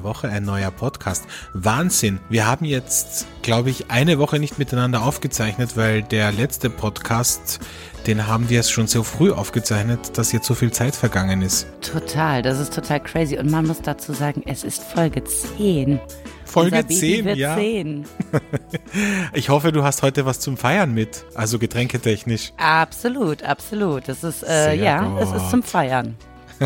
Eine 0.00 0.08
Woche, 0.08 0.30
ein 0.30 0.44
neuer 0.44 0.70
Podcast. 0.70 1.26
Wahnsinn. 1.52 2.20
Wir 2.30 2.46
haben 2.46 2.64
jetzt, 2.64 3.26
glaube 3.42 3.68
ich, 3.68 3.90
eine 3.90 4.18
Woche 4.18 4.38
nicht 4.38 4.58
miteinander 4.58 5.02
aufgezeichnet, 5.02 5.76
weil 5.76 6.02
der 6.02 6.32
letzte 6.32 6.70
Podcast, 6.70 7.60
den 8.06 8.26
haben 8.26 8.48
wir 8.48 8.62
schon 8.62 8.86
so 8.86 9.02
früh 9.02 9.30
aufgezeichnet, 9.30 10.16
dass 10.16 10.32
jetzt 10.32 10.46
so 10.46 10.54
viel 10.54 10.72
Zeit 10.72 10.96
vergangen 10.96 11.42
ist. 11.42 11.66
Total, 11.82 12.40
das 12.40 12.58
ist 12.58 12.74
total 12.74 13.00
crazy. 13.00 13.36
Und 13.36 13.50
man 13.50 13.66
muss 13.66 13.82
dazu 13.82 14.14
sagen, 14.14 14.42
es 14.46 14.64
ist 14.64 14.82
Folge 14.82 15.22
10. 15.22 16.00
Folge 16.46 16.76
Unser 16.76 16.88
Baby 16.88 17.00
10, 17.00 17.24
wird 17.26 17.36
ja. 17.36 17.56
10. 17.56 18.04
Ich 19.34 19.50
hoffe, 19.50 19.70
du 19.70 19.84
hast 19.84 20.00
heute 20.00 20.24
was 20.24 20.40
zum 20.40 20.56
Feiern 20.56 20.94
mit, 20.94 21.26
also 21.34 21.58
getränketechnisch. 21.58 22.54
Absolut, 22.56 23.42
absolut. 23.42 24.08
Das 24.08 24.24
ist, 24.24 24.44
äh, 24.44 24.74
ja, 24.82 25.02
gut. 25.04 25.20
es 25.20 25.32
ist 25.32 25.50
zum 25.50 25.62
Feiern. 25.62 26.16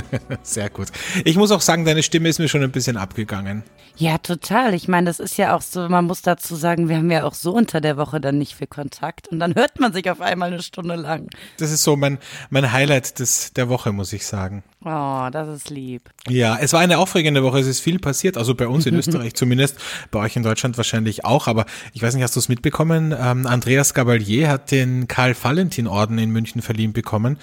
Sehr 0.42 0.70
gut. 0.70 0.88
Ich 1.24 1.36
muss 1.36 1.50
auch 1.50 1.60
sagen, 1.60 1.84
deine 1.84 2.02
Stimme 2.02 2.28
ist 2.28 2.38
mir 2.38 2.48
schon 2.48 2.62
ein 2.62 2.72
bisschen 2.72 2.96
abgegangen. 2.96 3.62
Ja, 3.96 4.18
total. 4.18 4.74
Ich 4.74 4.88
meine, 4.88 5.06
das 5.06 5.20
ist 5.20 5.36
ja 5.36 5.54
auch 5.54 5.62
so, 5.62 5.88
man 5.88 6.06
muss 6.06 6.22
dazu 6.22 6.56
sagen, 6.56 6.88
wir 6.88 6.96
haben 6.96 7.10
ja 7.10 7.22
auch 7.22 7.34
so 7.34 7.52
unter 7.52 7.80
der 7.80 7.96
Woche 7.96 8.20
dann 8.20 8.38
nicht 8.38 8.56
viel 8.56 8.66
Kontakt 8.66 9.28
und 9.28 9.38
dann 9.38 9.54
hört 9.54 9.78
man 9.78 9.92
sich 9.92 10.10
auf 10.10 10.20
einmal 10.20 10.52
eine 10.52 10.62
Stunde 10.62 10.96
lang. 10.96 11.28
Das 11.58 11.70
ist 11.70 11.84
so 11.84 11.94
mein, 11.94 12.18
mein 12.50 12.72
Highlight 12.72 13.20
des, 13.20 13.52
der 13.52 13.68
Woche, 13.68 13.92
muss 13.92 14.12
ich 14.12 14.26
sagen. 14.26 14.64
Oh, 14.84 15.28
das 15.30 15.48
ist 15.48 15.70
lieb. 15.70 16.10
Ja, 16.28 16.58
es 16.60 16.72
war 16.72 16.80
eine 16.80 16.98
aufregende 16.98 17.44
Woche, 17.44 17.60
es 17.60 17.68
ist 17.68 17.80
viel 17.80 18.00
passiert, 18.00 18.36
also 18.36 18.54
bei 18.54 18.66
uns 18.66 18.84
in 18.84 18.94
Österreich 18.98 19.34
zumindest, 19.34 19.78
bei 20.10 20.18
euch 20.18 20.34
in 20.34 20.42
Deutschland 20.42 20.76
wahrscheinlich 20.76 21.24
auch, 21.24 21.46
aber 21.46 21.64
ich 21.92 22.02
weiß 22.02 22.14
nicht, 22.14 22.24
hast 22.24 22.34
du 22.34 22.40
es 22.40 22.48
mitbekommen? 22.48 23.14
Ähm, 23.16 23.46
Andreas 23.46 23.94
Gabalier 23.94 24.48
hat 24.48 24.72
den 24.72 25.06
Karl-Valentin-Orden 25.06 26.18
in 26.18 26.30
München 26.30 26.62
verliehen 26.62 26.92
bekommen 26.92 27.38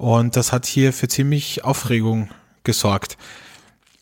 und 0.00 0.34
das 0.34 0.50
hat 0.50 0.64
hier 0.64 0.94
für 0.94 1.08
ziemlich 1.08 1.62
Aufregung 1.62 2.30
gesorgt. 2.64 3.18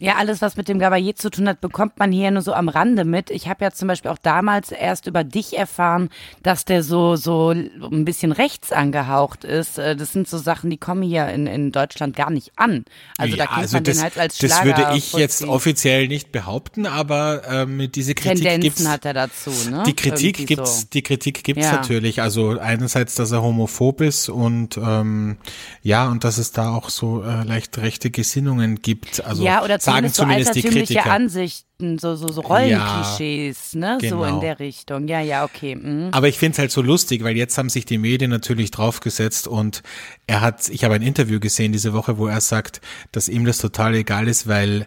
Ja, 0.01 0.15
alles, 0.15 0.41
was 0.43 0.57
mit 0.57 0.69
dem 0.69 0.79
Gabalier 0.79 1.17
zu 1.17 1.29
tun 1.29 1.49
hat, 1.49 1.61
bekommt 1.61 1.99
man 1.99 2.13
hier 2.13 2.31
nur 2.31 2.43
so 2.43 2.53
am 2.53 2.69
Rande 2.69 3.05
mit. 3.05 3.31
Ich 3.31 3.49
habe 3.49 3.65
ja 3.65 3.73
zum 3.73 3.89
Beispiel 3.89 4.13
auch 4.13 4.19
damals 4.19 4.71
erst 4.71 5.09
über 5.09 5.25
dich 5.25 5.59
erfahren, 5.59 6.09
dass 6.45 6.65
der 6.65 6.85
so 6.85 7.17
so 7.17 7.51
ein 7.51 8.05
bisschen 8.05 8.31
rechts 8.31 8.71
angehaucht 8.71 9.43
ist. 9.43 9.77
Äh, 9.77 9.97
Das 9.97 10.13
sind 10.13 10.29
so 10.29 10.39
Sachen, 10.39 10.71
die 10.71 10.77
kommen 10.77 11.03
hier 11.03 11.27
in, 11.31 11.49
in 11.49 11.73
Deutschland 11.73 12.15
gar 12.15 12.31
nicht 12.31 12.53
an. 12.55 12.85
Also 13.19 13.35
da 13.37 13.43
Ja, 13.43 13.47
kennt 13.49 13.59
also 13.59 13.77
man 13.79 13.83
das, 13.85 13.97
den 13.97 14.03
halt 14.05 14.19
als 14.19 14.39
das 14.39 14.51
Schlager 14.53 14.67
würde 14.79 14.97
ich 14.99 15.13
jetzt 15.15 15.43
offiziell 15.45 16.07
nicht 16.07 16.31
behaupten, 16.31 16.87
aber 16.87 17.43
ähm, 17.49 17.91
diese 17.91 18.15
Kritik 18.15 18.37
Tendenzen 18.45 18.61
gibt's. 18.63 18.89
hat 18.89 19.05
er 19.05 19.15
dazu, 19.15 19.51
ne? 19.69 19.83
Die 19.85 19.97
Kritik 19.97 20.39
Irgendwie 20.39 20.47
gibt's, 20.55 20.81
so. 20.83 20.87
die 20.93 21.03
Kritik 21.03 21.43
gibt's 21.43 21.65
Ja. 21.65 21.73
natürlich. 21.73 22.23
Also 22.23 22.57
einerseits, 22.61 23.17
dass 23.17 23.33
er 23.33 23.43
homophob 23.43 24.01
ist 24.03 24.29
und 24.29 24.77
ähm, 24.79 25.39
ja, 25.83 26.07
und 26.09 26.23
dass 26.23 26.39
es 26.39 26.53
da 26.53 26.73
auch 26.73 26.89
so 26.89 27.25
äh, 27.25 27.43
leicht 27.43 27.77
rechte 27.79 28.11
Gesinnungen 28.13 28.81
gibt. 28.81 29.25
Also 29.25 29.43
ja, 29.45 29.65
oder 29.65 29.81
sagen 29.93 30.13
zumindest 30.13 30.55
so 30.55 30.61
zumindest 30.61 30.91
die 30.91 30.95
Kritiker. 30.95 31.13
Ansichten, 31.13 31.99
so, 31.99 32.17
so, 32.17 32.29
so 32.29 32.41
Rollenklischees, 32.41 33.75
ne? 33.75 33.99
So 34.01 34.19
genau. 34.19 34.25
in 34.25 34.41
der 34.41 34.59
Richtung. 34.59 35.09
Ja, 35.09 35.21
ja, 35.21 35.45
okay. 35.45 35.77
mhm. 35.77 36.09
Aber 36.13 36.29
ich 36.29 36.39
finde 36.39 36.53
es 36.53 36.59
halt 36.59 36.71
so 36.71 36.83
lustig, 36.83 37.25
weil 37.25 37.37
jetzt 37.37 37.59
haben 37.59 37.69
sich 37.69 37.85
die 37.85 37.99
Medien 37.99 38.31
natürlich 38.31 38.71
draufgesetzt 38.71 39.49
und 39.49 39.83
er 40.27 40.41
hat, 40.41 40.69
ich 40.69 40.85
habe 40.85 40.95
ein 40.95 41.03
Interview 41.03 41.41
gesehen 41.41 41.73
diese 41.73 41.93
Woche, 41.93 42.19
wo 42.19 42.27
er 42.27 42.41
sagt, 42.41 42.81
dass 43.13 43.29
ihm 43.29 43.45
das 43.45 43.59
total 43.59 43.95
egal 43.95 44.29
ist, 44.29 44.47
weil 44.47 44.87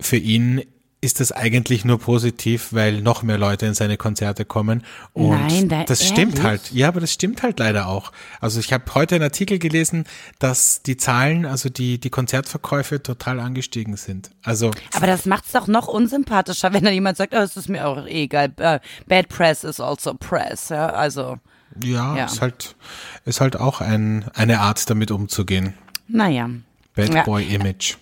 für 0.00 0.16
ihn 0.16 0.62
ist 1.04 1.18
das 1.18 1.32
eigentlich 1.32 1.84
nur 1.84 1.98
positiv, 1.98 2.68
weil 2.70 3.02
noch 3.02 3.22
mehr 3.24 3.36
Leute 3.36 3.66
in 3.66 3.74
seine 3.74 3.96
Konzerte 3.96 4.44
kommen. 4.44 4.84
Und 5.12 5.30
Nein, 5.48 5.68
da- 5.68 5.82
das 5.84 6.06
stimmt 6.06 6.34
ehrlich? 6.36 6.42
halt. 6.44 6.70
Ja, 6.72 6.86
aber 6.88 7.00
das 7.00 7.12
stimmt 7.12 7.42
halt 7.42 7.58
leider 7.58 7.88
auch. 7.88 8.12
Also 8.40 8.60
ich 8.60 8.72
habe 8.72 8.84
heute 8.94 9.16
einen 9.16 9.24
Artikel 9.24 9.58
gelesen, 9.58 10.04
dass 10.38 10.82
die 10.82 10.96
Zahlen, 10.96 11.44
also 11.44 11.68
die, 11.68 11.98
die 11.98 12.08
Konzertverkäufe 12.08 13.02
total 13.02 13.40
angestiegen 13.40 13.96
sind. 13.96 14.30
Also 14.44 14.70
Aber 14.94 15.08
das 15.08 15.26
macht's 15.26 15.50
doch 15.52 15.66
noch 15.66 15.88
unsympathischer, 15.88 16.72
wenn 16.72 16.84
dann 16.84 16.94
jemand 16.94 17.16
sagt, 17.16 17.34
oh, 17.34 17.38
es 17.38 17.56
ist 17.56 17.68
mir 17.68 17.84
auch 17.86 18.06
egal. 18.06 18.52
Äh, 18.58 18.78
Bad 19.08 19.28
press 19.28 19.64
is 19.64 19.80
also 19.80 20.14
press. 20.14 20.68
Ja, 20.68 20.86
also, 20.90 21.36
ja, 21.82 22.16
Ja. 22.16 22.24
ist 22.26 22.40
halt, 22.40 22.76
ist 23.24 23.40
halt 23.40 23.56
auch 23.56 23.80
ein, 23.80 24.26
eine 24.34 24.60
Art, 24.60 24.88
damit 24.88 25.10
umzugehen. 25.10 25.74
naja. 26.06 26.48
Bad 26.94 27.12
Ja. 27.12 27.22
Boy 27.24 27.42
Image. 27.52 27.96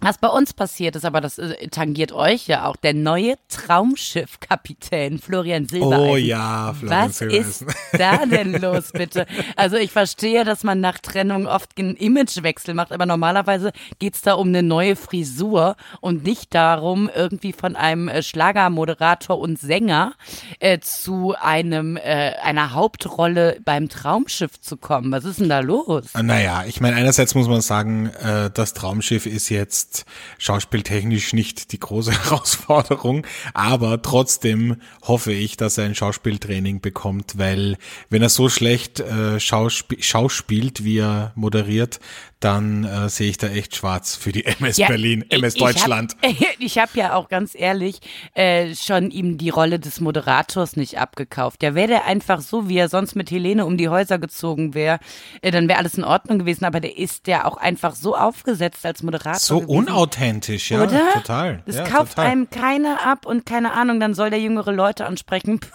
Was 0.00 0.18
bei 0.18 0.28
uns 0.28 0.54
passiert 0.54 0.96
ist, 0.96 1.04
aber 1.04 1.20
das 1.20 1.38
äh, 1.38 1.68
tangiert 1.68 2.12
euch 2.12 2.46
ja 2.46 2.64
auch, 2.66 2.76
der 2.76 2.94
neue 2.94 3.34
Traumschiffkapitän 3.48 5.18
Florian 5.18 5.66
Silbereisen. 5.66 6.10
Oh 6.10 6.16
ja, 6.16 6.74
Florian 6.78 7.08
Was 7.08 7.18
Silbereisen. 7.18 7.68
ist 7.68 7.76
da 7.98 8.24
denn 8.24 8.52
los, 8.60 8.92
bitte? 8.92 9.26
Also 9.56 9.76
ich 9.76 9.92
verstehe, 9.92 10.44
dass 10.44 10.64
man 10.64 10.80
nach 10.80 10.98
Trennung 10.98 11.46
oft 11.46 11.78
einen 11.78 11.96
Imagewechsel 11.96 12.72
macht, 12.74 12.92
aber 12.92 13.04
normalerweise 13.04 13.72
geht's 13.98 14.22
da 14.22 14.34
um 14.34 14.48
eine 14.48 14.62
neue 14.62 14.96
Frisur 14.96 15.76
und 16.00 16.24
nicht 16.24 16.54
darum, 16.54 17.10
irgendwie 17.14 17.52
von 17.52 17.76
einem 17.76 18.08
äh, 18.08 18.22
Schlagermoderator 18.22 19.38
und 19.38 19.58
Sänger 19.58 20.14
äh, 20.60 20.78
zu 20.80 21.34
einem 21.38 21.96
äh, 21.98 22.32
einer 22.42 22.72
Hauptrolle 22.72 23.58
beim 23.64 23.88
Traumschiff 23.90 24.60
zu 24.60 24.78
kommen. 24.78 25.12
Was 25.12 25.24
ist 25.24 25.40
denn 25.40 25.48
da 25.50 25.60
los? 25.60 26.06
Naja, 26.20 26.64
ich 26.66 26.80
meine, 26.80 26.96
einerseits 26.96 27.34
muss 27.34 27.48
man 27.48 27.60
sagen, 27.60 28.06
äh, 28.06 28.50
das 28.52 28.72
Traumschiff 28.72 29.26
ist 29.26 29.50
jetzt 29.50 29.89
schauspieltechnisch 30.38 31.32
nicht 31.32 31.72
die 31.72 31.80
große 31.80 32.12
Herausforderung, 32.24 33.26
aber 33.54 34.00
trotzdem 34.02 34.76
hoffe 35.02 35.32
ich, 35.32 35.56
dass 35.56 35.78
er 35.78 35.84
ein 35.84 35.94
Schauspieltraining 35.94 36.80
bekommt, 36.80 37.38
weil 37.38 37.76
wenn 38.08 38.22
er 38.22 38.28
so 38.28 38.48
schlecht 38.48 39.00
äh, 39.00 39.38
Schausp 39.40 39.94
schauspielt, 40.00 40.84
wie 40.84 40.98
er 40.98 41.32
moderiert, 41.34 42.00
dann 42.40 42.84
äh, 42.84 43.08
sehe 43.10 43.28
ich 43.30 43.36
da 43.38 43.48
echt 43.48 43.76
schwarz 43.76 44.16
für 44.16 44.32
die 44.32 44.44
MS 44.60 44.78
Ja, 44.78 44.88
Berlin, 44.88 45.24
MS 45.28 45.54
ich 45.56 45.62
hab- 45.62 45.72
Deutschland. 45.72 46.16
Ich 46.62 46.78
habe 46.78 46.90
ja 46.94 47.14
auch 47.14 47.28
ganz 47.28 47.54
ehrlich 47.54 48.00
äh, 48.34 48.74
schon 48.74 49.10
ihm 49.10 49.38
die 49.38 49.48
Rolle 49.48 49.78
des 49.78 50.00
Moderators 50.00 50.76
nicht 50.76 50.98
abgekauft. 50.98 51.62
Ja, 51.62 51.74
wäre 51.74 51.88
der 51.88 52.04
einfach 52.06 52.40
so, 52.42 52.68
wie 52.68 52.76
er 52.76 52.88
sonst 52.88 53.14
mit 53.16 53.30
Helene 53.30 53.64
um 53.64 53.76
die 53.78 53.88
Häuser 53.88 54.18
gezogen 54.18 54.74
wäre, 54.74 54.98
äh, 55.42 55.50
dann 55.50 55.68
wäre 55.68 55.78
alles 55.78 55.94
in 55.94 56.04
Ordnung 56.04 56.38
gewesen. 56.38 56.64
Aber 56.64 56.80
der 56.80 56.96
ist 56.98 57.26
ja 57.28 57.44
auch 57.46 57.56
einfach 57.56 57.94
so 57.94 58.14
aufgesetzt 58.16 58.84
als 58.84 59.02
Moderator. 59.02 59.38
So 59.40 59.60
gewesen. 59.60 59.76
unauthentisch, 59.78 60.70
ja, 60.70 60.82
Oder? 60.82 61.12
total. 61.14 61.62
Das 61.66 61.76
ja, 61.76 61.84
kauft 61.84 62.16
total. 62.16 62.26
einem 62.30 62.50
keiner 62.50 63.06
ab 63.06 63.26
und 63.26 63.46
keine 63.46 63.72
Ahnung, 63.72 64.00
dann 64.00 64.14
soll 64.14 64.30
der 64.30 64.40
jüngere 64.40 64.72
Leute 64.72 65.06
ansprechen. 65.06 65.60
Puh, 65.60 65.68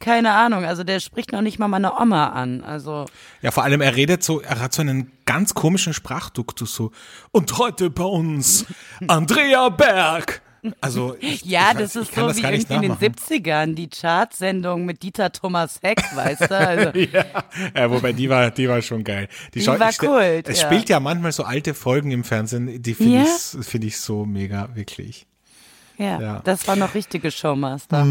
keine 0.00 0.32
Ahnung. 0.32 0.64
Also 0.64 0.84
der 0.84 1.00
spricht 1.00 1.32
noch 1.32 1.42
nicht 1.42 1.58
mal 1.58 1.68
meine 1.68 1.94
Oma 1.98 2.28
an. 2.30 2.62
Also 2.62 3.06
Ja, 3.42 3.50
vor 3.50 3.64
allem 3.64 3.80
er 3.80 3.96
redet 3.96 4.22
so, 4.22 4.40
er 4.40 4.60
hat 4.60 4.72
so 4.74 4.82
einen 4.82 5.10
ganz 5.28 5.52
komischen 5.54 5.92
Sprachduktus 5.92 6.74
so. 6.74 6.90
Und 7.30 7.58
heute 7.58 7.90
bei 7.90 8.02
uns 8.04 8.64
Andrea 9.06 9.68
Berg. 9.68 10.42
Also 10.80 11.16
ich, 11.20 11.44
ja, 11.44 11.70
ich 11.70 11.76
weiß, 11.78 11.82
das 11.94 11.96
ist 11.96 12.14
so 12.16 12.26
das 12.26 12.36
wie 12.36 12.40
irgendwie 12.42 12.74
in 12.74 12.82
den 12.82 12.90
nachmachen. 12.90 13.14
70ern, 13.14 13.74
die 13.74 13.88
Chartsendung 13.88 14.84
mit 14.86 15.04
Dieter 15.04 15.30
Thomas 15.30 15.78
Heck, 15.82 16.00
weißt 16.16 16.50
du? 16.50 16.58
Also, 16.58 16.98
Ja, 17.12 17.24
ja, 17.76 17.90
wobei 17.90 18.12
die 18.12 18.28
war, 18.28 18.50
die 18.50 18.68
war 18.68 18.82
schon 18.82 19.04
geil. 19.04 19.28
Die 19.54 19.60
Schau- 19.62 19.78
war 19.78 19.92
Kult, 19.92 20.48
Es 20.48 20.60
ja. 20.60 20.66
spielt 20.66 20.88
ja 20.88 20.98
manchmal 20.98 21.30
so 21.30 21.44
alte 21.44 21.74
Folgen 21.74 22.10
im 22.10 22.24
Fernsehen, 22.24 22.82
die 22.82 22.94
finde 22.94 23.18
Ja? 23.18 23.24
ich, 23.24 23.64
finde 23.66 23.86
ich 23.86 24.00
so 24.00 24.24
mega, 24.26 24.68
wirklich. 24.74 25.27
Ja, 25.98 26.20
Ja. 26.20 26.40
das 26.44 26.66
war 26.68 26.76
noch 26.76 26.94
richtige 26.94 27.30
Showmaster. 27.30 28.04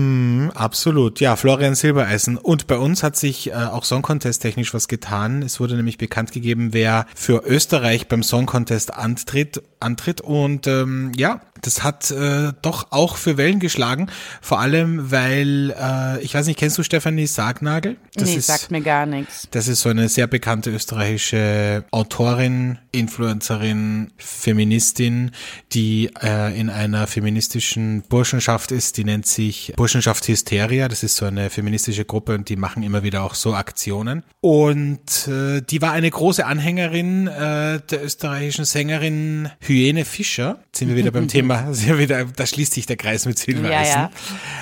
Absolut, 0.53 1.20
ja, 1.20 1.36
Florian 1.36 1.74
Silbereisen. 1.74 2.38
Und 2.38 2.68
bei 2.68 2.78
uns 2.78 3.02
hat 3.02 3.16
sich 3.16 3.50
äh, 3.50 3.53
auch 3.53 3.86
Song 3.86 4.02
Contest 4.02 4.42
technisch 4.42 4.74
was 4.74 4.88
getan. 4.88 5.42
Es 5.42 5.59
wurde 5.59 5.75
nämlich 5.75 5.97
bekannt 5.97 6.31
gegeben, 6.34 6.74
wer 6.74 7.06
für 7.16 7.44
Österreich 7.46 8.08
beim 8.08 8.23
Song 8.23 8.46
Contest 8.46 8.94
antritt. 8.94 9.64
antritt. 9.79 10.22
Und 10.22 10.67
ähm, 10.67 11.11
ja, 11.16 11.41
das 11.62 11.84
hat 11.84 12.12
äh, 12.12 12.54
doch 12.62 12.92
auch 12.92 13.18
für 13.18 13.38
Wellen 13.38 13.59
geschlagen. 13.59 14.08
Vor 14.42 14.59
allem, 14.59 15.12
weil, 15.12 15.76
äh, 15.80 16.22
ich 16.22 16.34
weiß 16.34 16.48
nicht, 16.48 16.59
kennst 16.59 16.78
du 16.78 16.84
Stefanie 16.84 17.28
Sargnagel? 17.28 17.98
Das 18.14 18.30
nee, 18.30 18.36
ist, 18.36 18.48
sagt 18.48 18.72
mir 18.72 18.82
gar 18.82 19.06
nichts. 19.06 19.48
Das 19.52 19.68
ist 19.68 19.82
so 19.82 19.90
eine 19.90 20.09
sehr 20.09 20.28
bekannte 20.28 20.72
österreichische 20.72 21.86
Autorin, 21.92 22.80
Influencerin, 22.92 24.12
Feministin, 24.18 25.32
die 25.74 26.12
äh, 26.22 26.59
in 26.59 26.70
einer 26.70 27.08
feministischen 27.08 28.04
Burschenschaft 28.09 28.72
ist, 28.72 28.98
die 28.98 29.04
nennt 29.04 29.26
sich 29.26 29.74
Burschenschaft 29.76 30.28
Hysteria. 30.28 30.88
Das 30.88 31.04
ist 31.04 31.16
so 31.16 31.26
eine 31.26 31.50
feministische 31.50 32.06
Gruppe 32.06 32.36
und 32.36 32.50
die 32.50 32.56
machen 32.56 32.84
immer 32.84 33.04
wieder 33.04 33.24
auch 33.24 33.36
so 33.36 33.54
Aktionen. 33.54 34.24
Und 34.42 35.28
äh, 35.28 35.62
die 35.62 35.82
war 35.82 35.92
eine 35.92 36.09
große 36.09 36.46
Anhängerin 36.46 37.28
äh, 37.28 37.80
der 37.80 38.04
österreichischen 38.04 38.66
Sängerin 38.66 39.50
Hyäne 39.59 40.06
Fischer. 40.06 40.59
Jetzt 40.68 40.80
sind 40.80 40.90
wir 40.90 40.96
wieder 40.96 41.12
beim 41.12 41.28
Thema 41.28 41.56
wieder, 41.64 41.74
sehr 41.74 41.98
wieder, 42.00 42.26
da 42.26 42.46
schließt 42.46 42.74
sich 42.74 42.86
der 42.86 42.98
Kreis 42.98 43.26
mit 43.26 43.40
Silbereisen. 43.40 43.96
Ja, 43.96 44.12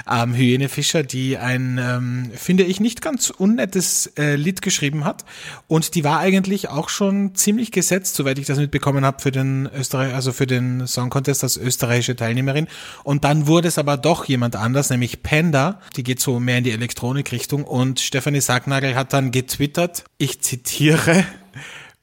ja. 0.07 0.23
Ähm, 0.23 0.33
Hyäne 0.33 0.69
Fischer, 0.69 1.03
die 1.03 1.37
ein, 1.37 1.79
ähm, 1.81 2.31
finde 2.35 2.63
ich, 2.63 2.79
nicht 2.79 3.01
ganz 3.01 3.29
unnettes 3.29 4.07
äh, 4.17 4.35
Lied 4.35 4.61
geschrieben 4.61 5.05
hat. 5.05 5.25
Und 5.67 5.95
die 5.95 6.03
war 6.03 6.19
eigentlich 6.19 6.69
auch 6.69 6.89
schon 6.89 7.35
ziemlich 7.35 7.71
gesetzt, 7.71 8.15
soweit 8.15 8.39
ich 8.39 8.45
das 8.45 8.57
mitbekommen 8.57 9.05
habe, 9.05 9.21
für 9.21 9.31
den 9.31 9.69
Österreich, 9.75 10.13
also 10.13 10.31
für 10.31 10.47
den 10.47 10.87
Song 10.87 11.09
Contest 11.09 11.43
als 11.43 11.57
österreichische 11.57 12.15
Teilnehmerin. 12.15 12.67
Und 13.03 13.23
dann 13.23 13.47
wurde 13.47 13.67
es 13.67 13.77
aber 13.77 13.97
doch 13.97 14.25
jemand 14.25 14.55
anders, 14.55 14.89
nämlich 14.89 15.23
Panda. 15.23 15.79
Die 15.95 16.03
geht 16.03 16.19
so 16.19 16.39
mehr 16.39 16.57
in 16.59 16.63
die 16.63 16.71
Elektronikrichtung. 16.71 17.63
Und 17.63 17.99
Stefanie 17.99 18.41
Sagnagel 18.41 18.95
hat 18.95 19.13
dann 19.13 19.31
getwittert, 19.31 20.05
ich 20.17 20.41
zitiere, 20.41 21.25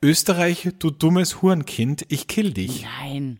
Österreich, 0.03 0.69
du 0.81 0.91
dummes 0.91 1.43
Hurenkind, 1.43 2.05
ich 2.09 2.27
kill 2.27 2.53
dich. 2.53 2.85
Nein. 3.01 3.39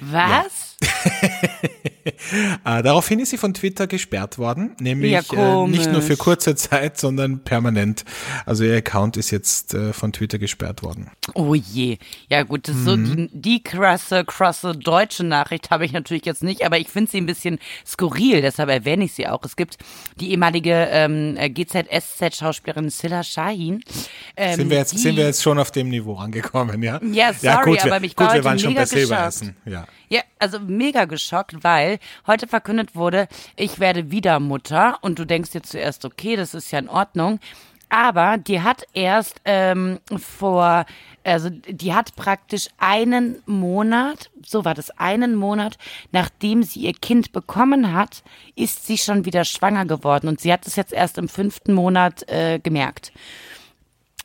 Was? 0.00 0.44
äh, 0.46 0.71
daraufhin 2.64 3.20
ist 3.20 3.30
sie 3.30 3.38
von 3.38 3.54
Twitter 3.54 3.86
gesperrt 3.86 4.38
worden, 4.38 4.74
nämlich 4.80 5.12
Ja, 5.12 5.64
äh, 5.64 5.68
nicht 5.68 5.90
nur 5.90 6.02
für 6.02 6.16
kurze 6.16 6.54
Zeit, 6.54 6.98
sondern 6.98 7.40
permanent. 7.40 8.04
Also 8.46 8.64
ihr 8.64 8.76
Account 8.76 9.16
ist 9.16 9.30
jetzt 9.30 9.74
äh, 9.74 9.92
von 9.92 10.12
Twitter 10.12 10.38
gesperrt 10.38 10.82
worden. 10.82 11.10
Oh 11.34 11.54
je. 11.54 11.98
Ja 12.28 12.42
gut, 12.42 12.68
das 12.68 12.76
ist 12.76 12.84
so 12.84 12.96
die, 12.96 13.28
die 13.32 13.62
krasse, 13.62 14.24
krasse 14.24 14.72
deutsche 14.72 15.24
Nachricht 15.24 15.70
habe 15.70 15.84
ich 15.84 15.92
natürlich 15.92 16.24
jetzt 16.24 16.42
nicht, 16.42 16.64
aber 16.64 16.78
ich 16.78 16.88
finde 16.88 17.10
sie 17.10 17.18
ein 17.18 17.26
bisschen 17.26 17.58
skurril, 17.86 18.42
deshalb 18.42 18.68
erwähne 18.68 19.04
ich 19.04 19.12
sie 19.12 19.26
auch. 19.26 19.44
Es 19.44 19.56
gibt 19.56 19.78
die 20.20 20.30
ehemalige 20.30 20.88
ähm, 20.90 21.36
GZSZ-Schauspielerin 21.36 22.90
Silla 22.90 23.22
Shahin. 23.22 23.82
Ähm, 24.36 24.56
Sind 24.56 24.70
wir, 24.70 24.78
jetzt, 24.78 24.98
sind 24.98 25.16
wir 25.16 25.24
jetzt 25.24 25.42
schon 25.42 25.58
auf 25.58 25.70
dem 25.70 25.88
Niveau 25.88 26.16
angekommen, 26.16 26.82
ja? 26.82 27.00
Ja, 27.12 27.32
sorry, 27.32 27.70
gut, 27.70 27.84
wir, 27.84 27.92
aber 27.92 28.00
mich 28.00 28.16
gut, 28.16 28.32
wir 28.32 28.44
waren 28.44 28.58
schon 28.58 28.74
bei 28.74 28.86
Silbereisen. 28.86 29.56
Ja. 29.64 29.86
Ja, 30.12 30.20
also 30.38 30.60
mega 30.60 31.06
geschockt, 31.06 31.64
weil 31.64 31.98
heute 32.26 32.46
verkündet 32.46 32.94
wurde, 32.94 33.28
ich 33.56 33.80
werde 33.80 34.10
wieder 34.10 34.40
Mutter 34.40 34.98
und 35.00 35.18
du 35.18 35.24
denkst 35.24 35.52
dir 35.52 35.62
zuerst, 35.62 36.04
okay, 36.04 36.36
das 36.36 36.52
ist 36.52 36.70
ja 36.70 36.80
in 36.80 36.90
Ordnung. 36.90 37.40
Aber 37.88 38.36
die 38.36 38.60
hat 38.60 38.84
erst 38.92 39.40
ähm, 39.46 40.00
vor, 40.18 40.84
also 41.24 41.48
die 41.48 41.94
hat 41.94 42.14
praktisch 42.14 42.68
einen 42.76 43.42
Monat, 43.46 44.30
so 44.44 44.66
war 44.66 44.74
das, 44.74 44.90
einen 44.98 45.34
Monat, 45.34 45.78
nachdem 46.10 46.62
sie 46.62 46.80
ihr 46.80 46.92
Kind 46.92 47.32
bekommen 47.32 47.94
hat, 47.94 48.22
ist 48.54 48.86
sie 48.86 48.98
schon 48.98 49.24
wieder 49.24 49.46
schwanger 49.46 49.86
geworden. 49.86 50.28
Und 50.28 50.42
sie 50.42 50.52
hat 50.52 50.66
es 50.66 50.76
jetzt 50.76 50.92
erst 50.92 51.16
im 51.16 51.28
fünften 51.30 51.72
Monat 51.72 52.28
äh, 52.28 52.58
gemerkt. 52.58 53.12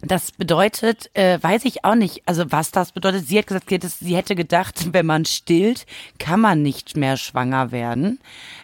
Das 0.02 0.32
bedeutet, 0.32 1.10
äh, 1.16 1.40
weiß 1.42 1.66
ich 1.66 1.84
auch 1.84 1.96
nicht, 1.96 2.22
also 2.28 2.52
was 2.52 2.70
das 2.70 2.92
bedeutet. 2.92 3.28
Sie 3.28 3.38
hat 3.40 3.48
gesagt, 3.48 3.68
sie 3.70 3.76
hätte, 3.76 3.90
sie 3.90 4.16
hätte 4.16 4.36
gedacht, 4.36 4.90
wenn 4.94 5.08
man 5.08 5.26
stillt, 5.26 5.88
kann 6.20 6.40
man 6.40 6.62
nicht 6.62 6.96
mehr 6.96 7.18
schwanger 7.18 7.72
werden. 7.72 8.20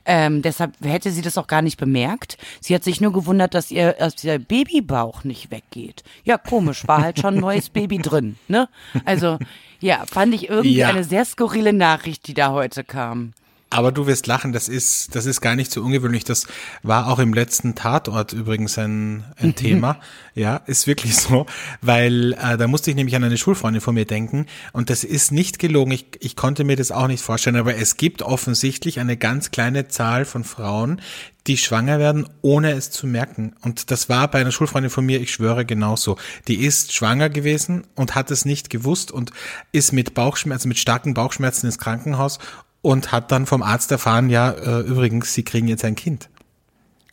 Ähm, 0.06 0.44
deshalb 0.44 0.74
hätte 0.84 1.10
sie 1.12 1.24
das 1.24 1.40
auch 1.40 1.48
gar 1.48 1.64
nicht 1.64 1.78
bemerkt. 1.78 2.38
Sie 2.62 2.76
hat 2.76 2.84
sich 2.84 3.02
nur 3.02 3.14
gewundert, 3.14 3.56
dass 3.56 3.72
ihr, 3.72 3.94
dass 3.94 4.24
ihr 4.24 4.38
Babybauch 4.38 5.24
nicht 5.24 5.50
weggeht. 5.50 6.04
Ja, 6.24 6.38
komisch, 6.38 6.88
war 6.88 7.02
halt 7.02 7.20
schon 7.20 7.34
ein 7.36 7.40
neues 7.42 7.70
Baby 7.70 7.98
drin, 7.98 8.38
ne? 8.48 8.70
Also, 9.06 9.40
ja, 9.80 10.06
fand 10.06 10.36
ich 10.36 10.50
irgendwie 10.50 10.76
Ja. 10.76 10.90
eine 10.90 11.04
sehr 11.04 11.26
skurrile 11.26 11.74
Nachricht, 11.74 12.28
die 12.28 12.36
da 12.36 12.52
heute 12.52 12.84
kam. 12.84 13.34
Aber 13.74 13.92
du 13.92 14.06
wirst 14.06 14.28
lachen, 14.28 14.54
das 14.54 14.70
ist, 14.70 15.16
das 15.16 15.26
ist 15.26 15.42
gar 15.42 15.56
nicht 15.56 15.72
so 15.72 15.82
ungewöhnlich. 15.82 16.24
Das 16.24 16.46
war 16.84 17.08
auch 17.08 17.18
im 17.18 17.34
letzten 17.34 17.74
Tatort 17.74 18.32
übrigens 18.32 18.78
ein, 18.78 19.24
ein 19.36 19.56
Thema. 19.56 20.00
Ja, 20.36 20.58
ist 20.68 20.88
wirklich 20.88 21.16
so, 21.16 21.46
weil 21.82 22.34
äh, 22.34 22.58
da 22.58 22.68
musste 22.68 22.92
ich 22.92 22.96
nämlich 22.96 23.16
an 23.16 23.24
eine 23.24 23.38
Schulfreundin 23.38 23.82
von 23.82 23.96
mir 23.96 24.06
denken 24.06 24.46
und 24.72 24.90
das 24.90 25.04
ist 25.04 25.32
nicht 25.32 25.60
gelogen. 25.60 25.92
Ich, 25.92 26.06
ich 26.20 26.36
konnte 26.36 26.64
mir 26.64 26.76
das 26.76 26.92
auch 26.92 27.08
nicht 27.08 27.24
vorstellen, 27.24 27.56
aber 27.56 27.76
es 27.76 27.98
gibt 27.98 28.22
offensichtlich 28.22 29.00
eine 29.00 29.18
ganz 29.18 29.52
kleine 29.52 29.88
Zahl 29.88 30.26
von 30.26 30.44
Frauen, 30.44 31.02
die 31.48 31.58
schwanger 31.58 32.00
werden, 32.00 32.28
ohne 32.42 32.72
es 32.72 32.90
zu 32.90 33.06
merken. 33.06 33.56
Und 33.62 33.92
das 33.92 34.08
war 34.08 34.28
bei 34.30 34.40
einer 34.40 34.52
Schulfreundin 34.52 34.90
von 34.90 35.06
mir, 35.06 35.20
ich 35.20 35.32
schwöre, 35.32 35.66
genauso. 35.66 36.18
Die 36.48 36.64
ist 36.64 36.94
schwanger 36.94 37.30
gewesen 37.30 37.86
und 37.96 38.16
hat 38.16 38.32
es 38.32 38.46
nicht 38.46 38.70
gewusst 38.70 39.12
und 39.12 39.32
ist 39.72 39.92
mit 39.92 40.14
Bauchschmerzen, 40.14 40.70
mit 40.70 40.78
starken 40.78 41.14
Bauchschmerzen 41.14 41.66
ins 41.66 41.80
Krankenhaus 41.80 42.40
und 42.84 43.12
hat 43.12 43.32
dann 43.32 43.48
vom 43.48 43.64
Arzt 43.64 43.92
erfahren, 43.92 44.30
ja, 44.30 44.52
äh, 44.52 44.82
übrigens, 44.82 45.34
sie 45.34 45.44
kriegen 45.44 45.68
jetzt 45.68 45.84
ein 45.84 45.96
Kind. 45.96 46.30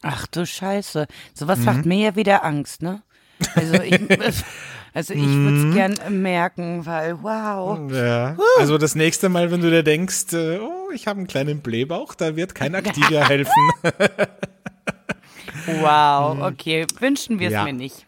Ach 0.03 0.27
du 0.27 0.45
Scheiße. 0.45 1.07
Sowas 1.33 1.61
macht 1.61 1.87
mir 1.87 1.99
ja 1.99 2.17
wieder 2.17 2.45
Angst, 2.45 2.83
ne? 2.83 3.03
Also 3.55 3.75
ich, 3.83 3.95
also 4.95 5.15
ich 5.15 5.23
würde 5.27 5.69
es 5.69 5.75
gern 5.75 6.23
merken, 6.23 6.85
weil 6.87 7.23
wow. 7.23 7.91
Ja. 7.93 8.37
Also 8.59 8.77
das 8.79 8.95
nächste 8.95 9.29
Mal, 9.29 9.51
wenn 9.51 9.61
du 9.61 9.71
dir 9.71 9.83
denkst, 9.83 10.33
äh, 10.33 10.59
oh, 10.59 10.91
ich 10.93 11.07
habe 11.07 11.19
einen 11.19 11.27
kleinen 11.27 11.61
Blähbauch, 11.61 12.15
da 12.15 12.35
wird 12.37 12.55
kein 12.55 12.75
Activia 12.75 13.25
helfen. 13.29 13.71
Wow, 15.81 16.39
okay. 16.53 16.87
Wünschen 16.99 17.39
wir 17.39 17.49
es 17.49 17.53
Ja. 17.55 17.65
mir 17.65 17.73
nicht. 17.73 18.07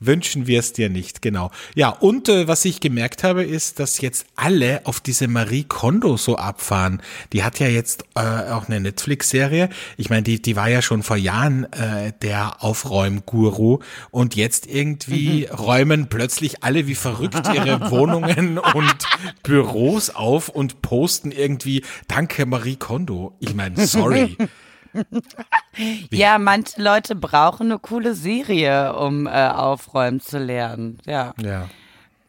Wünschen 0.00 0.46
wir 0.46 0.58
es 0.58 0.72
dir 0.72 0.88
nicht, 0.88 1.22
genau. 1.22 1.50
Ja, 1.74 1.90
und 1.90 2.28
äh, 2.28 2.48
was 2.48 2.64
ich 2.64 2.80
gemerkt 2.80 3.24
habe, 3.24 3.44
ist, 3.44 3.78
dass 3.78 4.00
jetzt 4.00 4.26
alle 4.36 4.82
auf 4.84 5.00
diese 5.00 5.28
Marie 5.28 5.64
Kondo 5.64 6.16
so 6.16 6.36
abfahren. 6.36 7.02
Die 7.32 7.44
hat 7.44 7.58
ja 7.58 7.68
jetzt 7.68 8.04
äh, 8.14 8.20
auch 8.20 8.68
eine 8.68 8.80
Netflix-Serie. 8.80 9.68
Ich 9.96 10.10
meine, 10.10 10.22
die, 10.22 10.40
die 10.40 10.56
war 10.56 10.68
ja 10.68 10.82
schon 10.82 11.02
vor 11.02 11.16
Jahren 11.16 11.64
äh, 11.72 12.12
der 12.22 12.62
Aufräumguru 12.62 13.78
und 14.10 14.34
jetzt 14.34 14.66
irgendwie 14.66 15.46
räumen 15.46 16.08
plötzlich 16.08 16.62
alle 16.62 16.86
wie 16.86 16.94
verrückt 16.94 17.48
ihre 17.54 17.90
Wohnungen 17.90 18.58
und 18.58 18.96
Büros 19.42 20.10
auf 20.10 20.48
und 20.48 20.82
posten 20.82 21.30
irgendwie 21.30 21.84
Danke 22.08 22.46
Marie 22.46 22.76
Kondo. 22.76 23.36
Ich 23.40 23.54
meine, 23.54 23.86
sorry. 23.86 24.36
Ja, 26.10 26.38
manche 26.38 26.82
Leute 26.82 27.14
brauchen 27.14 27.70
eine 27.70 27.78
coole 27.78 28.14
Serie, 28.14 28.94
um 28.94 29.26
äh, 29.26 29.30
aufräumen 29.30 30.20
zu 30.20 30.38
lernen. 30.38 30.98
Ja. 31.06 31.34
Ja. 31.42 31.68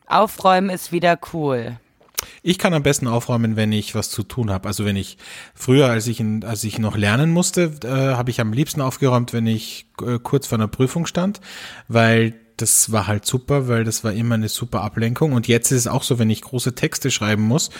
Aufräumen 0.07 0.69
ist 0.69 0.91
wieder 0.91 1.19
cool. 1.33 1.77
Ich 2.41 2.57
kann 2.57 2.73
am 2.73 2.83
besten 2.83 3.07
aufräumen, 3.07 3.55
wenn 3.55 3.71
ich 3.71 3.95
was 3.95 4.09
zu 4.09 4.23
tun 4.23 4.49
habe. 4.49 4.67
Also 4.67 4.85
wenn 4.85 4.95
ich 4.95 5.17
früher, 5.53 5.89
als 5.89 6.07
ich 6.07 6.19
in, 6.19 6.43
als 6.43 6.63
ich 6.63 6.79
noch 6.79 6.95
lernen 6.95 7.31
musste, 7.31 7.73
äh, 7.83 8.15
habe 8.15 8.31
ich 8.31 8.39
am 8.39 8.53
liebsten 8.53 8.81
aufgeräumt, 8.81 9.33
wenn 9.33 9.47
ich 9.47 9.85
äh, 10.01 10.19
kurz 10.19 10.47
vor 10.47 10.57
einer 10.57 10.67
Prüfung 10.67 11.05
stand, 11.05 11.41
weil 11.87 12.33
das 12.63 12.93
war 12.93 13.07
halt 13.07 13.25
super, 13.25 13.67
weil 13.67 13.83
das 13.83 14.05
war 14.05 14.13
immer 14.13 14.35
eine 14.35 14.47
super 14.47 14.81
Ablenkung. 14.83 15.33
Und 15.33 15.49
jetzt 15.49 15.69
ist 15.71 15.79
es 15.79 15.87
auch 15.87 16.01
so, 16.01 16.17
wenn 16.17 16.29
ich 16.29 16.41
große 16.41 16.75
Texte 16.75 17.11
schreiben 17.11 17.43
muss, 17.43 17.71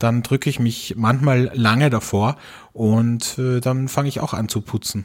dann 0.00 0.24
drücke 0.24 0.50
ich 0.50 0.58
mich 0.58 0.94
manchmal 0.96 1.52
lange 1.54 1.90
davor 1.90 2.36
und 2.72 3.38
äh, 3.38 3.60
dann 3.60 3.86
fange 3.86 4.08
ich 4.08 4.18
auch 4.18 4.34
an 4.34 4.48
zu 4.48 4.60
putzen. 4.60 5.04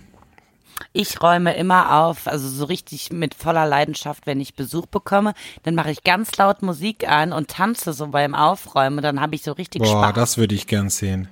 Ich 0.91 1.21
räume 1.21 1.55
immer 1.55 2.01
auf, 2.01 2.25
also 2.27 2.49
so 2.49 2.65
richtig 2.65 3.11
mit 3.11 3.35
voller 3.35 3.67
Leidenschaft, 3.67 4.25
wenn 4.25 4.39
ich 4.41 4.55
Besuch 4.55 4.87
bekomme. 4.87 5.35
Dann 5.61 5.75
mache 5.75 5.91
ich 5.91 6.03
ganz 6.03 6.35
laut 6.37 6.63
Musik 6.63 7.07
an 7.07 7.31
und 7.31 7.49
tanze 7.49 7.93
so 7.93 8.07
beim 8.07 8.33
Aufräumen. 8.33 9.03
Dann 9.03 9.21
habe 9.21 9.35
ich 9.35 9.43
so 9.43 9.51
richtig 9.51 9.83
Boah, 9.83 10.05
Spaß. 10.05 10.15
das 10.15 10.37
würde 10.39 10.55
ich 10.55 10.65
gern 10.65 10.89
sehen. 10.89 11.27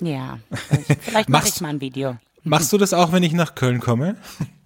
ja, 0.00 0.40
vielleicht 1.02 1.28
mache 1.28 1.46
ich 1.46 1.60
mal 1.60 1.68
ein 1.68 1.80
Video. 1.80 2.16
Machst 2.44 2.72
du 2.72 2.78
das 2.78 2.92
auch, 2.92 3.10
wenn 3.12 3.22
ich 3.22 3.32
nach 3.32 3.54
Köln 3.54 3.80
komme? 3.80 4.16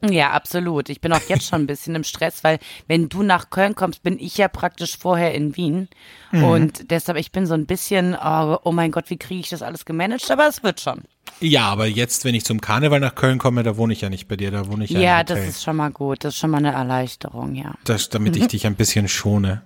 Ja, 0.01 0.31
absolut. 0.31 0.89
Ich 0.91 1.01
bin 1.01 1.13
auch 1.13 1.23
jetzt 1.29 1.49
schon 1.49 1.63
ein 1.63 1.67
bisschen 1.67 1.95
im 1.95 2.05
Stress, 2.05 2.45
weil 2.45 2.59
wenn 2.87 3.09
du 3.09 3.23
nach 3.23 3.51
Köln 3.51 3.75
kommst, 3.75 4.03
bin 4.03 4.19
ich 4.19 4.37
ja 4.37 4.49
praktisch 4.49 4.97
vorher 4.97 5.35
in 5.35 5.57
Wien. 5.57 5.89
Und 6.31 6.91
deshalb, 6.91 7.19
ich 7.19 7.33
bin 7.33 7.47
so 7.47 7.55
ein 7.55 7.67
bisschen, 7.67 8.15
oh, 8.15 8.59
oh 8.63 8.73
mein 8.73 8.91
Gott, 8.91 9.11
wie 9.11 9.17
kriege 9.17 9.41
ich 9.41 9.49
das 9.49 9.63
alles 9.63 9.85
gemanagt? 9.85 10.31
Aber 10.31 10.47
es 10.47 10.63
wird 10.63 10.81
schon. 10.81 11.03
Ja, 11.41 11.69
aber 11.69 11.87
jetzt, 11.87 12.25
wenn 12.25 12.35
ich 12.35 12.45
zum 12.45 12.61
Karneval 12.61 13.01
nach 13.01 13.15
Köln 13.15 13.39
komme, 13.39 13.63
da 13.63 13.77
wohne 13.77 13.93
ich 13.93 14.01
ja 14.01 14.11
nicht 14.11 14.29
bei 14.29 14.37
dir, 14.37 14.51
da 14.51 14.67
wohne 14.67 14.85
ich 14.85 14.91
ja, 14.91 15.01
Ja, 15.01 15.25
das 15.25 15.41
ist 15.41 15.63
schon 15.63 15.77
mal 15.77 15.91
gut. 15.91 16.25
Das 16.25 16.35
ist 16.35 16.41
schon 16.41 16.51
mal 16.51 16.59
eine 16.59 16.73
Erleichterung, 16.73 17.55
ja. 17.55 17.75
das, 17.85 18.09
damit 18.09 18.37
ich 18.37 18.49
dich 18.49 18.67
ein 18.67 18.75
bisschen 18.75 19.09
schone. 19.09 19.63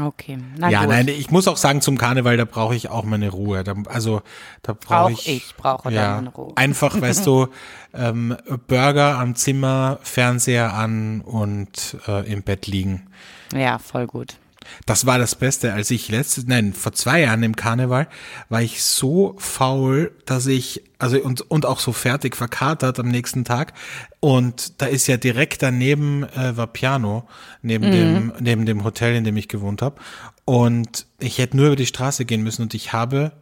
Okay. 0.00 0.38
Na 0.56 0.70
ja, 0.70 0.80
gut. 0.80 0.88
nein, 0.88 1.08
ich 1.08 1.30
muss 1.30 1.48
auch 1.48 1.56
sagen, 1.56 1.80
zum 1.80 1.98
Karneval, 1.98 2.36
da 2.36 2.44
brauche 2.44 2.74
ich 2.74 2.88
auch 2.88 3.04
meine 3.04 3.30
Ruhe. 3.30 3.62
Da, 3.64 3.74
also, 3.86 4.22
da 4.62 4.72
brauche 4.72 5.04
Auch 5.04 5.10
ich. 5.10 5.28
ich 5.28 5.54
brauche 5.56 5.90
da 5.90 5.94
ja, 5.94 6.14
meine 6.16 6.30
Ruhe. 6.30 6.52
Einfach, 6.56 7.00
weißt 7.00 7.26
du, 7.26 7.48
ähm, 7.94 8.36
Burger 8.68 9.18
am 9.18 9.34
Zimmer, 9.34 9.98
Fernseher 10.02 10.72
an 10.72 11.20
und 11.20 11.96
äh, 12.08 12.30
im 12.30 12.42
Bett 12.42 12.66
liegen. 12.66 13.08
Ja, 13.54 13.78
voll 13.78 14.06
gut. 14.06 14.36
Das 14.86 15.06
war 15.06 15.18
das 15.18 15.34
Beste, 15.34 15.72
als 15.72 15.90
ich 15.90 16.08
letztes, 16.08 16.46
nein, 16.46 16.72
vor 16.72 16.92
zwei 16.92 17.20
Jahren 17.20 17.42
im 17.42 17.56
Karneval 17.56 18.08
war 18.48 18.62
ich 18.62 18.82
so 18.82 19.34
faul, 19.38 20.12
dass 20.26 20.46
ich, 20.46 20.82
also 20.98 21.18
und, 21.18 21.42
und 21.50 21.66
auch 21.66 21.80
so 21.80 21.92
fertig 21.92 22.36
verkatert 22.36 22.98
am 22.98 23.08
nächsten 23.08 23.44
Tag. 23.44 23.74
Und 24.20 24.80
da 24.80 24.86
ist 24.86 25.06
ja 25.06 25.16
direkt 25.16 25.62
daneben 25.62 26.24
äh, 26.24 26.56
war 26.56 26.66
Piano, 26.66 27.28
neben 27.62 27.90
dem, 27.90 28.32
neben 28.40 28.66
dem 28.66 28.84
Hotel, 28.84 29.16
in 29.16 29.24
dem 29.24 29.36
ich 29.36 29.48
gewohnt 29.48 29.82
habe. 29.82 30.00
Und 30.44 31.06
ich 31.18 31.38
hätte 31.38 31.56
nur 31.56 31.66
über 31.66 31.76
die 31.76 31.86
Straße 31.86 32.24
gehen 32.24 32.42
müssen 32.42 32.62
und 32.62 32.74
ich 32.74 32.92
habe 32.92 33.32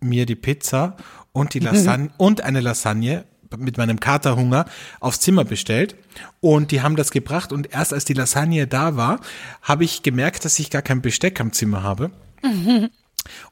mir 0.00 0.26
die 0.26 0.36
Pizza 0.36 0.96
und 1.32 1.54
die 1.54 1.58
Lasagne 1.58 2.10
und 2.16 2.42
eine 2.42 2.60
Lasagne 2.60 3.24
mit 3.56 3.78
meinem 3.78 4.00
Katerhunger 4.00 4.66
aufs 5.00 5.20
Zimmer 5.20 5.44
bestellt 5.44 5.96
und 6.40 6.70
die 6.70 6.82
haben 6.82 6.96
das 6.96 7.10
gebracht 7.10 7.52
und 7.52 7.72
erst 7.72 7.92
als 7.92 8.04
die 8.04 8.14
Lasagne 8.14 8.66
da 8.66 8.96
war, 8.96 9.20
habe 9.62 9.84
ich 9.84 10.02
gemerkt, 10.02 10.44
dass 10.44 10.58
ich 10.58 10.70
gar 10.70 10.82
kein 10.82 11.02
Besteck 11.02 11.40
am 11.40 11.52
Zimmer 11.52 11.82
habe. 11.82 12.10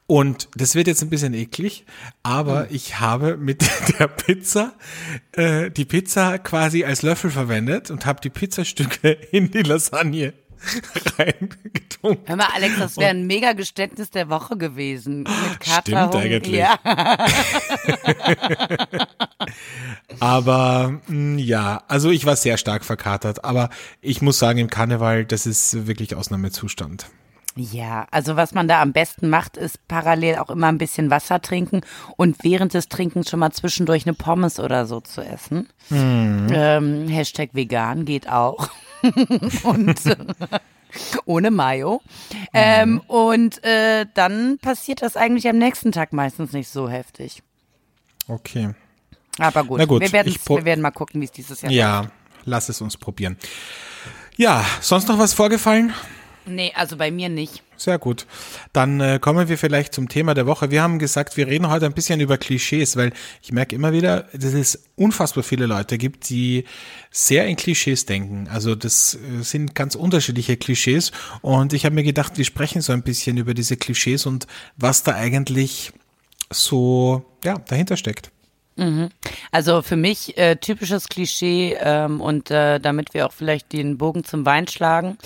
Und 0.07 0.47
das 0.55 0.75
wird 0.75 0.87
jetzt 0.87 1.01
ein 1.01 1.09
bisschen 1.09 1.33
eklig, 1.33 1.85
aber 2.23 2.61
Hm. 2.61 2.67
ich 2.69 2.99
habe 2.99 3.37
mit 3.37 3.65
der 3.99 4.07
Pizza 4.07 4.73
äh, 5.33 5.69
die 5.69 5.85
Pizza 5.85 6.37
quasi 6.39 6.85
als 6.85 7.01
Löffel 7.01 7.31
verwendet 7.31 7.91
und 7.91 8.05
habe 8.05 8.21
die 8.21 8.29
Pizzastücke 8.29 9.09
in 9.31 9.51
die 9.51 9.63
Lasagne 9.63 10.33
reingetunken. 11.17 12.27
Hör 12.27 12.35
mal, 12.35 12.47
Alex, 12.53 12.77
das 12.77 12.97
wäre 12.97 13.11
ein 13.11 13.27
mega 13.27 13.53
Geständnis 13.53 14.09
der 14.09 14.29
Woche 14.29 14.57
gewesen. 14.57 15.23
Mit 15.23 15.59
Katerung. 15.59 16.13
eigentlich. 16.13 16.55
Ja. 16.55 16.77
Aber 20.19 20.99
mh, 21.07 21.41
ja, 21.41 21.83
also 21.87 22.09
ich 22.09 22.25
war 22.25 22.35
sehr 22.35 22.57
stark 22.57 22.85
verkatert, 22.85 23.43
aber 23.43 23.69
ich 24.01 24.21
muss 24.21 24.39
sagen, 24.39 24.59
im 24.59 24.69
Karneval, 24.69 25.25
das 25.25 25.45
ist 25.45 25.87
wirklich 25.87 26.15
Ausnahmezustand. 26.15 27.07
Ja, 27.57 28.05
also 28.11 28.35
was 28.35 28.53
man 28.53 28.67
da 28.67 28.81
am 28.81 28.91
besten 28.91 29.29
macht, 29.29 29.55
ist 29.55 29.87
parallel 29.87 30.39
auch 30.39 30.49
immer 30.49 30.67
ein 30.67 30.77
bisschen 30.77 31.09
Wasser 31.09 31.41
trinken 31.41 31.81
und 32.17 32.43
während 32.43 32.73
des 32.73 32.89
Trinkens 32.89 33.29
schon 33.29 33.39
mal 33.39 33.51
zwischendurch 33.51 34.05
eine 34.05 34.13
Pommes 34.13 34.59
oder 34.59 34.85
so 34.85 34.99
zu 34.99 35.21
essen. 35.21 35.69
Ähm, 35.89 37.07
Hashtag 37.07 37.51
vegan 37.53 38.03
geht 38.03 38.29
auch. 38.29 38.69
und 39.63 40.05
äh, 40.05 40.15
ohne 41.25 41.51
Mayo. 41.51 42.01
Ähm, 42.53 43.01
und 43.07 43.63
äh, 43.63 44.05
dann 44.13 44.57
passiert 44.59 45.01
das 45.01 45.17
eigentlich 45.17 45.47
am 45.47 45.57
nächsten 45.57 45.91
Tag 45.91 46.13
meistens 46.13 46.53
nicht 46.53 46.69
so 46.69 46.89
heftig. 46.89 47.41
Okay. 48.27 48.73
Aber 49.39 49.63
gut, 49.63 49.79
Na 49.79 49.85
gut, 49.85 50.01
wir, 50.01 50.13
wir 50.13 50.65
werden 50.65 50.81
mal 50.81 50.91
gucken, 50.91 51.21
wie 51.21 51.25
es 51.25 51.31
dieses 51.31 51.61
Jahr 51.61 51.71
Ja, 51.71 52.11
lass 52.45 52.69
es 52.69 52.81
uns 52.81 52.97
probieren. 52.97 53.37
Ja, 54.37 54.65
sonst 54.81 55.07
noch 55.07 55.19
was 55.19 55.33
vorgefallen? 55.33 55.93
Nee, 56.47 56.71
also 56.75 56.97
bei 56.97 57.09
mir 57.09 57.29
nicht. 57.29 57.63
Sehr 57.77 57.97
gut. 57.97 58.25
Dann 58.71 58.99
äh, 58.99 59.19
kommen 59.19 59.49
wir 59.49 59.57
vielleicht 59.57 59.93
zum 59.93 60.07
Thema 60.07 60.33
der 60.33 60.45
Woche. 60.45 60.71
Wir 60.71 60.81
haben 60.81 60.99
gesagt, 60.99 61.37
wir 61.37 61.47
reden 61.47 61.69
heute 61.69 61.85
ein 61.85 61.93
bisschen 61.93 62.19
über 62.19 62.37
Klischees, 62.37 62.95
weil 62.95 63.11
ich 63.41 63.51
merke 63.51 63.75
immer 63.75 63.91
wieder, 63.91 64.27
dass 64.33 64.53
es 64.53 64.83
unfassbar 64.95 65.43
viele 65.43 65.65
Leute 65.65 65.97
gibt, 65.97 66.29
die 66.29 66.65
sehr 67.11 67.47
in 67.47 67.55
Klischees 67.55 68.05
denken. 68.05 68.47
Also 68.49 68.75
das 68.75 69.15
äh, 69.15 69.41
sind 69.41 69.75
ganz 69.75 69.95
unterschiedliche 69.95 70.55
Klischees 70.55 71.11
und 71.41 71.73
ich 71.73 71.85
habe 71.85 71.95
mir 71.95 72.03
gedacht, 72.03 72.37
wir 72.37 72.45
sprechen 72.45 72.81
so 72.81 72.93
ein 72.93 73.01
bisschen 73.01 73.37
über 73.37 73.53
diese 73.53 73.75
Klischees 73.75 74.25
und 74.25 74.47
was 74.77 75.03
da 75.03 75.15
eigentlich 75.15 75.91
so 76.51 77.25
ja 77.43 77.57
dahinter 77.57 77.97
steckt. 77.97 78.31
Also 79.51 79.81
für 79.81 79.95
mich 79.95 80.37
äh, 80.37 80.57
typisches 80.57 81.07
Klischee 81.07 81.77
ähm, 81.79 82.19
und 82.19 82.51
äh, 82.51 82.79
damit 82.79 83.13
wir 83.13 83.25
auch 83.25 83.31
vielleicht 83.31 83.71
den 83.71 83.97
Bogen 83.97 84.25
zum 84.25 84.45
Wein 84.45 84.67
schlagen, 84.67 85.17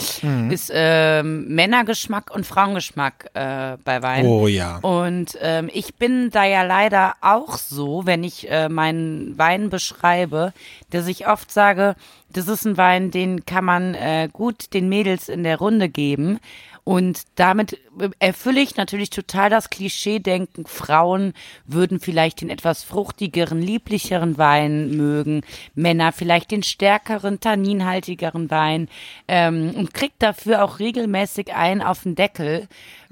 ist 0.51 0.72
ähm, 0.74 1.48
Männergeschmack 1.48 2.29
und 2.29 2.46
Frauengeschmack 2.46 3.32
äh, 3.34 3.77
bei 3.84 4.03
Wein. 4.03 4.25
Oh 4.27 4.48
ja. 4.48 4.77
Und 4.79 5.38
ähm, 5.41 5.70
ich 5.74 5.96
bin 5.96 6.29
da 6.29 6.46
ja 6.46 6.62
leider 6.63 7.15
auch 7.22 7.58
so, 7.58 8.06
wenn 8.06 8.24
ich 8.24 8.50
äh, 8.51 8.70
meinen 8.70 9.38
Wein 9.38 9.70
beschreibe, 9.70 10.53
dass 10.91 11.08
ich 11.08 11.27
oft 11.27 11.51
sage, 11.51 11.96
das 12.32 12.48
ist 12.48 12.65
ein 12.65 12.77
Wein, 12.77 13.10
den 13.10 13.46
kann 13.46 13.65
man 13.65 13.96
äh, 13.96 14.29
gut 14.32 14.74
den 14.74 14.89
Mädels 14.89 15.29
in 15.29 15.44
der 15.44 15.58
Runde 15.58 15.89
geben. 15.89 16.39
Und 16.84 17.24
damit 17.36 17.78
erfülle 18.20 18.62
ich 18.62 18.76
natürlich 18.76 19.10
total 19.10 19.50
das 19.50 19.70
Klischee-Denken, 19.70 20.66
Frauen 20.66 21.34
würden 21.66 22.00
vielleicht 22.00 22.42
den 22.42 22.50
etwas 22.50 22.84
fruchtigeren, 22.84 23.62
lieblicheren 23.62 24.38
Wein 24.38 24.96
mögen, 24.98 25.42
Männer 25.76 26.12
vielleicht 26.12 26.52
den 26.52 26.64
stärkeren, 26.64 27.40
tanninhaltigeren 27.40 28.50
Wein 28.50 28.90
ähm, 29.28 29.72
und 29.76 29.94
kriegt 29.94 30.24
dafür 30.24 30.64
auch 30.64 30.80
regelmäßig 30.80 31.54
einen 31.54 31.82
auf 31.82 32.04
den 32.04 32.16
Deckel. 32.16 32.68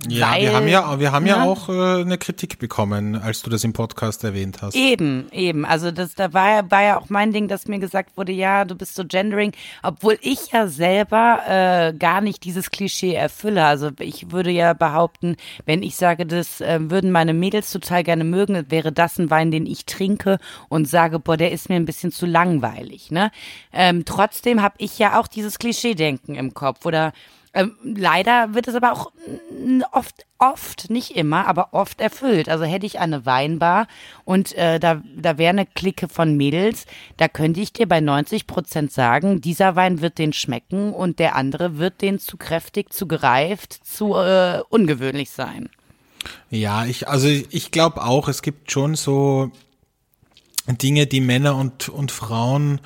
Ja, 0.07 0.31
weil, 0.31 0.41
wir 0.41 0.53
haben 0.53 0.67
ja, 0.67 0.99
wir 0.99 1.11
haben 1.11 1.25
ja, 1.25 1.37
Ja. 1.37 1.43
auch 1.43 1.69
äh, 1.69 2.01
eine 2.01 2.17
Kritik 2.17 2.59
bekommen, 2.59 3.15
als 3.15 3.41
du 3.41 3.49
das 3.49 3.63
im 3.63 3.73
Podcast 3.73 4.23
erwähnt 4.23 4.61
hast. 4.61 4.75
Eben, 4.75 5.27
eben. 5.31 5.65
Also 5.65 5.91
das, 5.91 6.13
da 6.15 6.33
war 6.33 6.49
ja, 6.49 6.71
war 6.71 6.83
ja 6.83 6.99
auch 6.99 7.09
mein 7.09 7.31
Ding, 7.33 7.47
dass 7.47 7.67
mir 7.67 7.79
gesagt 7.79 8.15
wurde, 8.15 8.31
ja, 8.31 8.63
du 8.65 8.75
bist 8.75 8.95
so 8.95 9.05
gendering, 9.05 9.53
obwohl 9.83 10.17
ich 10.21 10.51
ja 10.51 10.67
selber 10.67 11.41
äh, 11.47 11.93
gar 11.97 12.21
nicht 12.21 12.43
dieses 12.43 12.69
Klischee 12.71 13.13
erfülle. 13.13 13.66
Also 13.67 13.91
ich 13.99 14.31
würde 14.31 14.51
ja 14.51 14.73
behaupten, 14.73 15.35
wenn 15.65 15.83
ich 15.83 15.95
sage, 15.95 16.25
das 16.25 16.61
äh, 16.61 16.79
würden 16.81 17.11
meine 17.11 17.33
Mädels 17.33 17.71
total 17.71 18.03
gerne 18.03 18.23
mögen, 18.23 18.69
wäre 18.69 18.91
das 18.91 19.17
ein 19.17 19.29
Wein, 19.29 19.51
den 19.51 19.65
ich 19.65 19.85
trinke 19.85 20.37
und 20.69 20.87
sage, 20.87 21.19
boah, 21.19 21.37
der 21.37 21.51
ist 21.51 21.69
mir 21.69 21.75
ein 21.75 21.85
bisschen 21.85 22.11
zu 22.11 22.25
langweilig. 22.25 23.11
Ne? 23.11 23.31
Ähm, 23.73 24.05
trotzdem 24.05 24.61
habe 24.61 24.75
ich 24.77 24.99
ja 24.99 25.19
auch 25.19 25.27
dieses 25.27 25.59
Klischee-Denken 25.59 26.35
im 26.35 26.53
Kopf 26.53 26.85
oder 26.85 27.13
ähm, 27.57 27.75
leider 27.83 28.53
wird 28.53 28.67
es 28.67 28.75
aber 28.75 28.91
auch 28.91 29.11
oft, 29.91 30.25
oft, 30.37 30.89
nicht 30.89 31.15
immer, 31.15 31.47
aber 31.47 31.73
oft 31.73 31.99
erfüllt. 31.99 32.49
Also 32.49 32.65
hätte 32.65 32.85
ich 32.85 32.99
eine 32.99 33.25
Weinbar 33.25 33.87
und 34.25 34.53
äh, 34.53 34.79
da, 34.79 35.01
da 35.15 35.37
wäre 35.37 35.49
eine 35.49 35.65
Clique 35.65 36.07
von 36.07 36.37
Mädels, 36.37 36.85
da 37.17 37.27
könnte 37.27 37.59
ich 37.59 37.73
dir 37.73 37.87
bei 37.87 37.99
90 37.99 38.45
Prozent 38.45 38.91
sagen, 38.91 39.41
dieser 39.41 39.75
Wein 39.75 40.01
wird 40.01 40.19
den 40.19 40.33
schmecken 40.33 40.93
und 40.93 41.19
der 41.19 41.35
andere 41.35 41.77
wird 41.77 42.01
den 42.01 42.19
zu 42.19 42.37
kräftig, 42.37 42.93
zu 42.93 43.07
gereift, 43.07 43.73
zu 43.83 44.15
äh, 44.15 44.61
ungewöhnlich 44.69 45.31
sein. 45.31 45.69
Ja, 46.49 46.85
ich, 46.85 47.07
also 47.07 47.27
ich 47.27 47.71
glaube 47.71 48.03
auch, 48.03 48.27
es 48.27 48.41
gibt 48.41 48.71
schon 48.71 48.95
so 48.95 49.51
Dinge, 50.67 51.07
die 51.07 51.21
Männer 51.21 51.55
und, 51.55 51.89
und 51.89 52.11
Frauen, 52.11 52.81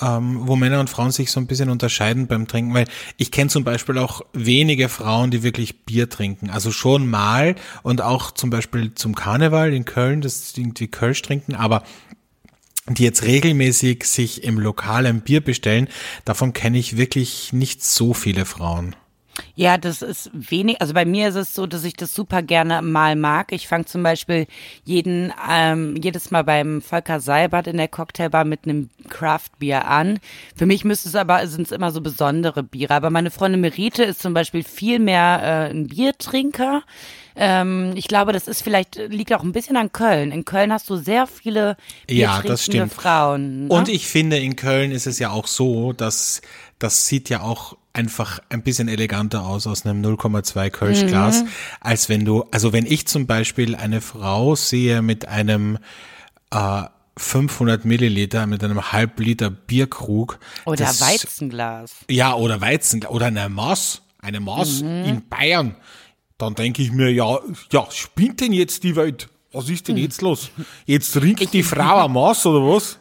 ähm, 0.00 0.40
wo 0.46 0.56
Männer 0.56 0.80
und 0.80 0.90
Frauen 0.90 1.10
sich 1.10 1.30
so 1.30 1.40
ein 1.40 1.46
bisschen 1.46 1.70
unterscheiden 1.70 2.26
beim 2.26 2.46
Trinken, 2.46 2.74
weil 2.74 2.86
ich 3.16 3.30
kenne 3.30 3.50
zum 3.50 3.64
Beispiel 3.64 3.98
auch 3.98 4.22
wenige 4.32 4.88
Frauen, 4.88 5.30
die 5.30 5.42
wirklich 5.42 5.84
Bier 5.84 6.08
trinken. 6.08 6.50
Also 6.50 6.72
schon 6.72 7.08
mal 7.08 7.56
und 7.82 8.00
auch 8.02 8.30
zum 8.30 8.50
Beispiel 8.50 8.94
zum 8.94 9.14
Karneval 9.14 9.72
in 9.72 9.84
Köln, 9.84 10.20
das 10.20 10.56
irgendwie 10.56 10.88
Kölsch 10.88 11.22
trinken, 11.22 11.54
aber 11.54 11.82
die 12.88 13.04
jetzt 13.04 13.24
regelmäßig 13.24 14.04
sich 14.04 14.42
im 14.42 14.58
Lokal 14.58 15.06
ein 15.06 15.20
Bier 15.20 15.40
bestellen, 15.42 15.88
davon 16.24 16.52
kenne 16.52 16.78
ich 16.78 16.96
wirklich 16.96 17.52
nicht 17.52 17.84
so 17.84 18.14
viele 18.14 18.44
Frauen. 18.44 18.96
Ja, 19.54 19.78
das 19.78 20.02
ist 20.02 20.30
wenig. 20.32 20.80
Also 20.80 20.94
bei 20.94 21.04
mir 21.04 21.28
ist 21.28 21.34
es 21.34 21.54
so, 21.54 21.66
dass 21.66 21.84
ich 21.84 21.94
das 21.94 22.14
super 22.14 22.42
gerne 22.42 22.82
mal 22.82 23.16
mag. 23.16 23.52
Ich 23.52 23.68
fange 23.68 23.84
zum 23.84 24.02
Beispiel 24.02 24.46
jeden, 24.84 25.32
ähm, 25.48 25.96
jedes 26.02 26.30
Mal 26.30 26.44
beim 26.44 26.82
Volker 26.82 27.20
Seibert 27.20 27.66
in 27.66 27.76
der 27.76 27.88
Cocktailbar 27.88 28.44
mit 28.44 28.64
einem 28.64 28.90
Craft-Bier 29.08 29.86
an. 29.86 30.18
Für 30.56 30.66
mich 30.66 30.84
müsste 30.84 31.08
es 31.08 31.14
aber, 31.14 31.46
sind 31.46 31.66
es 31.66 31.72
immer 31.72 31.90
so 31.90 32.00
besondere 32.00 32.62
Biere. 32.62 32.94
Aber 32.94 33.10
meine 33.10 33.30
Freundin 33.30 33.60
Merite 33.60 34.04
ist 34.04 34.20
zum 34.20 34.34
Beispiel 34.34 34.62
viel 34.62 34.98
mehr 34.98 35.40
äh, 35.42 35.70
ein 35.70 35.86
Biertrinker. 35.88 36.82
Ähm, 37.36 37.92
ich 37.94 38.08
glaube, 38.08 38.32
das 38.32 38.48
ist 38.48 38.62
vielleicht, 38.62 38.96
liegt 38.96 39.32
auch 39.32 39.42
ein 39.42 39.52
bisschen 39.52 39.76
an 39.76 39.92
Köln. 39.92 40.32
In 40.32 40.44
Köln 40.44 40.72
hast 40.72 40.90
du 40.90 40.96
sehr 40.96 41.26
viele 41.26 41.76
Ja, 42.08 42.42
das 42.42 42.64
stimmt. 42.64 42.92
Frauen. 42.92 43.66
Ne? 43.66 43.72
Und 43.72 43.88
ich 43.88 44.06
finde, 44.06 44.38
in 44.38 44.56
Köln 44.56 44.90
ist 44.90 45.06
es 45.06 45.18
ja 45.18 45.30
auch 45.30 45.46
so, 45.46 45.92
dass 45.92 46.42
das 46.78 47.06
sieht 47.06 47.28
ja 47.28 47.42
auch 47.42 47.76
einfach 48.00 48.40
ein 48.48 48.62
bisschen 48.62 48.88
eleganter 48.88 49.44
aus 49.46 49.66
aus 49.66 49.84
einem 49.84 50.02
0,2 50.02 50.70
Kölschglas, 50.70 51.44
als 51.80 52.08
wenn 52.08 52.24
du, 52.24 52.44
also 52.50 52.72
wenn 52.72 52.86
ich 52.86 53.06
zum 53.06 53.26
Beispiel 53.26 53.76
eine 53.76 54.00
Frau 54.00 54.54
sehe 54.54 55.02
mit 55.02 55.28
einem 55.28 55.78
äh, 56.50 56.82
500 57.18 57.84
Milliliter, 57.84 58.46
mit 58.46 58.64
einem 58.64 58.92
halb 58.92 59.20
Liter 59.20 59.50
Bierkrug. 59.50 60.38
Oder 60.64 60.76
das- 60.86 61.00
Weizenglas. 61.02 61.92
Ja, 62.08 62.34
oder 62.34 62.60
Weizen, 62.62 63.04
oder 63.04 63.26
eine 63.26 63.48
Maß, 63.50 64.00
eine 64.20 64.40
Maß 64.40 64.82
Mhm. 64.82 65.04
in 65.04 65.28
Bayern. 65.28 65.76
Dann 66.38 66.54
denke 66.54 66.80
ich 66.82 66.90
mir, 66.92 67.10
ja, 67.12 67.38
ja, 67.70 67.86
spinnt 67.90 68.40
denn 68.40 68.54
jetzt 68.54 68.82
die 68.84 68.96
Welt? 68.96 69.28
Was 69.52 69.68
ist 69.68 69.88
denn 69.88 69.96
jetzt 69.98 70.22
los? 70.22 70.50
Jetzt 70.86 71.12
trinkt 71.12 71.52
die 71.52 71.62
Frau 71.64 72.04
ein 72.06 72.12
Maß 72.12 72.46
oder 72.46 72.60
was? 72.74 72.98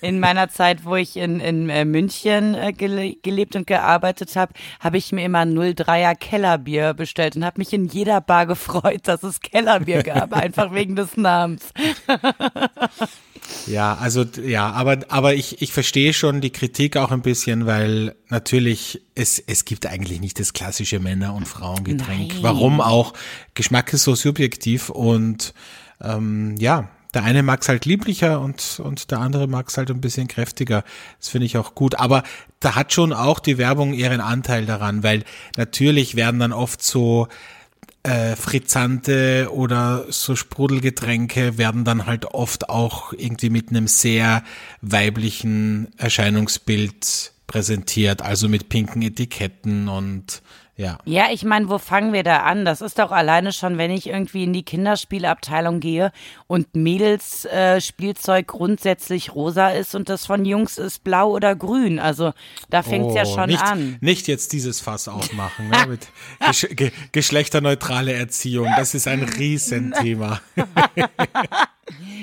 In 0.00 0.20
meiner 0.20 0.48
Zeit, 0.48 0.84
wo 0.84 0.96
ich 0.96 1.16
in, 1.16 1.40
in 1.40 1.70
äh, 1.70 1.84
München 1.84 2.54
äh, 2.54 2.72
gele 2.72 3.14
gelebt 3.22 3.56
und 3.56 3.66
gearbeitet 3.66 4.36
habe, 4.36 4.52
habe 4.80 4.98
ich 4.98 5.12
mir 5.12 5.24
immer 5.24 5.40
ein 5.40 5.58
03er 5.58 6.14
Kellerbier 6.14 6.94
bestellt 6.94 7.36
und 7.36 7.44
habe 7.44 7.58
mich 7.58 7.72
in 7.72 7.86
jeder 7.86 8.20
Bar 8.20 8.46
gefreut, 8.46 9.02
dass 9.04 9.22
es 9.22 9.40
Kellerbier 9.40 10.02
gab, 10.02 10.32
einfach 10.36 10.72
wegen 10.74 10.96
des 10.96 11.16
Namens. 11.16 11.62
Ja, 13.66 13.94
also 13.94 14.24
ja, 14.42 14.70
aber 14.70 14.98
aber 15.08 15.34
ich 15.34 15.60
ich 15.62 15.72
verstehe 15.72 16.12
schon 16.12 16.40
die 16.40 16.50
Kritik 16.50 16.96
auch 16.96 17.10
ein 17.10 17.22
bisschen, 17.22 17.66
weil 17.66 18.14
natürlich 18.28 19.02
es 19.14 19.38
es 19.38 19.64
gibt 19.64 19.86
eigentlich 19.86 20.20
nicht 20.20 20.38
das 20.40 20.52
klassische 20.52 20.98
Männer- 20.98 21.34
und 21.34 21.46
Frauengetränk. 21.46 22.34
Nein. 22.34 22.42
Warum 22.42 22.80
auch? 22.80 23.12
Geschmack 23.54 23.92
ist 23.92 24.04
so 24.04 24.14
subjektiv 24.14 24.90
und 24.90 25.54
ähm, 26.00 26.56
ja, 26.58 26.88
der 27.14 27.24
eine 27.24 27.42
mag's 27.42 27.68
halt 27.68 27.84
lieblicher 27.86 28.40
und 28.40 28.80
und 28.82 29.10
der 29.10 29.20
andere 29.20 29.46
mag's 29.46 29.76
halt 29.76 29.90
ein 29.90 30.00
bisschen 30.00 30.28
kräftiger. 30.28 30.84
Das 31.18 31.28
finde 31.28 31.46
ich 31.46 31.56
auch 31.56 31.74
gut. 31.74 31.94
Aber 31.96 32.22
da 32.60 32.74
hat 32.74 32.92
schon 32.92 33.12
auch 33.12 33.40
die 33.40 33.58
Werbung 33.58 33.94
ihren 33.94 34.20
Anteil 34.20 34.66
daran, 34.66 35.02
weil 35.02 35.24
natürlich 35.56 36.16
werden 36.16 36.40
dann 36.40 36.52
oft 36.52 36.82
so 36.82 37.28
äh, 38.04 38.36
Frizzante 38.36 39.48
oder 39.50 40.04
so 40.10 40.36
Sprudelgetränke 40.36 41.58
werden 41.58 41.84
dann 41.84 42.06
halt 42.06 42.26
oft 42.26 42.68
auch 42.68 43.12
irgendwie 43.12 43.50
mit 43.50 43.70
einem 43.70 43.86
sehr 43.86 44.44
weiblichen 44.82 45.88
Erscheinungsbild 45.96 47.32
präsentiert, 47.46 48.22
also 48.22 48.48
mit 48.48 48.68
pinken 48.68 49.02
Etiketten 49.02 49.88
und 49.88 50.42
Ja. 50.76 50.98
Ja, 51.04 51.26
ich 51.30 51.44
meine, 51.44 51.68
wo 51.68 51.78
fangen 51.78 52.12
wir 52.12 52.24
da 52.24 52.38
an? 52.38 52.64
Das 52.64 52.80
ist 52.80 52.98
doch 52.98 53.12
alleine 53.12 53.52
schon, 53.52 53.78
wenn 53.78 53.92
ich 53.92 54.08
irgendwie 54.08 54.42
in 54.42 54.52
die 54.52 54.64
Kinderspielabteilung 54.64 55.78
gehe 55.78 56.10
und 56.48 56.74
Mädels 56.74 57.44
äh, 57.44 57.80
Spielzeug 57.80 58.48
grundsätzlich 58.48 59.34
rosa 59.34 59.68
ist 59.68 59.94
und 59.94 60.08
das 60.08 60.26
von 60.26 60.44
Jungs 60.44 60.78
ist 60.78 61.04
blau 61.04 61.30
oder 61.30 61.54
grün. 61.54 62.00
Also 62.00 62.32
da 62.70 62.82
fängt's 62.82 63.14
ja 63.14 63.22
Oh, 63.24 63.34
schon 63.34 63.50
nicht, 63.50 63.62
an. 63.62 63.98
Nicht 64.00 64.26
jetzt 64.26 64.52
dieses 64.52 64.80
Fass 64.80 65.06
aufmachen 65.08 65.68
ne, 65.68 65.86
mit 65.86 66.08
gesch 66.44 66.66
ge 66.70 66.90
geschlechterneutrale 67.12 68.12
Erziehung. 68.12 68.68
Das 68.76 68.94
ist 68.94 69.06
ein 69.06 69.22
Riesenthema. 69.38 70.40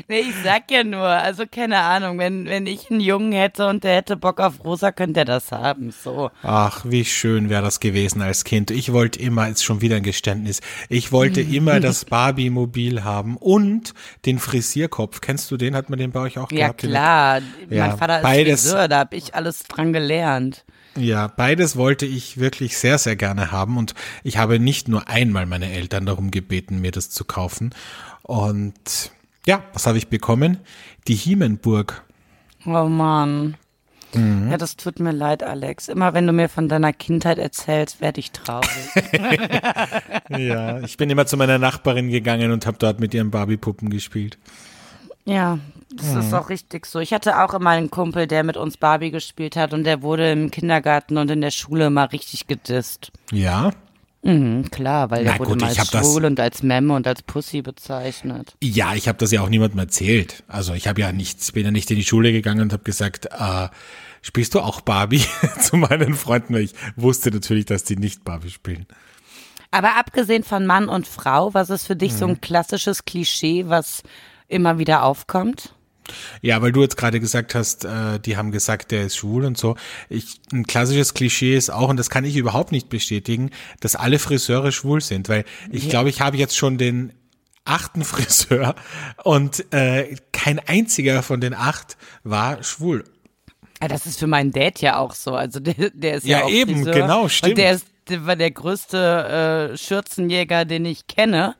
Nee, 0.07 0.19
ich 0.21 0.33
sag 0.43 0.69
ja 0.71 0.83
nur, 0.83 1.05
also 1.07 1.43
keine 1.49 1.77
Ahnung, 1.79 2.17
wenn, 2.17 2.45
wenn 2.45 2.65
ich 2.67 2.89
einen 2.89 2.99
Jungen 2.99 3.31
hätte 3.31 3.67
und 3.67 3.83
der 3.83 3.95
hätte 3.95 4.17
Bock 4.17 4.39
auf 4.39 4.63
rosa, 4.65 4.91
könnte 4.91 5.21
er 5.21 5.25
das 5.25 5.51
haben. 5.51 5.91
So. 5.91 6.31
Ach, 6.43 6.83
wie 6.85 7.05
schön 7.05 7.49
wäre 7.49 7.61
das 7.61 7.79
gewesen 7.79 8.21
als 8.21 8.43
Kind. 8.43 8.71
Ich 8.71 8.91
wollte 8.91 9.19
immer, 9.21 9.47
ist 9.47 9.63
schon 9.63 9.81
wieder 9.81 9.97
ein 9.97 10.03
Geständnis, 10.03 10.61
ich 10.89 11.11
wollte 11.11 11.41
immer 11.41 11.79
das 11.79 12.05
Barbie-Mobil 12.05 13.03
haben 13.03 13.37
und 13.37 13.93
den 14.25 14.39
Frisierkopf. 14.39 15.21
Kennst 15.21 15.49
du 15.51 15.57
den? 15.57 15.75
Hat 15.75 15.89
man 15.89 15.99
den 15.99 16.11
bei 16.11 16.21
euch 16.21 16.37
auch 16.39 16.51
Ja, 16.51 16.67
gehabt? 16.67 16.79
Klar. 16.81 17.41
Ja, 17.69 17.87
mein 17.87 17.97
Vater 17.97 18.17
ist 18.17 18.23
beides- 18.23 18.61
Friseur, 18.63 18.87
da 18.87 18.99
hab 18.99 19.13
ich 19.13 19.35
alles 19.35 19.63
dran 19.63 19.93
gelernt. 19.93 20.65
Ja, 20.97 21.27
beides 21.27 21.77
wollte 21.77 22.05
ich 22.05 22.37
wirklich 22.37 22.77
sehr, 22.77 22.97
sehr 22.97 23.15
gerne 23.15 23.51
haben 23.51 23.77
und 23.77 23.93
ich 24.23 24.37
habe 24.37 24.59
nicht 24.59 24.89
nur 24.89 25.07
einmal 25.07 25.45
meine 25.45 25.71
Eltern 25.71 26.05
darum 26.05 26.31
gebeten, 26.31 26.81
mir 26.81 26.91
das 26.91 27.09
zu 27.09 27.23
kaufen. 27.23 27.73
Und 28.23 29.11
ja, 29.47 29.63
was 29.73 29.87
habe 29.87 29.97
ich 29.97 30.07
bekommen? 30.07 30.57
Die 31.07 31.15
Hiemenburg. 31.15 32.03
Oh 32.65 32.85
Mann. 32.85 33.55
Mhm. 34.13 34.49
Ja, 34.51 34.57
das 34.57 34.75
tut 34.75 34.99
mir 34.99 35.11
leid, 35.13 35.41
Alex. 35.41 35.87
Immer 35.87 36.13
wenn 36.13 36.27
du 36.27 36.33
mir 36.33 36.49
von 36.49 36.67
deiner 36.67 36.91
Kindheit 36.91 37.37
erzählst, 37.37 38.01
werde 38.01 38.19
ich 38.19 38.31
traurig. 38.31 38.67
Ja, 40.29 40.79
ich 40.81 40.97
bin 40.97 41.09
immer 41.09 41.25
zu 41.25 41.37
meiner 41.37 41.57
Nachbarin 41.57 42.09
gegangen 42.09 42.51
und 42.51 42.65
habe 42.65 42.77
dort 42.79 42.99
mit 42.99 43.13
ihren 43.13 43.31
Barbie-Puppen 43.31 43.89
gespielt. 43.89 44.37
ja, 45.25 45.59
das 45.95 46.13
Mhm. 46.13 46.19
ist 46.21 46.33
auch 46.33 46.49
richtig 46.49 46.85
so. 46.85 46.99
Ich 46.99 47.13
hatte 47.13 47.41
auch 47.43 47.53
immer 47.53 47.71
einen 47.71 47.91
Kumpel, 47.91 48.25
der 48.27 48.43
mit 48.43 48.55
uns 48.57 48.77
Barbie 48.77 49.11
gespielt 49.11 49.55
hat 49.57 49.73
und 49.73 49.83
der 49.83 50.01
wurde 50.01 50.31
im 50.31 50.49
Kindergarten 50.51 51.17
und 51.17 51.29
in 51.29 51.41
der 51.41 51.51
Schule 51.51 51.89
mal 51.89 52.05
richtig 52.05 52.47
gedisst. 52.47 53.11
Ja, 53.31 53.71
Mhm, 54.23 54.69
klar, 54.69 55.09
weil 55.09 55.23
der 55.23 55.33
Na 55.33 55.39
wurde 55.39 55.51
gut, 55.51 55.61
mal 55.61 55.67
als 55.69 55.89
das- 55.89 56.05
schwul 56.05 56.25
und 56.25 56.39
als 56.39 56.61
Memme 56.61 56.93
und 56.93 57.07
als 57.07 57.23
Pussy 57.23 57.61
bezeichnet. 57.63 58.55
Ja, 58.61 58.93
ich 58.93 59.07
habe 59.07 59.17
das 59.17 59.31
ja 59.31 59.41
auch 59.41 59.49
niemandem 59.49 59.79
erzählt. 59.79 60.43
Also 60.47 60.73
ich 60.73 60.87
habe 60.87 61.01
ja 61.01 61.11
nicht, 61.11 61.53
bin 61.53 61.65
ja 61.65 61.71
nicht 61.71 61.89
in 61.89 61.97
die 61.97 62.03
Schule 62.05 62.31
gegangen 62.31 62.61
und 62.61 62.71
habe 62.73 62.83
gesagt, 62.83 63.25
äh, 63.27 63.67
spielst 64.21 64.53
du 64.53 64.59
auch 64.59 64.81
Barbie 64.81 65.23
zu 65.61 65.75
meinen 65.77 66.13
Freunden? 66.13 66.53
Weil 66.53 66.61
ich 66.63 66.73
wusste 66.95 67.31
natürlich, 67.31 67.65
dass 67.65 67.83
die 67.83 67.95
nicht 67.95 68.23
Barbie 68.23 68.51
spielen. 68.51 68.85
Aber 69.71 69.95
abgesehen 69.97 70.43
von 70.43 70.65
Mann 70.67 70.87
und 70.89 71.07
Frau, 71.07 71.53
was 71.53 71.69
ist 71.69 71.87
für 71.87 71.95
dich 71.95 72.13
so 72.13 72.25
Mhm. 72.27 72.33
ein 72.33 72.41
klassisches 72.41 73.05
Klischee, 73.05 73.65
was 73.69 74.03
immer 74.47 74.77
wieder 74.77 75.03
aufkommt? 75.03 75.73
Ja, 76.41 76.61
weil 76.61 76.71
du 76.71 76.81
jetzt 76.81 76.97
gerade 76.97 77.19
gesagt 77.19 77.55
hast, 77.55 77.85
äh, 77.85 78.19
die 78.19 78.37
haben 78.37 78.51
gesagt, 78.51 78.91
der 78.91 79.05
ist 79.05 79.17
schwul 79.17 79.45
und 79.45 79.57
so. 79.57 79.75
Ich, 80.09 80.41
ein 80.53 80.65
klassisches 80.67 81.13
Klischee 81.13 81.55
ist 81.55 81.69
auch, 81.71 81.89
und 81.89 81.97
das 81.97 82.09
kann 82.09 82.25
ich 82.25 82.35
überhaupt 82.35 82.71
nicht 82.71 82.89
bestätigen, 82.89 83.51
dass 83.79 83.95
alle 83.95 84.19
Friseure 84.19 84.71
schwul 84.71 85.01
sind, 85.01 85.29
weil 85.29 85.45
ich 85.71 85.89
glaube, 85.89 86.09
ich 86.09 86.21
habe 86.21 86.37
jetzt 86.37 86.55
schon 86.57 86.77
den 86.77 87.13
achten 87.65 88.03
Friseur 88.05 88.75
und 89.23 89.71
äh, 89.73 90.15
kein 90.31 90.59
einziger 90.59 91.23
von 91.23 91.41
den 91.41 91.53
acht 91.53 91.97
war 92.23 92.63
schwul. 92.63 93.03
Ja, 93.81 93.87
das 93.87 94.05
ist 94.05 94.19
für 94.19 94.27
meinen 94.27 94.51
Dad 94.51 94.79
ja 94.81 94.97
auch 94.97 95.15
so. 95.15 95.33
Also 95.33 95.59
der, 95.59 95.89
der 95.91 96.15
ist 96.17 96.25
ja, 96.27 96.39
Ja, 96.39 96.45
auch 96.45 96.49
eben, 96.51 96.75
Friseur. 96.75 96.93
genau, 96.93 97.27
stimmt. 97.29 97.51
Und 97.53 97.57
der 97.57 97.71
ist 97.73 97.85
war 98.09 98.35
der 98.35 98.51
größte 98.51 99.71
äh, 99.73 99.77
Schürzenjäger, 99.77 100.65
den 100.65 100.85
ich 100.85 101.07
kenne. 101.07 101.55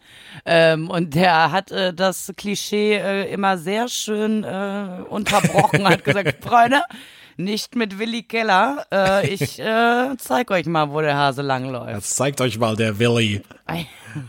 Ähm, 0.46 0.90
und 0.90 1.16
der 1.16 1.52
hat 1.52 1.72
äh, 1.72 1.94
das 1.94 2.32
Klischee 2.36 2.96
äh, 2.96 3.32
immer 3.32 3.58
sehr 3.58 3.88
schön 3.88 4.44
äh, 4.44 5.04
unterbrochen, 5.10 5.88
hat 5.88 6.04
gesagt, 6.04 6.44
Freunde, 6.44 6.82
nicht 7.38 7.76
mit 7.76 8.00
Willi 8.00 8.24
Keller. 8.24 8.86
Äh, 8.92 9.28
ich 9.30 9.60
äh, 9.60 10.16
zeig 10.18 10.52
euch 10.52 10.66
mal, 10.66 10.92
wo 10.92 11.02
der 11.02 11.16
Hase 11.16 11.42
langläuft. 11.42 11.94
Jetzt 11.94 12.16
zeigt 12.16 12.42
euch 12.42 12.58
mal 12.58 12.76
der 12.76 13.00
Willi, 13.00 13.42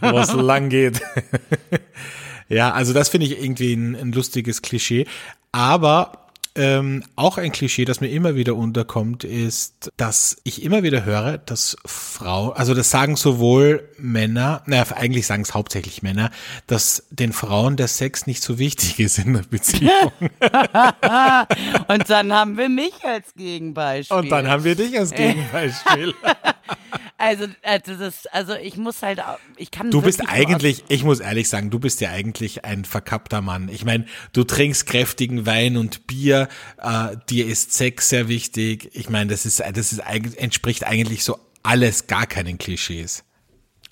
wo 0.01 0.19
es 0.19 0.33
lang 0.35 0.69
geht. 0.69 1.01
ja, 2.49 2.73
also 2.73 2.93
das 2.93 3.09
finde 3.09 3.27
ich 3.27 3.43
irgendwie 3.43 3.75
ein, 3.75 3.95
ein 3.95 4.13
lustiges 4.13 4.63
Klischee. 4.63 5.07
Aber 5.53 6.22
ähm, 6.55 7.05
auch 7.17 7.39
ein 7.39 7.53
Klischee, 7.53 7.85
das 7.85 8.01
mir 8.01 8.09
immer 8.09 8.35
wieder 8.35 8.55
unterkommt, 8.57 9.25
ist, 9.25 9.91
dass 9.97 10.37
ich 10.45 10.63
immer 10.63 10.83
wieder 10.83 11.05
höre, 11.05 11.39
dass 11.39 11.77
Frau, 11.85 12.51
also 12.51 12.75
das 12.75 12.91
sagen 12.91 13.17
sowohl 13.17 13.89
Männer, 13.99 14.63
naja, 14.67 14.85
eigentlich 14.95 15.27
sagen 15.27 15.43
es 15.43 15.55
hauptsächlich 15.55 16.03
Männer, 16.03 16.31
dass 16.67 17.05
den 17.11 17.33
Frauen 17.33 17.77
der 17.77 17.89
Sex 17.89 18.27
nicht 18.27 18.43
so 18.43 18.59
wichtig 18.59 19.01
ist 19.01 19.19
in 19.19 19.33
der 19.35 19.43
Beziehung. 19.43 20.13
Und 21.89 22.11
dann 22.11 22.33
haben 22.33 22.57
wir 22.57 22.69
mich 22.69 22.93
als 23.05 23.35
Gegenbeispiel. 23.35 24.17
Und 24.17 24.31
dann 24.31 24.49
haben 24.49 24.65
wir 24.65 24.75
dich 24.75 24.99
als 24.99 25.11
Gegenbeispiel. 25.15 26.15
also, 27.23 27.47
also, 27.63 27.95
das, 27.95 28.27
also 28.27 28.55
ich 28.55 28.77
muss 28.77 29.01
halt, 29.01 29.21
ich 29.57 29.71
kann 29.71 29.93
Du 29.93 30.03
bist 30.03 30.29
eigentlich, 30.29 30.83
ich 30.89 31.05
muss 31.05 31.21
ehrlich 31.21 31.49
sagen, 31.49 31.71
du 31.71 31.79
bist 31.79 32.01
ja 32.01 32.11
eigentlich 32.11 32.65
ein 32.65 32.85
verkappter 32.85 33.41
Mann. 33.41 33.69
Ich 33.69 33.85
meine, 33.85 34.07
du 34.33 34.43
trinkst 34.43 34.87
kräftigen 34.87 35.47
Wein 35.47 35.77
und 35.77 36.09
Bier, 36.09 36.49
äh, 36.83 37.17
dir 37.31 37.47
ist 37.47 37.75
Sex 37.75 38.09
sehr 38.09 38.27
wichtig. 38.27 38.91
Ich 38.95 39.09
meine, 39.09 39.31
das 39.31 39.47
ist, 39.47 39.61
das 39.61 39.93
ist 39.93 40.01
eigentlich, 40.01 40.41
entspricht 40.41 40.85
eigentlich 40.85 41.23
so 41.23 41.39
alles 41.63 42.09
gar 42.09 42.27
keinen 42.27 42.59
Klischees. 42.59 43.23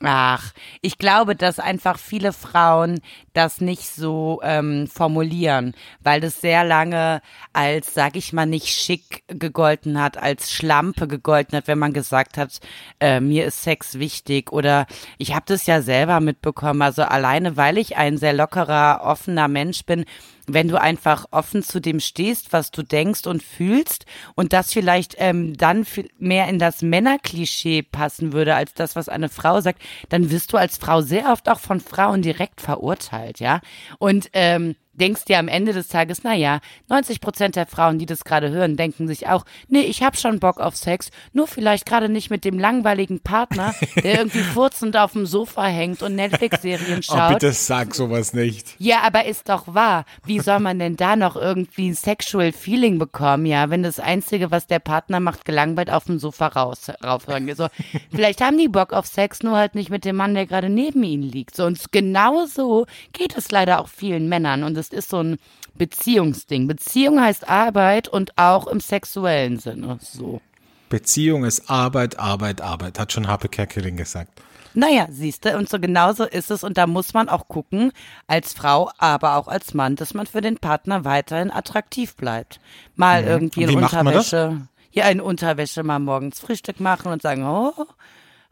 Ach, 0.03 0.53
ich 0.81 0.97
glaube, 0.97 1.37
dass 1.37 1.59
einfach 1.59 1.99
viele 1.99 2.33
Frauen 2.33 3.01
das 3.35 3.61
nicht 3.61 3.87
so 3.87 4.41
ähm, 4.43 4.87
formulieren, 4.87 5.75
weil 6.03 6.23
das 6.23 6.41
sehr 6.41 6.65
lange 6.65 7.21
als, 7.53 7.93
sag 7.93 8.17
ich 8.17 8.33
mal, 8.33 8.47
nicht 8.47 8.69
schick 8.69 9.25
gegolten 9.27 10.01
hat, 10.01 10.17
als 10.17 10.51
Schlampe 10.51 11.07
gegolten 11.07 11.55
hat, 11.59 11.69
wenn 11.69 11.79
man 11.79 11.93
gesagt 11.93 12.39
hat, 12.39 12.61
äh, 12.99 13.21
mir 13.21 13.45
ist 13.45 13.63
Sex 13.63 13.99
wichtig. 13.99 14.53
Oder 14.53 14.87
ich 15.19 15.35
habe 15.35 15.45
das 15.47 15.67
ja 15.67 15.83
selber 15.83 16.21
mitbekommen, 16.21 16.81
also 16.81 17.03
alleine, 17.03 17.59
weil 17.59 17.77
ich 17.77 17.99
ein 17.99 18.17
sehr 18.17 18.33
lockerer, 18.33 19.03
offener 19.05 19.49
Mensch 19.49 19.85
bin, 19.85 20.07
wenn 20.55 20.69
du 20.69 20.81
einfach 20.81 21.27
offen 21.31 21.63
zu 21.63 21.81
dem 21.81 22.01
stehst, 22.01 22.53
was 22.53 22.71
du 22.71 22.83
denkst 22.83 23.27
und 23.27 23.43
fühlst 23.43 24.07
und 24.35 24.53
das 24.53 24.73
vielleicht 24.73 25.15
ähm, 25.19 25.57
dann 25.57 25.87
mehr 26.19 26.49
in 26.49 26.59
das 26.59 26.83
Männerklischee 26.83 27.83
passen 27.83 28.33
würde 28.33 28.55
als 28.55 28.75
das, 28.75 28.97
was 28.97 29.09
eine 29.09 29.29
Frau 29.29 29.61
sagt, 29.61 29.83
dann 30.09 30.31
wirst 30.31 30.53
du 30.53 30.57
als 30.57 30.77
Frau 30.77 31.01
sehr 31.01 31.33
oft 31.33 31.49
auch 31.49 31.61
von 31.61 31.81
Frauen 31.81 32.23
direkt 32.23 32.61
verurteilt, 32.61 33.41
ja. 33.41 33.61
Und 33.99 34.31
ähm, 34.33 34.77
denkst 35.01 35.25
dir 35.25 35.39
am 35.39 35.49
Ende 35.49 35.73
des 35.73 35.89
Tages, 35.89 36.23
na 36.23 36.35
ja, 36.35 36.61
90 36.89 37.21
Prozent 37.21 37.57
der 37.57 37.67
Frauen, 37.67 37.99
die 37.99 38.07
das 38.07 38.25
gerade 38.25 38.51
hören, 38.51 38.77
denken 38.77 39.09
sich 39.09 39.27
auch, 39.29 39.45
nee, 39.69 39.81
ich 39.81 40.03
hab 40.03 40.17
schon 40.17 40.39
Bock 40.41 40.61
auf 40.61 40.77
Sex, 40.77 41.11
nur 41.33 41.47
vielleicht 41.47 41.87
gerade 41.87 42.09
nicht 42.09 42.31
mit 42.31 42.45
dem 42.45 42.59
langweiligen 42.59 43.21
Partner, 43.21 43.75
der 43.97 44.19
irgendwie 44.19 44.39
furzend 44.55 44.97
auf 44.97 45.13
dem 45.13 45.27
Sofa 45.27 45.65
hängt 45.65 46.03
und 46.03 46.15
Netflix-Serien 46.15 47.01
Oh, 47.11 47.17
schaut. 47.17 47.35
bitte 47.35 47.53
sag 47.53 47.95
sowas 47.95 48.33
nicht. 48.35 48.75
Ja, 48.79 49.01
aber 49.03 49.25
ist 49.25 49.49
doch 49.49 49.75
wahr. 49.75 50.05
Wie 50.25 50.41
soll 50.41 50.61
man 50.61 50.79
denn 50.79 50.97
da 50.97 51.17
noch 51.17 51.37
irgendwie 51.37 51.89
ein 51.89 51.95
Sexual 51.95 52.53
Feeling 52.53 52.99
bekommen, 52.99 53.47
ja, 53.47 53.71
wenn 53.71 53.83
das 53.83 53.99
Einzige, 53.99 54.51
was 54.51 54.67
der 54.67 54.79
Partner 54.81 55.19
macht, 55.21 55.45
gelangweilt 55.45 55.91
auf 55.91 56.05
dem 56.05 56.19
Sofa 56.19 56.49
raus, 56.49 56.91
raufhören. 57.03 57.53
So, 57.55 57.69
vielleicht 58.11 58.41
haben 58.43 58.59
die 58.59 58.69
Bock 58.69 58.93
auf 58.93 59.07
Sex, 59.07 59.43
nur 59.43 59.57
halt 59.57 59.75
nicht 59.75 59.91
mit 59.91 60.05
dem 60.05 60.17
Mann, 60.17 60.35
der 60.35 60.47
gerade 60.47 60.69
neben 60.69 61.03
ihnen 61.03 61.23
liegt. 61.23 61.57
So, 61.57 61.65
und 61.65 61.81
genau 61.91 62.47
so 62.47 62.87
geht 63.13 63.37
es 63.37 63.51
leider 63.51 63.81
auch 63.81 63.89
vielen 63.89 64.29
Männern. 64.29 64.63
Und 64.63 64.77
es 64.77 64.89
ist 64.92 65.11
so 65.11 65.22
ein 65.22 65.38
Beziehungsding. 65.74 66.66
Beziehung 66.66 67.20
heißt 67.20 67.48
Arbeit 67.48 68.09
und 68.09 68.37
auch 68.37 68.66
im 68.66 68.81
sexuellen 68.81 69.59
Sinne. 69.59 69.98
So. 70.00 70.40
Beziehung 70.88 71.44
ist 71.44 71.70
Arbeit, 71.70 72.18
Arbeit, 72.18 72.61
Arbeit, 72.61 72.98
hat 72.98 73.12
schon 73.12 73.29
Harpe 73.29 73.48
Kerkeling 73.48 73.96
gesagt. 73.96 74.42
Naja, 74.74 75.09
siehste, 75.11 75.57
und 75.57 75.68
so 75.68 75.81
genauso 75.81 76.24
ist 76.24 76.50
es. 76.50 76.62
Und 76.62 76.79
da 76.79 76.87
muss 76.87 77.14
man 77.14 77.29
auch 77.29 77.48
gucken, 77.48 77.92
als 78.26 78.53
Frau, 78.53 78.90
aber 78.98 79.37
auch 79.37 79.48
als 79.48 79.74
Mann, 79.74 79.96
dass 79.96 80.14
man 80.14 80.26
für 80.26 80.40
den 80.40 80.59
Partner 80.59 81.05
weiterhin 81.05 81.50
attraktiv 81.50 82.14
bleibt. 82.14 82.61
Mal 82.94 83.24
irgendwie 83.24 83.64
Und 83.64 83.70
in? 83.70 83.83
Unterwäsche, 83.83 84.61
ja, 84.92 85.09
in 85.09 85.20
Unterwäsche 85.20 85.83
mal 85.83 85.98
morgens 85.98 86.40
Frühstück 86.40 86.79
machen 86.81 87.11
und 87.11 87.22
sagen, 87.22 87.44
oh, 87.44 87.72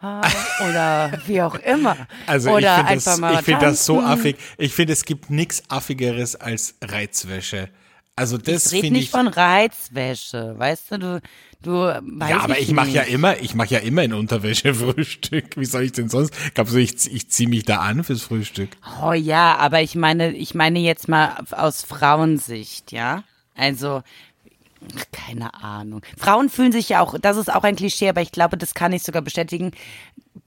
oder 0.01 1.13
wie 1.27 1.43
auch 1.43 1.57
immer. 1.57 1.97
Also 2.27 2.51
oder 2.53 2.79
ich 2.95 3.03
finde 3.03 3.05
das, 3.05 3.19
ich 3.19 3.45
find 3.45 3.63
das 3.63 3.85
so 3.85 4.01
affig. 4.01 4.37
Ich 4.57 4.73
finde, 4.73 4.93
es 4.93 5.05
gibt 5.05 5.31
nichts 5.31 5.63
Affigeres 5.69 6.37
als 6.37 6.77
Reizwäsche. 6.83 7.69
Also 8.15 8.37
das 8.37 8.73
Ich 8.73 8.83
rede 8.83 8.93
nicht 8.93 9.05
ich. 9.05 9.11
von 9.11 9.29
Reizwäsche, 9.29 10.55
weißt 10.59 10.91
du, 10.93 10.99
du, 10.99 11.21
du 11.63 11.73
weiß 11.73 12.31
Ja, 12.31 12.41
aber 12.41 12.59
ich 12.59 12.73
mache 12.73 12.91
ja 12.91 13.03
immer, 13.03 13.39
ich 13.41 13.55
mache 13.55 13.75
ja 13.75 13.79
immer 13.79 14.03
in 14.03 14.13
Unterwäsche 14.13 14.75
Frühstück. 14.75 15.57
Wie 15.57 15.65
soll 15.65 15.85
ich 15.85 15.93
denn 15.93 16.09
sonst? 16.09 16.35
Glaubst 16.55 16.75
du, 16.75 16.79
ich, 16.79 17.13
ich 17.13 17.31
ziehe 17.31 17.49
mich 17.49 17.65
da 17.65 17.77
an 17.79 18.03
fürs 18.03 18.23
Frühstück? 18.23 18.71
Oh 19.05 19.13
ja, 19.13 19.57
aber 19.57 19.83
ich 19.83 19.95
meine, 19.95 20.33
ich 20.33 20.55
meine 20.55 20.81
jetzt 20.81 21.09
mal 21.09 21.37
aus 21.53 21.83
Frauensicht, 21.83 22.91
ja. 22.91 23.23
Also 23.55 24.03
Keine 25.13 25.55
Ahnung. 25.55 26.03
Frauen 26.17 26.49
fühlen 26.49 26.73
sich 26.73 26.89
ja 26.89 27.01
auch, 27.01 27.19
das 27.19 27.37
ist 27.37 27.53
auch 27.53 27.65
ein 27.65 27.77
Klischee, 27.77 28.09
aber 28.09 28.23
ich 28.23 28.33
glaube, 28.33 28.57
das 28.57 28.75
kann 28.75 28.93
ich 28.93 29.03
sogar 29.03 29.23
bestätigen. 29.23 29.73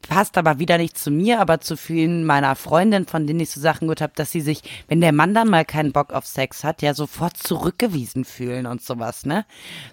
Passt 0.08 0.38
aber 0.38 0.58
wieder 0.58 0.78
nicht 0.78 0.98
zu 0.98 1.12
mir, 1.12 1.42
aber 1.42 1.60
zu 1.60 1.76
vielen 1.76 2.26
meiner 2.26 2.56
Freundinnen, 2.56 3.06
von 3.06 3.28
denen 3.28 3.42
ich 3.42 3.52
so 3.52 3.60
Sachen 3.60 3.88
gehört 3.88 4.02
habe, 4.02 4.14
dass 4.16 4.32
sie 4.32 4.42
sich, 4.42 4.64
wenn 4.88 5.02
der 5.02 5.12
Mann 5.12 5.34
dann 5.34 5.50
mal 5.50 5.66
keinen 5.66 5.92
Bock 5.92 6.14
auf 6.14 6.26
Sex 6.26 6.64
hat, 6.64 6.82
ja 6.82 6.94
sofort 6.94 7.38
zurückgewiesen 7.38 8.26
fühlen 8.26 8.66
und 8.66 8.82
sowas, 8.82 9.26
ne? 9.26 9.46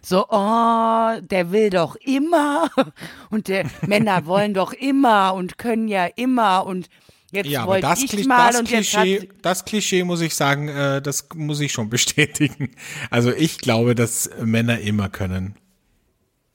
So, 0.02 0.26
oh, 0.28 1.20
der 1.20 1.50
will 1.50 1.70
doch 1.70 1.96
immer 1.96 2.70
und 3.30 3.48
der 3.48 3.66
Männer 3.86 4.24
wollen 4.26 4.54
doch 4.54 4.72
immer 4.72 5.34
und 5.34 5.58
können 5.58 5.88
ja 5.88 6.06
immer 6.06 6.64
und 6.64 6.88
Jetzt 7.30 7.48
ja, 7.48 7.62
aber 7.62 7.80
das, 7.80 8.02
ich 8.02 8.26
mal 8.26 8.48
das 8.48 8.60
und 8.60 8.68
Klischee, 8.68 9.28
das 9.42 9.64
Klischee 9.64 10.02
muss 10.02 10.22
ich 10.22 10.34
sagen, 10.34 10.68
äh, 10.68 11.02
das 11.02 11.28
muss 11.34 11.60
ich 11.60 11.72
schon 11.72 11.90
bestätigen. 11.90 12.70
Also 13.10 13.30
ich 13.32 13.58
glaube, 13.58 13.94
dass 13.94 14.30
Männer 14.40 14.78
immer 14.80 15.08
können. 15.08 15.54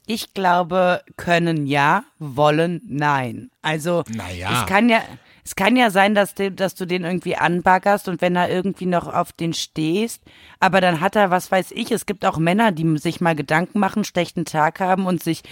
Ich 0.05 0.33
glaube, 0.33 1.01
können 1.15 1.65
ja, 1.65 2.03
wollen 2.19 2.81
nein. 2.87 3.51
Also 3.61 4.03
naja. 4.09 4.61
es 4.61 4.67
kann 4.67 4.89
ja, 4.89 5.01
es 5.45 5.55
kann 5.55 5.75
ja 5.75 5.89
sein, 5.89 6.15
dass 6.15 6.35
du, 6.35 6.51
dass 6.51 6.75
du 6.75 6.85
den 6.85 7.03
irgendwie 7.03 7.35
anbaggerst 7.35 8.07
und 8.07 8.21
wenn 8.21 8.35
er 8.35 8.49
irgendwie 8.49 8.85
noch 8.85 9.07
auf 9.07 9.33
den 9.33 9.53
stehst, 9.53 10.21
aber 10.59 10.79
dann 10.79 11.01
hat 11.01 11.15
er, 11.15 11.31
was 11.31 11.51
weiß 11.51 11.71
ich, 11.71 11.91
es 11.91 12.05
gibt 12.05 12.25
auch 12.25 12.37
Männer, 12.37 12.71
die 12.71 12.97
sich 12.97 13.19
mal 13.19 13.35
Gedanken 13.35 13.79
machen, 13.79 14.03
schlechten 14.03 14.45
Tag 14.45 14.79
haben 14.79 15.05
und 15.05 15.21
sich 15.21 15.43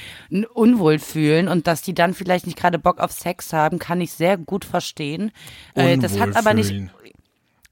unwohl 0.54 1.00
fühlen 1.00 1.48
und 1.48 1.68
dass 1.68 1.82
die 1.82 1.94
dann 1.94 2.14
vielleicht 2.14 2.46
nicht 2.46 2.58
gerade 2.58 2.80
Bock 2.80 3.00
auf 3.00 3.12
Sex 3.12 3.52
haben, 3.54 3.80
kann 3.80 4.02
ich 4.02 4.14
sehr 4.14 4.38
gut 4.38 4.64
verstehen. 4.64 5.32
Äh, 5.76 5.98
das 5.98 6.20
hat 6.20 6.36
aber 6.38 6.54
nicht, 6.54 6.74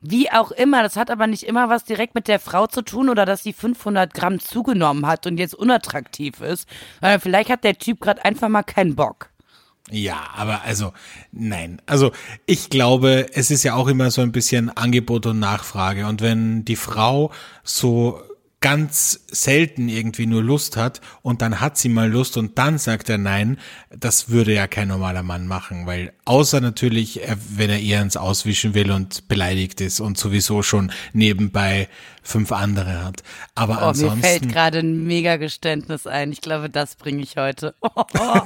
wie 0.02 0.32
auch 0.32 0.52
immer, 0.52 0.84
das 0.84 0.96
hat 0.96 1.12
aber 1.12 1.28
nicht 1.28 1.44
immer 1.44 1.70
was 1.70 1.84
direkt 1.84 2.16
mit 2.16 2.28
der 2.28 2.40
Frau 2.40 2.68
zu 2.68 2.82
tun 2.82 3.10
oder 3.10 3.26
dass 3.26 3.44
sie 3.44 3.54
500 3.54 4.14
Gramm 4.14 4.40
zugenommen 4.40 5.06
hat 5.06 5.26
und 5.28 5.38
jetzt 5.38 5.56
unattraktiv 5.56 6.42
ist. 6.42 6.68
Äh, 7.02 7.20
vielleicht 7.20 7.50
hat 7.50 7.64
der 7.64 7.78
Typ 7.78 8.02
gerade 8.02 8.24
einfach 8.24 8.50
mal 8.50 8.64
keinen 8.64 8.96
Bock. 8.96 9.30
Ja, 9.92 10.30
aber 10.36 10.64
also, 10.64 10.94
nein. 11.32 11.82
Also, 11.86 12.12
ich 12.46 12.70
glaube, 12.70 13.28
es 13.34 13.50
ist 13.50 13.64
ja 13.64 13.74
auch 13.74 13.88
immer 13.88 14.12
so 14.12 14.22
ein 14.22 14.32
bisschen 14.32 14.70
Angebot 14.70 15.26
und 15.26 15.40
Nachfrage. 15.40 16.06
Und 16.08 16.22
wenn 16.22 16.64
die 16.64 16.76
Frau 16.76 17.32
so 17.64 18.22
ganz 18.62 19.22
selten 19.32 19.88
irgendwie 19.88 20.26
nur 20.26 20.44
Lust 20.44 20.76
hat 20.76 21.00
und 21.22 21.42
dann 21.42 21.62
hat 21.62 21.78
sie 21.78 21.88
mal 21.88 22.10
Lust 22.10 22.36
und 22.36 22.58
dann 22.58 22.78
sagt 22.78 23.10
er 23.10 23.18
nein, 23.18 23.58
das 23.90 24.30
würde 24.30 24.54
ja 24.54 24.68
kein 24.68 24.90
normaler 24.90 25.24
Mann 25.24 25.48
machen, 25.48 25.86
weil 25.86 26.12
außer 26.26 26.60
natürlich, 26.60 27.22
wenn 27.56 27.70
er 27.70 27.80
ihr 27.80 28.02
ins 28.02 28.18
Auswischen 28.18 28.74
will 28.74 28.92
und 28.92 29.28
beleidigt 29.30 29.80
ist 29.80 30.02
und 30.02 30.18
sowieso 30.18 30.62
schon 30.62 30.92
nebenbei 31.14 31.88
fünf 32.30 32.52
andere 32.52 33.04
hat. 33.04 33.24
Aber 33.56 33.80
oh, 33.82 33.88
ansonsten. 33.88 34.20
Mir 34.20 34.28
fällt 34.28 34.50
gerade 34.50 34.80
ein 34.80 35.06
mega 35.06 35.38
Geständnis 35.38 36.06
ein. 36.06 36.32
Ich 36.32 36.42
glaube, 36.42 36.70
das 36.70 36.96
bringe 36.96 37.24
ich 37.24 37.38
heute. 37.38 37.74
Oh, 38.22 38.42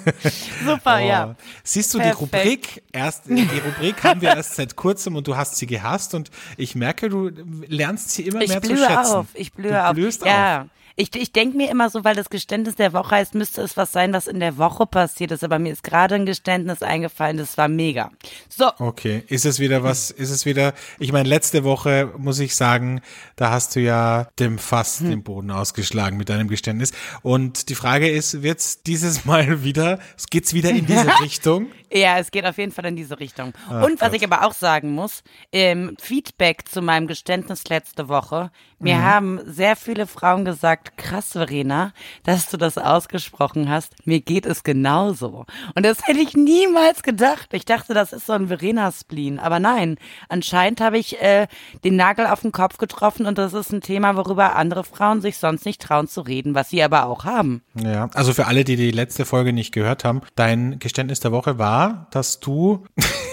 super, 0.66 1.00
oh. 1.02 1.08
ja. 1.08 1.36
Siehst 1.64 1.94
du 1.94 1.98
Perfekt. 1.98 2.20
die 2.20 2.24
Rubrik? 2.24 2.84
Erst, 2.92 3.24
die 3.28 3.62
Rubrik 3.66 4.04
haben 4.04 4.22
wir 4.22 4.36
erst 4.36 4.56
seit 4.56 4.76
kurzem 4.76 5.16
und 5.16 5.28
du 5.28 5.36
hast 5.36 5.58
sie 5.58 5.68
gehasst 5.68 6.14
und 6.14 6.32
ich 6.58 6.76
merke, 6.76 7.10
du 7.10 7.30
lernst 7.68 8.12
sie 8.12 8.24
immer 8.24 8.42
ich 8.42 8.50
mehr 8.50 8.62
zu 8.62 8.76
schätzen. 8.76 9.14
Auf. 9.14 9.28
Ich 9.34 9.54
blühe 9.54 9.86
auf. 9.86 9.96
Ja. 10.26 10.64
Auf. 10.64 10.68
Ich, 10.96 11.16
ich 11.16 11.32
denke 11.32 11.58
mir 11.58 11.72
immer 11.72 11.90
so, 11.90 12.04
weil 12.04 12.16
das 12.16 12.30
Geständnis 12.30 12.76
der 12.76 12.94
Woche 12.94 13.16
heißt, 13.16 13.34
müsste 13.34 13.64
es 13.64 13.78
was 13.78 13.92
sein, 13.92 14.14
was 14.14 14.28
in 14.28 14.40
der 14.40 14.58
Woche 14.58 14.86
passiert 14.86 15.32
ist. 15.32 15.44
Aber 15.44 15.58
mir 15.58 15.74
ist 15.74 15.84
gerade 15.84 16.14
ein 16.14 16.28
Geständnis 16.28 16.84
eingefallen, 16.84 17.38
das 17.38 17.58
war 17.58 17.68
mega. 17.68 18.12
So. 18.48 18.70
Okay, 18.78 19.24
ist 19.28 19.46
es 19.46 19.60
wieder 19.60 19.84
was, 19.84 20.12
ist 20.12 20.30
es 20.30 20.46
wieder, 20.46 20.74
ich 21.00 21.12
meine, 21.12 21.28
letzte 21.28 21.64
Woche 21.64 22.14
muss 22.18 22.38
ich 22.38 22.56
sagen, 22.56 23.02
da 23.36 23.50
hast 23.50 23.76
du 23.76 23.80
ja 23.80 24.28
dem 24.38 24.60
Fass 24.60 25.00
hm. 25.00 25.10
den 25.10 25.24
Boden 25.24 25.50
ausgeschlagen 25.50 26.16
mit 26.16 26.30
deinem 26.30 26.48
Geständnis. 26.48 26.92
Und 27.24 27.70
die 27.70 27.76
Frage 27.76 28.10
ist, 28.10 28.44
wird's 28.44 28.84
dieses 28.84 29.26
Mal 29.26 29.64
wieder, 29.64 29.98
geht's 30.30 30.54
wieder 30.54 30.70
in 30.70 30.86
diese 30.86 31.08
Richtung? 31.22 31.72
Ja, 31.94 32.18
es 32.18 32.32
geht 32.32 32.46
auf 32.46 32.58
jeden 32.58 32.72
Fall 32.72 32.86
in 32.86 32.96
diese 32.96 33.20
Richtung. 33.20 33.54
Ach, 33.70 33.84
und 33.84 34.02
was 34.02 34.10
Gott. 34.10 34.18
ich 34.18 34.24
aber 34.24 34.48
auch 34.48 34.54
sagen 34.54 34.96
muss, 34.96 35.24
ähm, 35.52 35.96
Feedback 36.02 36.68
zu 36.68 36.82
meinem 36.82 37.06
Geständnis 37.06 37.66
letzte 37.70 38.10
Woche. 38.10 38.50
Mir 38.80 38.96
mhm. 38.96 39.04
haben 39.04 39.40
sehr 39.46 39.76
viele 39.76 40.08
Frauen 40.08 40.44
gesagt, 40.44 40.98
krass, 40.98 41.34
Verena, 41.34 41.94
dass 42.24 42.50
du 42.50 42.58
das 42.58 42.78
ausgesprochen 42.78 43.70
hast. 43.70 44.08
Mir 44.08 44.22
geht 44.22 44.46
es 44.46 44.64
genauso. 44.64 45.46
Und 45.76 45.86
das 45.86 46.06
hätte 46.08 46.20
ich 46.20 46.36
niemals 46.36 47.04
gedacht. 47.04 47.54
Ich 47.54 47.66
dachte, 47.66 47.94
das 47.94 48.12
ist 48.12 48.26
so 48.26 48.34
ein 48.34 48.48
Verena-Spleen. 48.48 49.40
Aber 49.40 49.60
nein, 49.60 49.98
anscheinend 50.30 50.82
habe 50.82 50.98
ich 50.98 51.22
äh, 51.22 51.48
den 51.84 51.96
Nagel 51.96 52.26
auf 52.26 52.42
den 52.42 52.52
Kopf 52.52 52.78
getroffen 52.78 53.28
und 53.28 53.38
das 53.38 53.54
ist 53.54 53.72
ein 53.72 53.82
Thema, 53.82 54.16
worüber 54.16 54.56
andere 54.56 54.84
Frauen 54.84 55.22
sich 55.22 55.38
sonst 55.38 55.66
nicht 55.66 55.82
trauen 55.82 56.08
zu 56.08 56.22
reden, 56.22 56.56
was 56.56 56.72
sie 56.72 56.82
aber 56.82 57.06
auch 57.06 57.24
haben. 57.24 57.62
Ja, 57.76 58.10
also 58.16 58.34
für 58.34 58.48
alle, 58.48 58.64
die 58.64 58.76
die 58.76 58.92
letzte 58.92 59.26
Folge 59.26 59.54
nicht 59.54 59.72
gehört 59.72 60.04
haben, 60.04 60.22
dein 60.36 60.80
Geständnis 60.80 61.20
der 61.20 61.32
Woche 61.32 61.58
war, 61.58 61.83
dass 62.12 62.40
du 62.40 62.86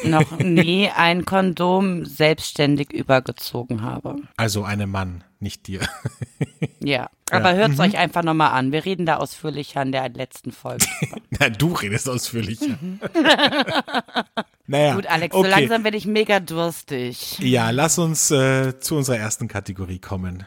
noch 0.04 0.38
nie 0.38 0.88
ein 0.88 1.24
Kondom 1.24 2.04
selbstständig 2.04 2.92
übergezogen 2.92 3.82
habe. 3.82 4.16
Also 4.36 4.64
einem 4.64 4.90
Mann, 4.90 5.24
nicht 5.38 5.66
dir. 5.66 5.80
Ja, 6.82 7.10
aber 7.30 7.50
ja. 7.50 7.56
hört 7.56 7.72
es 7.72 7.76
mhm. 7.76 7.84
euch 7.84 7.98
einfach 7.98 8.22
nochmal 8.22 8.52
an. 8.52 8.72
Wir 8.72 8.84
reden 8.86 9.04
da 9.04 9.16
ausführlicher 9.16 9.82
in 9.82 9.92
der 9.92 10.08
letzten 10.08 10.50
Folge. 10.50 10.86
Na, 11.30 11.50
du 11.50 11.74
redest 11.74 12.08
ausführlicher. 12.08 12.78
naja. 14.66 14.94
Gut, 14.94 15.06
Alex, 15.06 15.34
okay. 15.34 15.44
so 15.44 15.50
langsam 15.50 15.84
werde 15.84 15.98
ich 15.98 16.06
mega 16.06 16.40
durstig. 16.40 17.38
Ja, 17.38 17.70
lass 17.70 17.98
uns 17.98 18.30
äh, 18.30 18.78
zu 18.80 18.96
unserer 18.96 19.18
ersten 19.18 19.46
Kategorie 19.46 19.98
kommen. 19.98 20.46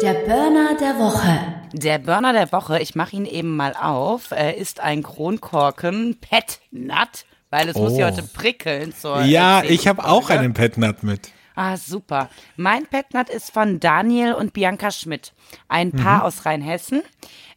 Der 0.00 0.14
Burner 0.14 0.76
der 0.78 0.96
Woche. 0.98 1.57
Der 1.72 1.98
Burner 1.98 2.32
der 2.32 2.50
Woche, 2.52 2.80
ich 2.80 2.94
mache 2.94 3.16
ihn 3.16 3.26
eben 3.26 3.56
mal 3.56 3.74
auf, 3.74 4.30
äh, 4.30 4.58
ist 4.58 4.80
ein 4.80 5.02
Kronkorken 5.02 6.18
Pet 6.20 6.60
Nut, 6.70 7.26
weil 7.50 7.68
es 7.68 7.76
oh. 7.76 7.84
muss 7.84 7.98
ja 7.98 8.06
heute 8.06 8.22
prickeln. 8.22 8.94
Ja, 9.24 9.62
ich 9.62 9.86
habe 9.86 10.04
auch 10.04 10.30
einen 10.30 10.54
Pet 10.54 10.78
Nut 10.78 11.02
mit. 11.02 11.30
Ah, 11.54 11.76
super. 11.76 12.30
Mein 12.56 12.86
Pet 12.86 13.12
Nut 13.14 13.28
ist 13.28 13.50
von 13.50 13.80
Daniel 13.80 14.34
und 14.34 14.52
Bianca 14.52 14.92
Schmidt, 14.92 15.32
ein 15.68 15.90
Paar 15.90 16.18
mhm. 16.18 16.22
aus 16.22 16.46
Rheinhessen. 16.46 17.02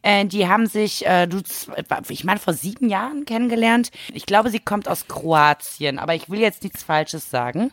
Äh, 0.02 0.26
die 0.26 0.48
haben 0.48 0.66
sich, 0.66 1.06
äh, 1.06 1.28
du, 1.28 1.40
ich 2.08 2.24
meine, 2.24 2.40
vor 2.40 2.52
sieben 2.52 2.88
Jahren 2.88 3.24
kennengelernt. 3.24 3.90
Ich 4.12 4.26
glaube, 4.26 4.50
sie 4.50 4.58
kommt 4.58 4.88
aus 4.88 5.06
Kroatien, 5.06 6.00
aber 6.00 6.16
ich 6.16 6.28
will 6.28 6.40
jetzt 6.40 6.64
nichts 6.64 6.82
Falsches 6.82 7.30
sagen 7.30 7.70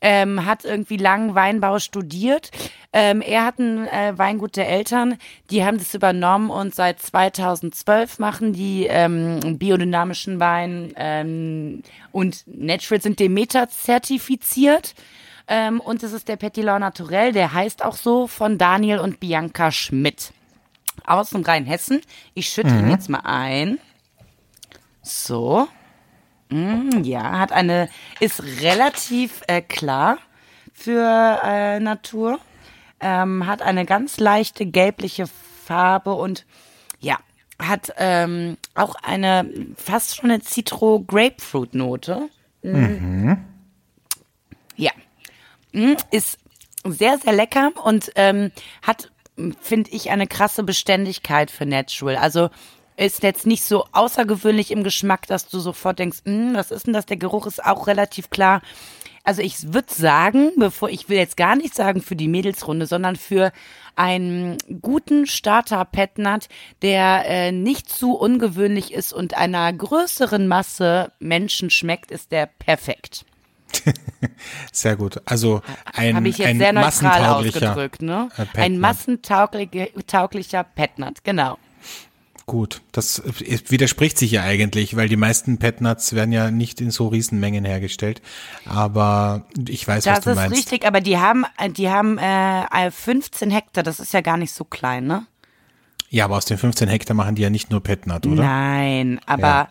ähm, 0.00 0.44
hat 0.44 0.64
irgendwie 0.64 0.96
lang 0.96 1.34
Weinbau 1.34 1.78
studiert. 1.78 2.50
Ähm, 2.92 3.20
er 3.20 3.44
hat 3.44 3.58
ein 3.58 3.86
äh, 3.88 4.16
Weingut 4.16 4.56
der 4.56 4.68
Eltern, 4.68 5.18
die 5.50 5.64
haben 5.64 5.78
das 5.78 5.94
übernommen 5.94 6.50
und 6.50 6.74
seit 6.74 7.00
2012 7.00 8.18
machen 8.18 8.52
die 8.52 8.86
ähm, 8.88 9.58
biodynamischen 9.58 10.40
Wein 10.40 10.92
ähm, 10.96 11.82
und 12.12 12.44
Natural 12.46 13.02
sind 13.02 13.20
Demeter 13.20 13.68
zertifiziert. 13.68 14.94
Ähm, 15.48 15.80
und 15.80 16.02
es 16.02 16.12
ist 16.12 16.26
der 16.26 16.36
Petit 16.36 16.64
Law 16.64 16.78
Naturel, 16.78 17.32
der 17.32 17.52
heißt 17.52 17.84
auch 17.84 17.94
so 17.94 18.26
von 18.26 18.58
Daniel 18.58 18.98
und 18.98 19.20
Bianca 19.20 19.70
Schmidt 19.70 20.32
aus 21.04 21.30
dem 21.30 21.42
Rheinhessen. 21.42 22.00
Ich 22.34 22.48
schütte 22.48 22.70
mhm. 22.70 22.80
ihn 22.80 22.90
jetzt 22.90 23.08
mal 23.08 23.22
ein. 23.24 23.78
So. 25.02 25.68
Mm, 26.48 27.02
ja, 27.02 27.38
hat 27.38 27.52
eine, 27.52 27.88
ist 28.20 28.42
relativ 28.62 29.42
äh, 29.48 29.60
klar 29.60 30.18
für 30.72 31.40
äh, 31.42 31.80
Natur, 31.80 32.38
ähm, 33.00 33.46
hat 33.46 33.62
eine 33.62 33.84
ganz 33.84 34.18
leichte 34.20 34.66
gelbliche 34.66 35.26
Farbe 35.64 36.12
und 36.12 36.46
ja, 37.00 37.18
hat 37.58 37.92
ähm, 37.96 38.56
auch 38.74 38.94
eine 38.96 39.50
fast 39.76 40.16
schon 40.16 40.30
eine 40.30 40.42
Citro-Grapefruit-Note. 40.42 42.28
Mhm. 42.62 43.38
Ja, 44.76 44.92
mm, 45.72 45.94
ist 46.10 46.38
sehr, 46.84 47.18
sehr 47.18 47.32
lecker 47.32 47.72
und 47.82 48.12
ähm, 48.14 48.52
hat, 48.82 49.10
finde 49.60 49.90
ich, 49.90 50.10
eine 50.10 50.26
krasse 50.26 50.62
Beständigkeit 50.62 51.50
für 51.50 51.66
Natural. 51.66 52.16
Also 52.16 52.50
ist 52.96 53.22
jetzt 53.22 53.46
nicht 53.46 53.64
so 53.64 53.84
außergewöhnlich 53.92 54.70
im 54.70 54.84
Geschmack, 54.84 55.26
dass 55.26 55.48
du 55.48 55.58
sofort 55.58 55.98
denkst, 55.98 56.18
hm, 56.24 56.54
was 56.54 56.70
ist 56.70 56.86
denn 56.86 56.94
das? 56.94 57.06
Der 57.06 57.16
Geruch 57.16 57.46
ist 57.46 57.64
auch 57.64 57.86
relativ 57.86 58.30
klar. 58.30 58.62
Also 59.26 59.42
ich 59.42 59.72
würde 59.74 59.92
sagen, 59.92 60.52
bevor 60.56 60.88
ich 60.88 61.08
will 61.08 61.18
jetzt 61.18 61.36
gar 61.36 61.56
nicht 61.56 61.74
sagen 61.74 62.00
für 62.00 62.14
die 62.14 62.28
Mädelsrunde, 62.28 62.86
sondern 62.86 63.16
für 63.16 63.50
einen 63.96 64.56
guten 64.80 65.26
Starter 65.26 65.84
Petnat, 65.84 66.48
der 66.82 67.24
äh, 67.26 67.50
nicht 67.50 67.88
zu 67.88 68.16
ungewöhnlich 68.16 68.92
ist 68.92 69.12
und 69.12 69.36
einer 69.36 69.72
größeren 69.72 70.46
Masse 70.46 71.10
Menschen 71.18 71.70
schmeckt, 71.70 72.12
ist 72.12 72.30
der 72.30 72.46
perfekt. 72.46 73.24
Sehr 74.72 74.94
gut. 74.94 75.20
Also 75.24 75.60
ein, 75.92 76.14
Habe 76.14 76.28
ich 76.28 76.38
jetzt 76.38 76.48
ein 76.48 76.58
sehr 76.58 76.72
neutral 76.72 77.24
ausgedrückt, 77.24 78.00
ne? 78.02 78.28
Ein 78.54 78.78
massentauglicher 78.78 80.64
Petnat, 80.64 81.24
genau. 81.24 81.58
Gut, 82.48 82.80
das 82.92 83.24
widerspricht 83.24 84.16
sich 84.18 84.30
ja 84.30 84.42
eigentlich, 84.42 84.94
weil 84.94 85.08
die 85.08 85.16
meisten 85.16 85.58
Petnuts 85.58 86.12
werden 86.12 86.30
ja 86.30 86.52
nicht 86.52 86.80
in 86.80 86.92
so 86.92 87.08
Riesenmengen 87.08 87.64
hergestellt. 87.64 88.22
Aber 88.64 89.46
ich 89.68 89.86
weiß, 89.86 90.04
das 90.04 90.18
was 90.18 90.24
du 90.24 90.30
meinst. 90.30 90.52
Das 90.52 90.58
ist 90.58 90.72
richtig, 90.72 90.86
aber 90.86 91.00
die 91.00 91.18
haben, 91.18 91.44
die 91.76 91.90
haben 91.90 92.18
äh, 92.18 92.90
15 92.92 93.50
Hektar, 93.50 93.82
das 93.82 93.98
ist 93.98 94.12
ja 94.12 94.20
gar 94.20 94.36
nicht 94.36 94.52
so 94.52 94.62
klein, 94.62 95.08
ne? 95.08 95.26
Ja, 96.08 96.26
aber 96.26 96.36
aus 96.36 96.44
den 96.44 96.56
15 96.56 96.88
Hektar 96.88 97.16
machen 97.16 97.34
die 97.34 97.42
ja 97.42 97.50
nicht 97.50 97.72
nur 97.72 97.82
Petnut, 97.82 98.24
oder? 98.26 98.44
Nein, 98.44 99.20
aber, 99.26 99.42
ja. 99.42 99.68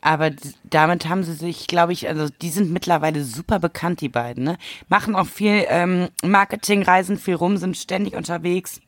aber 0.00 0.32
damit 0.64 1.08
haben 1.08 1.22
sie 1.22 1.34
sich, 1.34 1.68
glaube 1.68 1.92
ich, 1.92 2.08
also 2.08 2.26
die 2.42 2.50
sind 2.50 2.72
mittlerweile 2.72 3.22
super 3.22 3.60
bekannt, 3.60 4.00
die 4.00 4.08
beiden, 4.08 4.42
ne? 4.42 4.58
Machen 4.88 5.14
auch 5.14 5.28
viel 5.28 5.64
ähm, 5.68 6.08
Marketing, 6.24 6.82
reisen 6.82 7.18
viel 7.18 7.36
rum, 7.36 7.56
sind 7.56 7.76
ständig 7.76 8.14
unterwegs. 8.16 8.80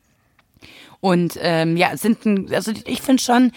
Und 1.01 1.37
ähm, 1.41 1.77
ja, 1.77 1.95
sind 1.95 2.25
ein, 2.25 2.53
also 2.53 2.73
ich 2.85 3.01
finde 3.01 3.21
schon, 3.21 3.51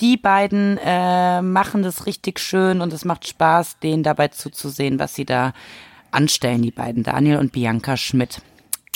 die 0.00 0.16
beiden 0.16 0.78
äh, 0.84 1.42
machen 1.42 1.82
das 1.82 2.06
richtig 2.06 2.40
schön 2.40 2.80
und 2.80 2.92
es 2.92 3.04
macht 3.04 3.28
Spaß, 3.28 3.78
denen 3.78 4.02
dabei 4.02 4.28
zuzusehen, 4.28 4.98
was 4.98 5.14
sie 5.14 5.24
da 5.24 5.52
anstellen, 6.10 6.62
die 6.62 6.72
beiden, 6.72 7.04
Daniel 7.04 7.36
und 7.36 7.52
Bianca 7.52 7.96
Schmidt. 7.96 8.40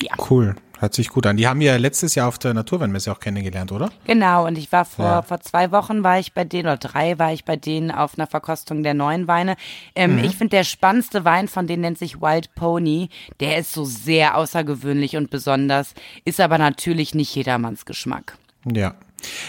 Ja. 0.00 0.14
Cool. 0.30 0.56
Hört 0.82 0.94
sich 0.94 1.10
gut 1.10 1.26
an. 1.26 1.36
Die 1.36 1.46
haben 1.46 1.60
ja 1.60 1.76
letztes 1.76 2.16
Jahr 2.16 2.26
auf 2.26 2.40
der 2.40 2.54
Naturweinmesse 2.54 3.12
auch 3.12 3.20
kennengelernt, 3.20 3.70
oder? 3.70 3.88
Genau, 4.04 4.48
und 4.48 4.58
ich 4.58 4.72
war 4.72 4.84
vor, 4.84 5.04
ja. 5.04 5.22
vor 5.22 5.40
zwei 5.40 5.70
Wochen 5.70 6.02
war 6.02 6.18
ich 6.18 6.32
bei 6.32 6.42
denen, 6.42 6.64
oder 6.64 6.76
drei 6.76 7.20
war 7.20 7.32
ich 7.32 7.44
bei 7.44 7.54
denen 7.54 7.92
auf 7.92 8.18
einer 8.18 8.26
Verkostung 8.26 8.82
der 8.82 8.92
neuen 8.92 9.28
Weine. 9.28 9.54
Ähm, 9.94 10.16
mhm. 10.16 10.24
Ich 10.24 10.34
finde, 10.34 10.56
der 10.56 10.64
spannendste 10.64 11.24
Wein 11.24 11.46
von 11.46 11.68
denen 11.68 11.82
nennt 11.82 11.98
sich 11.98 12.20
Wild 12.20 12.52
Pony. 12.56 13.10
Der 13.38 13.58
ist 13.58 13.72
so 13.72 13.84
sehr 13.84 14.36
außergewöhnlich 14.36 15.16
und 15.16 15.30
besonders, 15.30 15.94
ist 16.24 16.40
aber 16.40 16.58
natürlich 16.58 17.14
nicht 17.14 17.32
jedermanns 17.32 17.86
Geschmack. 17.86 18.36
Ja. 18.64 18.96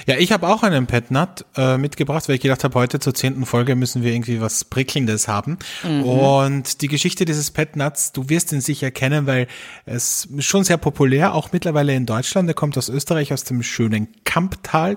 Ja, 0.05 0.17
ich 0.17 0.31
habe 0.31 0.47
auch 0.47 0.63
einen 0.63 0.87
Petnat 0.87 1.45
äh, 1.55 1.77
mitgebracht, 1.77 2.27
weil 2.27 2.35
ich 2.35 2.41
gedacht 2.41 2.63
habe, 2.63 2.79
heute 2.79 2.99
zur 2.99 3.13
zehnten 3.13 3.45
Folge 3.45 3.75
müssen 3.75 4.03
wir 4.03 4.13
irgendwie 4.13 4.41
was 4.41 4.65
Prickelndes 4.65 5.27
haben. 5.27 5.57
Mhm. 5.83 6.03
Und 6.03 6.81
die 6.81 6.87
Geschichte 6.87 7.25
dieses 7.25 7.51
Petnuts, 7.51 8.11
du 8.11 8.29
wirst 8.29 8.51
ihn 8.51 8.61
sicher 8.61 8.91
kennen, 8.91 9.27
weil 9.27 9.47
es 9.85 10.25
ist 10.25 10.45
schon 10.45 10.63
sehr 10.63 10.77
populär, 10.77 11.33
auch 11.33 11.51
mittlerweile 11.51 11.93
in 11.93 12.05
Deutschland. 12.05 12.47
Der 12.47 12.55
kommt 12.55 12.77
aus 12.77 12.89
Österreich, 12.89 13.33
aus 13.33 13.43
dem 13.43 13.63
schönen 13.63 14.07
Kamptal. 14.23 14.95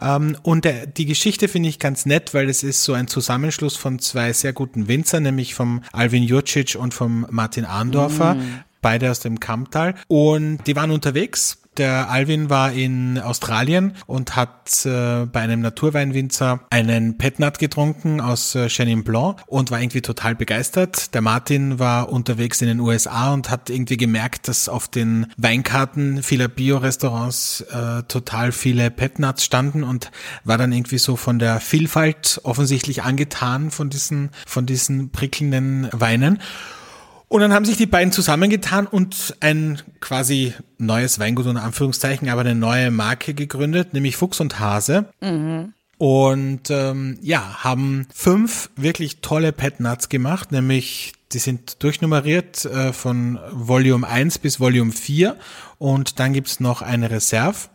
Ähm, 0.00 0.36
und 0.42 0.64
der, 0.64 0.86
die 0.86 1.06
Geschichte 1.06 1.48
finde 1.48 1.68
ich 1.68 1.78
ganz 1.78 2.06
nett, 2.06 2.34
weil 2.34 2.48
es 2.48 2.62
ist 2.62 2.84
so 2.84 2.92
ein 2.92 3.08
Zusammenschluss 3.08 3.76
von 3.76 3.98
zwei 3.98 4.32
sehr 4.32 4.52
guten 4.52 4.88
Winzern, 4.88 5.22
nämlich 5.22 5.54
vom 5.54 5.82
Alvin 5.92 6.22
Jurcic 6.22 6.76
und 6.76 6.94
vom 6.94 7.26
Martin 7.30 7.64
Arndorfer. 7.64 8.34
Mhm 8.34 8.64
beide 8.80 9.10
aus 9.10 9.20
dem 9.20 9.40
Kamptal. 9.40 9.94
Und 10.06 10.66
die 10.66 10.76
waren 10.76 10.90
unterwegs 10.90 11.58
der 11.78 12.10
Alvin 12.10 12.50
war 12.50 12.72
in 12.72 13.18
Australien 13.18 13.94
und 14.06 14.36
hat 14.36 14.84
äh, 14.84 15.26
bei 15.26 15.40
einem 15.40 15.60
Naturweinwinzer 15.60 16.60
einen 16.70 17.18
Petnat 17.18 17.58
getrunken 17.58 18.20
aus 18.20 18.54
äh, 18.54 18.68
Chenin 18.68 19.04
Blanc 19.04 19.40
und 19.46 19.70
war 19.70 19.80
irgendwie 19.80 20.02
total 20.02 20.34
begeistert. 20.34 21.14
Der 21.14 21.20
Martin 21.20 21.78
war 21.78 22.10
unterwegs 22.10 22.60
in 22.60 22.68
den 22.68 22.80
USA 22.80 23.32
und 23.32 23.50
hat 23.50 23.70
irgendwie 23.70 23.96
gemerkt, 23.96 24.48
dass 24.48 24.68
auf 24.68 24.88
den 24.88 25.26
Weinkarten 25.36 26.22
vieler 26.22 26.48
Bio-Restaurants 26.48 27.62
äh, 27.62 28.02
total 28.04 28.52
viele 28.52 28.90
Petnats 28.90 29.44
standen 29.44 29.84
und 29.84 30.10
war 30.44 30.58
dann 30.58 30.72
irgendwie 30.72 30.98
so 30.98 31.16
von 31.16 31.38
der 31.38 31.60
Vielfalt 31.60 32.40
offensichtlich 32.42 33.02
angetan 33.02 33.70
von 33.70 33.90
diesen, 33.90 34.30
von 34.46 34.66
diesen 34.66 35.10
prickelnden 35.10 35.88
Weinen. 35.92 36.40
Und 37.28 37.42
dann 37.42 37.52
haben 37.52 37.66
sich 37.66 37.76
die 37.76 37.86
beiden 37.86 38.10
zusammengetan 38.10 38.86
und 38.86 39.36
ein 39.40 39.80
quasi 40.00 40.54
neues 40.78 41.18
Weingut 41.18 41.46
unter 41.46 41.62
Anführungszeichen, 41.62 42.28
aber 42.30 42.40
eine 42.40 42.54
neue 42.54 42.90
Marke 42.90 43.34
gegründet, 43.34 43.92
nämlich 43.92 44.16
Fuchs 44.16 44.40
und 44.40 44.58
Hase. 44.58 45.06
Mhm. 45.20 45.74
Und 45.98 46.70
ähm, 46.70 47.18
ja, 47.22 47.64
haben 47.64 48.06
fünf 48.14 48.70
wirklich 48.76 49.20
tolle 49.20 49.52
Pet 49.52 49.80
Nuts 49.80 50.08
gemacht, 50.08 50.52
nämlich 50.52 51.12
die 51.32 51.40
sind 51.40 51.82
durchnummeriert 51.82 52.64
äh, 52.64 52.92
von 52.92 53.38
Volume 53.50 54.06
1 54.06 54.38
bis 54.38 54.60
Volume 54.60 54.92
4 54.92 55.36
und 55.78 56.20
dann 56.20 56.32
gibt's 56.32 56.60
noch 56.60 56.80
eine 56.80 57.10
Reserve 57.10 57.68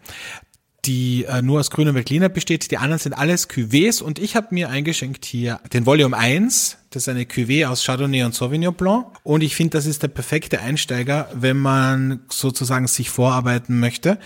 die 0.86 1.26
äh, 1.26 1.42
nur 1.42 1.60
aus 1.60 1.72
grünem 1.72 1.96
Veltliner 1.96 2.30
besteht. 2.30 2.70
Die 2.72 2.78
anderen 2.78 3.00
sind 3.00 3.14
alles 3.14 3.50
Cuvées 3.50 4.02
und 4.02 4.20
ich 4.20 4.36
habe 4.36 4.48
mir 4.52 4.70
eingeschenkt 4.70 5.26
hier 5.26 5.60
den 5.72 5.86
Volume 5.86 6.18
1. 6.18 6.78
Das 6.94 7.04
ist 7.04 7.10
eine 7.10 7.24
Cuvée 7.24 7.66
aus 7.66 7.84
Chardonnay 7.84 8.24
und 8.24 8.36
Sauvignon 8.36 8.76
Blanc. 8.76 9.08
Und 9.24 9.42
ich 9.42 9.56
finde, 9.56 9.72
das 9.72 9.88
ist 9.88 10.04
der 10.04 10.10
perfekte 10.10 10.62
Einsteiger, 10.62 11.28
wenn 11.34 11.58
man 11.58 12.20
sozusagen 12.30 12.86
sich 12.86 13.10
vorarbeiten 13.10 13.80
möchte. 13.80 14.20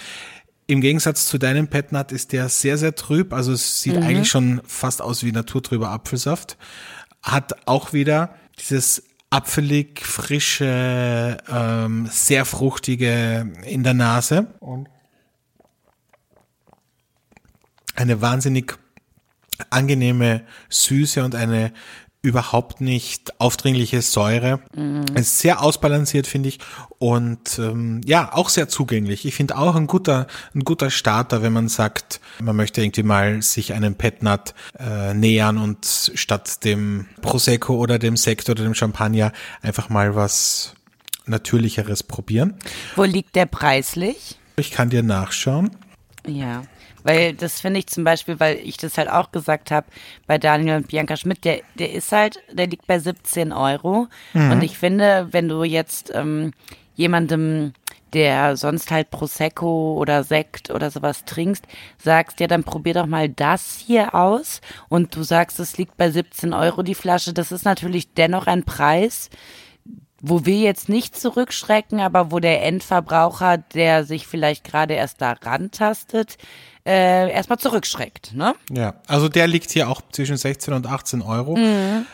Im 0.68 0.82
Gegensatz 0.82 1.28
zu 1.28 1.38
deinem 1.38 1.70
Petnat 1.70 2.12
ist 2.12 2.34
der 2.34 2.50
sehr, 2.50 2.78
sehr 2.78 2.94
trüb. 2.94 3.32
Also 3.32 3.54
es 3.54 3.82
sieht 3.82 3.96
mhm. 3.96 4.04
eigentlich 4.04 4.28
schon 4.28 4.62
fast 4.66 5.02
aus 5.02 5.24
wie 5.24 5.32
naturtrüber 5.32 5.92
Apfelsaft. 5.92 6.58
Hat 7.24 7.54
auch 7.68 7.94
wieder 7.94 8.36
dieses 8.60 9.04
apfelig, 9.30 10.06
frische, 10.06 11.38
ähm, 11.50 12.10
sehr 12.12 12.44
fruchtige 12.44 13.50
in 13.66 13.84
der 13.84 13.94
Nase. 13.94 14.48
Und 14.60 14.90
eine 17.96 18.20
wahnsinnig 18.20 18.78
angenehme 19.70 20.42
Süße 20.68 21.24
und 21.24 21.34
eine 21.34 21.72
überhaupt 22.28 22.82
nicht 22.82 23.40
aufdringliche 23.40 24.02
Säure. 24.02 24.60
Mhm. 24.76 25.06
ist 25.16 25.40
sehr 25.40 25.64
ausbalanciert, 25.64 26.28
finde 26.28 26.50
ich. 26.50 26.60
Und 27.00 27.58
ähm, 27.58 28.02
ja, 28.06 28.34
auch 28.34 28.50
sehr 28.50 28.68
zugänglich. 28.68 29.26
Ich 29.26 29.34
finde 29.34 29.58
auch 29.58 29.76
ein 29.76 29.88
guter, 29.88 30.28
ein 30.54 30.66
guter 30.66 30.92
Starter, 30.92 31.42
wenn 31.42 31.54
man 31.54 31.70
sagt, 31.70 32.20
man 32.42 32.56
möchte 32.56 32.82
irgendwie 32.82 33.04
mal 33.04 33.42
sich 33.42 33.74
einem 33.74 33.96
Petnat 33.96 34.54
äh, 34.78 35.14
nähern 35.14 35.58
und 35.58 36.12
statt 36.14 36.66
dem 36.66 37.06
Prosecco 37.22 37.78
oder 37.78 37.98
dem 37.98 38.18
Sekt 38.18 38.50
oder 38.50 38.64
dem 38.64 38.76
Champagner 38.76 39.32
einfach 39.62 39.88
mal 39.88 40.16
was 40.16 40.74
Natürlicheres 41.26 42.04
probieren. 42.04 42.56
Wo 42.96 43.04
liegt 43.04 43.36
der 43.36 43.46
preislich? 43.46 44.38
Ich 44.58 44.72
kann 44.72 44.90
dir 44.90 45.04
nachschauen. 45.04 45.72
Ja. 46.26 46.64
Weil 47.08 47.34
das 47.34 47.62
finde 47.62 47.80
ich 47.80 47.88
zum 47.88 48.04
Beispiel, 48.04 48.38
weil 48.42 48.58
ich 48.58 48.76
das 48.76 48.98
halt 48.98 49.10
auch 49.10 49.32
gesagt 49.32 49.72
habe, 49.72 49.88
bei 50.26 50.38
Daniel 50.38 50.76
und 50.76 50.90
Bianca 50.90 51.16
Schmidt, 51.16 51.46
der, 51.46 51.62
der 51.80 51.94
ist 51.94 52.12
halt, 52.12 52.40
der 52.52 52.68
liegt 52.68 52.86
bei 52.86 53.00
17 53.00 53.54
Euro. 53.54 54.08
Mhm. 54.34 54.52
Und 54.52 54.62
ich 54.62 54.78
finde, 54.78 55.30
wenn 55.32 55.48
du 55.48 55.64
jetzt 55.64 56.12
ähm, 56.14 56.52
jemandem, 56.96 57.72
der 58.12 58.58
sonst 58.58 58.92
halt 58.92 59.10
Prosecco 59.10 59.96
oder 59.98 60.26
Sekt 60.26 60.70
oder 60.70 60.92
sowas 60.92 61.24
trinkst, 61.24 61.66
sagst, 61.98 62.42
ja, 62.42 62.48
dann 62.48 62.66
probier 62.66 62.96
doch 62.96 63.06
mal 63.06 63.30
das 63.30 63.82
hier 63.88 64.14
aus. 64.14 64.60
Und 64.90 65.16
du 65.16 65.24
sagst, 65.24 65.62
es 65.62 65.78
liegt 65.78 65.96
bei 65.96 66.12
17 66.12 66.52
Euro 66.52 66.84
die 66.84 66.94
Flasche. 66.94 67.32
Das 67.32 67.54
ist 67.54 67.64
natürlich 67.64 68.14
dennoch 68.16 68.48
ein 68.48 68.64
Preis, 68.64 69.30
wo 70.22 70.46
wir 70.46 70.58
jetzt 70.58 70.90
nicht 70.90 71.20
zurückschrecken, 71.20 72.00
aber 72.00 72.32
wo 72.32 72.40
der 72.40 72.64
Endverbraucher, 72.64 73.58
der 73.58 74.04
sich 74.04 74.28
vielleicht 74.28 74.64
gerade 74.64 74.96
erst 74.96 75.22
da 75.22 75.34
rantastet, 75.34 76.38
äh, 76.86 77.32
erstmal 77.32 77.60
zurückschreckt. 77.60 78.34
Ne? 78.34 78.56
Ja, 78.72 78.96
also 79.08 79.30
der 79.30 79.48
liegt 79.48 79.72
hier 79.72 79.90
auch 79.90 80.02
zwischen 80.12 80.38
16 80.38 80.74
und 80.74 80.88
18 80.88 81.22
Euro. 81.22 81.58
Mhm. 81.58 82.06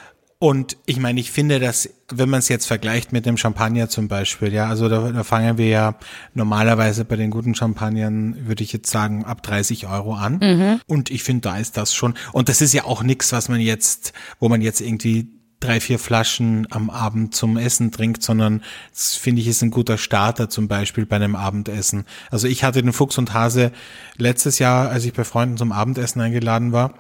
Und 0.44 0.76
ich 0.86 1.00
meine, 1.00 1.22
ich 1.22 1.32
finde, 1.32 1.62
dass, 1.62 1.90
wenn 2.12 2.28
man 2.28 2.40
es 2.40 2.50
jetzt 2.50 2.66
vergleicht 2.66 3.14
mit 3.14 3.26
dem 3.26 3.38
Champagner 3.38 3.88
zum 3.88 4.10
Beispiel, 4.10 4.52
ja, 4.52 4.68
also 4.68 4.90
da, 4.90 5.10
da 5.10 5.24
fangen 5.24 5.58
wir 5.58 5.68
ja 5.68 5.96
normalerweise 6.34 7.06
bei 7.06 7.16
den 7.16 7.32
guten 7.32 7.56
Champagnern, 7.56 8.46
würde 8.46 8.62
ich 8.62 8.74
jetzt 8.74 8.92
sagen, 8.92 9.24
ab 9.24 9.42
30 9.42 9.88
Euro 9.88 10.16
an. 10.16 10.40
Mhm. 10.42 10.82
Und 10.86 11.12
ich 11.12 11.24
finde, 11.24 11.48
da 11.48 11.58
ist 11.58 11.78
das 11.78 11.94
schon. 11.94 12.16
Und 12.34 12.50
das 12.50 12.60
ist 12.60 12.74
ja 12.74 12.84
auch 12.84 13.04
nichts, 13.04 13.32
was 13.32 13.48
man 13.48 13.62
jetzt, 13.62 14.12
wo 14.42 14.50
man 14.50 14.62
jetzt 14.62 14.82
irgendwie 14.82 15.30
drei, 15.64 15.80
vier 15.80 16.00
Flaschen 16.00 16.68
am 16.72 16.90
Abend 16.90 17.36
zum 17.36 17.58
Essen 17.58 17.92
trinkt, 17.92 18.24
sondern 18.24 18.62
das 18.92 19.16
finde 19.16 19.42
ich 19.42 19.48
ist 19.48 19.62
ein 19.62 19.72
guter 19.72 19.98
Starter 19.98 20.50
zum 20.50 20.68
Beispiel 20.68 21.06
bei 21.06 21.16
einem 21.16 21.36
Abendessen. 21.36 22.06
Also 22.30 22.48
ich 22.48 22.64
hatte 22.64 22.82
den 22.82 22.94
Fuchs 22.94 23.18
und 23.18 23.34
Hase 23.34 23.72
letztes 24.18 24.60
Jahr, 24.60 24.90
als 24.90 25.06
ich 25.06 25.14
bei 25.14 25.24
Freunden 25.24 25.58
zum 25.58 25.72
Abendessen 25.72 26.22
eingeladen 26.22 26.72
war. 26.72 26.94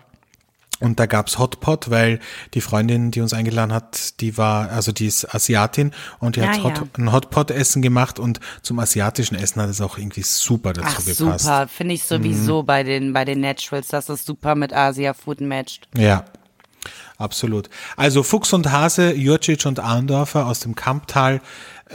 Und 0.79 0.99
da 0.99 1.05
gab's 1.05 1.39
Hotpot, 1.39 1.89
weil 1.91 2.19
die 2.53 2.59
Freundin, 2.59 3.11
die 3.11 3.21
uns 3.21 3.33
eingeladen 3.33 3.71
hat, 3.71 4.19
die 4.19 4.37
war, 4.37 4.69
also 4.69 4.91
die 4.91 5.07
ist 5.07 5.33
Asiatin 5.33 5.91
und 6.19 6.35
die 6.35 6.41
ja, 6.41 6.47
hat 6.47 6.63
Hot, 6.63 6.77
ja. 6.77 6.83
ein 6.97 7.11
Hotpot-Essen 7.13 7.81
gemacht 7.81 8.19
und 8.19 8.41
zum 8.63 8.79
asiatischen 8.79 9.35
Essen 9.35 9.61
hat 9.61 9.69
es 9.69 9.79
auch 9.79 9.97
irgendwie 9.97 10.23
super 10.23 10.73
dazu 10.73 10.87
Ach, 10.89 11.05
gepasst. 11.05 11.45
Super, 11.45 11.67
finde 11.69 11.93
ich 11.93 12.03
sowieso 12.03 12.63
mhm. 12.63 12.65
bei 12.65 12.83
den 12.83 13.13
bei 13.13 13.23
den 13.23 13.39
Naturals, 13.39 13.87
dass 13.87 14.09
es 14.09 14.25
super 14.25 14.55
mit 14.55 14.73
Asia 14.73 15.13
Food 15.13 15.39
matcht. 15.39 15.87
Ja, 15.95 16.25
absolut. 17.23 17.69
Also 17.97 18.23
Fuchs 18.23 18.53
und 18.53 18.71
Hase, 18.71 19.13
Jurcic 19.13 19.65
und 19.65 19.79
Arndorfer 19.79 20.45
aus 20.45 20.59
dem 20.59 20.75
Kamptal, 20.75 21.41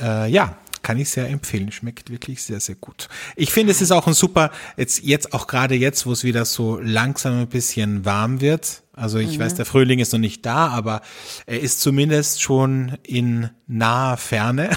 äh, 0.01 0.31
ja, 0.31 0.57
kann 0.83 0.99
ich 0.99 1.11
sehr 1.11 1.29
empfehlen. 1.29 1.71
Schmeckt 1.71 2.11
wirklich 2.11 2.43
sehr, 2.43 2.61
sehr 2.61 2.75
gut. 2.75 3.09
Ich 3.37 3.53
finde, 3.53 3.73
es 3.73 3.83
ist 3.83 3.91
auch 3.91 4.07
ein 4.07 4.15
super, 4.15 4.51
jetzt, 4.77 5.03
jetzt 5.03 5.33
auch 5.35 5.47
gerade 5.47 5.75
jetzt, 5.75 6.07
wo 6.07 6.13
es 6.13 6.25
wieder 6.25 6.45
so 6.45 6.79
langsam 6.81 7.41
ein 7.41 7.47
bisschen 7.49 8.05
warm 8.05 8.41
wird. 8.41 8.83
Also 8.95 9.19
ich 9.19 9.39
mhm. 9.39 9.43
weiß, 9.43 9.55
der 9.55 9.67
Frühling 9.67 10.01
ist 10.01 10.13
noch 10.13 10.19
nicht 10.19 10.45
da, 10.45 10.69
aber 10.69 11.03
er 11.47 11.61
ist 11.61 11.81
zumindest 11.81 12.43
schon 12.43 12.97
in 13.03 13.51
naher 13.67 14.17
Ferne. 14.17 14.71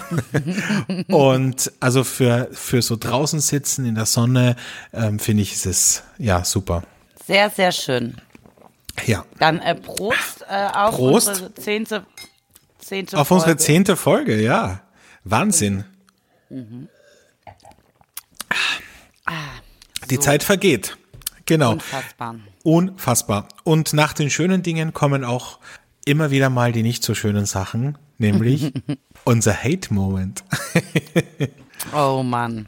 und 1.07 1.71
also 1.79 2.03
für, 2.03 2.49
für 2.51 2.81
so 2.81 2.97
draußen 2.97 3.39
sitzen 3.39 3.85
in 3.85 3.95
der 3.95 4.05
Sonne, 4.05 4.55
ähm, 4.93 5.17
finde 5.17 5.43
ich, 5.43 5.53
ist 5.53 5.65
es 5.65 6.03
ja 6.17 6.43
super. 6.43 6.83
Sehr, 7.25 7.49
sehr 7.49 7.71
schön. 7.71 8.15
Ja. 9.05 9.25
Dann 9.39 9.59
äh, 9.59 9.75
Prost 9.75 10.43
äh, 10.49 10.67
auf 10.73 10.95
Prost. 10.95 11.27
unsere 11.29 11.53
zehnte, 11.55 12.05
zehnte 12.79 13.17
Auf 13.17 13.27
Folge. 13.29 13.43
unsere 13.43 13.57
zehnte 13.57 13.95
Folge, 13.95 14.41
ja. 14.41 14.81
Wahnsinn. 15.23 15.85
Die 20.09 20.19
Zeit 20.19 20.43
vergeht. 20.43 20.97
Genau. 21.45 21.73
Unfassbar. 21.73 22.35
Unfassbar. 22.63 23.47
Und 23.63 23.93
nach 23.93 24.13
den 24.13 24.29
schönen 24.29 24.63
Dingen 24.63 24.93
kommen 24.93 25.23
auch 25.23 25.59
immer 26.05 26.31
wieder 26.31 26.49
mal 26.49 26.71
die 26.71 26.83
nicht 26.83 27.03
so 27.03 27.13
schönen 27.15 27.45
Sachen, 27.45 27.97
nämlich 28.17 28.73
unser 29.23 29.53
Hate-Moment. 29.55 30.43
Oh 31.95 32.23
Mann. 32.23 32.67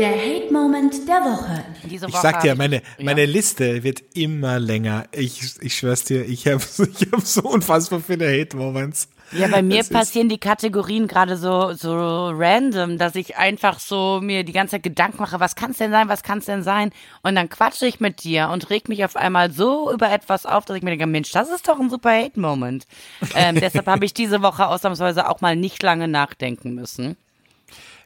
Der 0.00 0.12
Hate 0.16 0.50
Moment 0.50 1.06
der 1.06 1.16
Woche. 1.16 1.62
Diese 1.84 2.06
Ich 2.06 2.14
Woche 2.14 2.22
sag 2.22 2.40
dir, 2.40 2.54
meine, 2.54 2.80
ich- 2.96 3.04
meine 3.04 3.20
ja. 3.24 3.26
Liste 3.26 3.82
wird 3.84 4.02
immer 4.14 4.58
länger. 4.58 5.04
Ich, 5.12 5.42
ich 5.60 5.76
schwör's 5.76 6.04
dir, 6.04 6.24
ich 6.24 6.46
habe 6.46 6.62
ich 6.98 7.12
hab 7.12 7.20
so 7.20 7.42
unfassbar 7.42 8.00
viele 8.00 8.26
Hate-Moments. 8.26 9.08
Ja, 9.32 9.46
bei 9.48 9.60
mir 9.60 9.76
Das 9.80 9.90
passieren 9.90 10.30
die 10.30 10.38
Kategorien 10.38 11.06
gerade 11.06 11.36
so, 11.36 11.74
so 11.74 12.30
random, 12.34 12.96
dass 12.96 13.14
ich 13.14 13.36
einfach 13.36 13.78
so 13.78 14.20
mir 14.22 14.42
die 14.42 14.52
ganze 14.52 14.72
Zeit 14.76 14.84
Gedanken 14.84 15.18
mache, 15.18 15.38
was 15.38 15.54
kann's 15.54 15.76
denn 15.76 15.90
sein, 15.90 16.08
was 16.08 16.22
kann's 16.22 16.46
denn 16.46 16.62
sein? 16.62 16.92
Und 17.22 17.34
dann 17.34 17.50
quatsche 17.50 17.86
ich 17.86 18.00
mit 18.00 18.24
dir 18.24 18.48
und 18.48 18.70
reg 18.70 18.88
mich 18.88 19.04
auf 19.04 19.16
einmal 19.16 19.52
so 19.52 19.92
über 19.92 20.10
etwas 20.10 20.46
auf, 20.46 20.64
dass 20.64 20.78
ich 20.78 20.82
mir 20.82 20.90
denke, 20.90 21.06
Mensch, 21.06 21.30
das 21.30 21.50
ist 21.50 21.68
doch 21.68 21.78
ein 21.78 21.90
super 21.90 22.10
Hate-Moment. 22.10 22.86
Ähm, 23.34 23.54
deshalb 23.60 23.86
habe 23.86 24.06
ich 24.06 24.14
diese 24.14 24.40
Woche 24.40 24.66
ausnahmsweise 24.66 25.28
auch 25.28 25.42
mal 25.42 25.54
nicht 25.56 25.82
lange 25.82 26.08
nachdenken 26.08 26.74
müssen. 26.74 27.18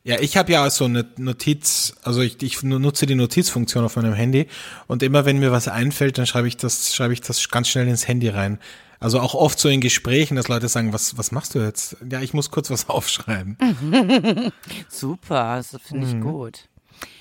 Ja, 0.07 0.21
ich 0.21 0.37
habe 0.37 0.53
ja 0.53 0.69
so 0.69 0.85
eine 0.85 1.07
Notiz, 1.17 1.95
also 2.03 2.21
ich, 2.21 2.43
ich 2.43 2.63
nutze 2.63 3.07
die 3.07 3.15
Notizfunktion 3.15 3.85
auf 3.87 3.97
meinem 3.97 4.13
Handy 4.13 4.49
und 4.87 5.03
immer 5.03 5.25
wenn 5.25 5.39
mir 5.39 5.51
was 5.51 5.67
einfällt, 5.67 6.19
dann 6.19 6.27
schreibe 6.27 6.47
ich 6.47 6.59
das, 6.59 6.95
schreibe 6.95 7.15
ich 7.15 7.23
das 7.23 7.49
ganz 7.49 7.69
schnell 7.69 7.89
ins 7.89 8.07
Handy 8.07 8.29
rein. 8.29 8.59
Also 9.01 9.19
auch 9.21 9.35
oft 9.35 9.59
so 9.59 9.69
in 9.71 9.81
Gesprächen, 9.81 10.37
dass 10.37 10.49
Leute 10.49 10.69
sagen, 10.69 10.93
was, 10.93 11.17
was 11.17 11.33
machst 11.33 11.55
du 11.55 11.61
jetzt? 11.61 11.97
Ja, 12.11 12.21
ich 12.21 12.35
muss 12.35 12.51
kurz 12.51 12.71
was 12.71 12.89
aufschreiben. 12.91 13.57
Super, 14.89 15.57
das 15.57 15.81
finde 15.83 16.07
Mhm. 16.07 16.13
ich 16.19 16.21
gut. 16.23 16.69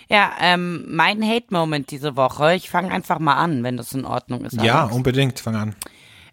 Ja, 0.10 0.32
ähm, 0.41 0.86
mein 0.89 1.24
Hate-Moment 1.26 1.89
diese 1.89 2.15
Woche, 2.17 2.54
ich 2.56 2.69
fange 2.69 2.91
einfach 2.91 3.19
mal 3.19 3.36
an, 3.36 3.63
wenn 3.63 3.78
das 3.78 3.93
in 3.93 4.04
Ordnung 4.06 4.43
ist. 4.46 4.62
Ja, 4.62 4.82
Alex. 4.84 4.96
unbedingt, 4.96 5.39
fang 5.39 5.56
an. 5.56 5.76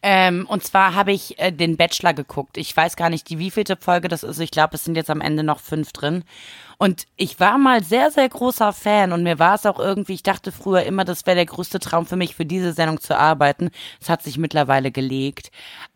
Ähm, 0.02 0.46
und 0.48 0.64
zwar 0.64 0.94
habe 0.94 1.12
ich 1.12 1.38
äh, 1.38 1.52
den 1.52 1.76
Bachelor 1.76 2.14
geguckt. 2.14 2.56
Ich 2.56 2.74
weiß 2.74 2.96
gar 2.96 3.10
nicht, 3.10 3.28
die 3.28 3.38
wievielte 3.38 3.76
Folge 3.76 4.08
das 4.08 4.22
ist. 4.22 4.40
Ich 4.40 4.50
glaube, 4.50 4.76
es 4.76 4.84
sind 4.84 4.96
jetzt 4.96 5.10
am 5.10 5.20
Ende 5.20 5.42
noch 5.42 5.60
fünf 5.60 5.92
drin. 5.92 6.24
Und 6.78 7.06
ich 7.16 7.38
war 7.38 7.58
mal 7.58 7.84
sehr, 7.84 8.10
sehr 8.10 8.26
großer 8.26 8.72
Fan 8.72 9.12
und 9.12 9.22
mir 9.22 9.38
war 9.38 9.54
es 9.54 9.66
auch 9.66 9.78
irgendwie, 9.78 10.14
ich 10.14 10.22
dachte 10.22 10.50
früher 10.50 10.84
immer, 10.84 11.04
das 11.04 11.26
wäre 11.26 11.36
der 11.36 11.44
größte 11.44 11.78
Traum 11.78 12.06
für 12.06 12.16
mich, 12.16 12.34
für 12.34 12.46
diese 12.46 12.72
Sendung 12.72 12.98
zu 13.00 13.18
arbeiten. 13.18 13.68
Es 14.00 14.08
hat 14.08 14.22
sich 14.22 14.38
mittlerweile 14.38 14.90
gelegt. 14.90 15.50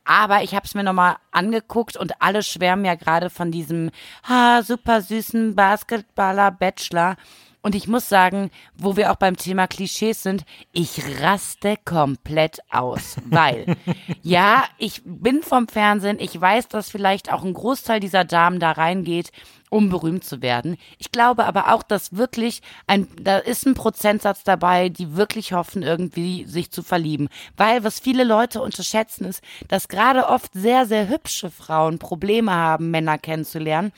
Aber 0.05 0.43
ich 0.43 0.55
habe 0.55 0.67
es 0.67 0.75
mir 0.75 0.83
nochmal 0.83 1.17
angeguckt 1.31 1.97
und 1.97 2.21
alle 2.21 2.43
schwärmen 2.43 2.85
ja 2.85 2.97
gerade 2.97 3.31
von 3.31 3.51
diesem 3.51 3.90
ha, 4.29 4.62
super 4.62 5.01
süßen 5.01 5.55
Basketballer 5.55 6.51
Bachelor. 6.51 7.17
Und 7.64 7.74
ich 7.74 7.88
muss 7.88 8.11
sagen, 8.11 8.50
wo 8.77 8.94
wir 8.94 9.11
auch 9.11 9.16
beim 9.16 9.38
Thema 9.38 9.66
Klischees 9.66 10.22
sind, 10.22 10.44
ich 10.72 11.00
raste 11.22 11.77
komplett 11.83 12.59
aus, 12.70 13.16
weil 13.24 13.77
ja, 14.22 14.64
ich 14.77 15.00
bin 15.07 15.42
vom 15.42 15.66
Fernsehen, 15.66 16.18
ich 16.20 16.38
weiß, 16.38 16.68
dass 16.68 16.90
vielleicht 16.90 17.33
auch 17.33 17.42
ein 17.42 17.55
Großteil 17.55 18.00
dieser 18.00 18.24
Damen 18.24 18.61
da 18.61 18.72
reingeht, 18.72 19.33
um 19.70 19.88
berühmt 19.88 20.24
zu 20.24 20.42
werden. 20.42 20.77
Ich 20.98 21.11
glaube 21.11 21.46
aber 21.46 21.72
auch, 21.72 21.83
dass 21.83 22.14
wirklich 22.14 22.61
ein, 22.87 23.09
da 23.18 23.38
ist 23.38 23.66
ein 23.66 23.72
Prozentsatz 23.72 24.44
dabei, 24.44 24.90
die 24.90 25.16
wirklich 25.16 25.55
hoffen, 25.55 25.83
irgendwie 25.83 26.44
sich 26.44 26.70
zu 26.70 26.83
verlieben. 26.83 27.31
Weil 27.57 27.83
was 27.83 27.98
viele 27.98 28.24
Leute 28.24 28.61
unterschätzen 28.61 29.24
ist, 29.24 29.42
dass 29.68 29.88
gerade 29.88 30.29
oft 30.29 30.53
sehr, 30.53 30.85
sehr 30.85 31.09
hübsche 31.09 31.50
Frauen 31.50 31.98
Probleme 31.98 32.53
haben, 32.53 32.90
Männer 32.90 33.16
kennenzulernen, 33.16 33.92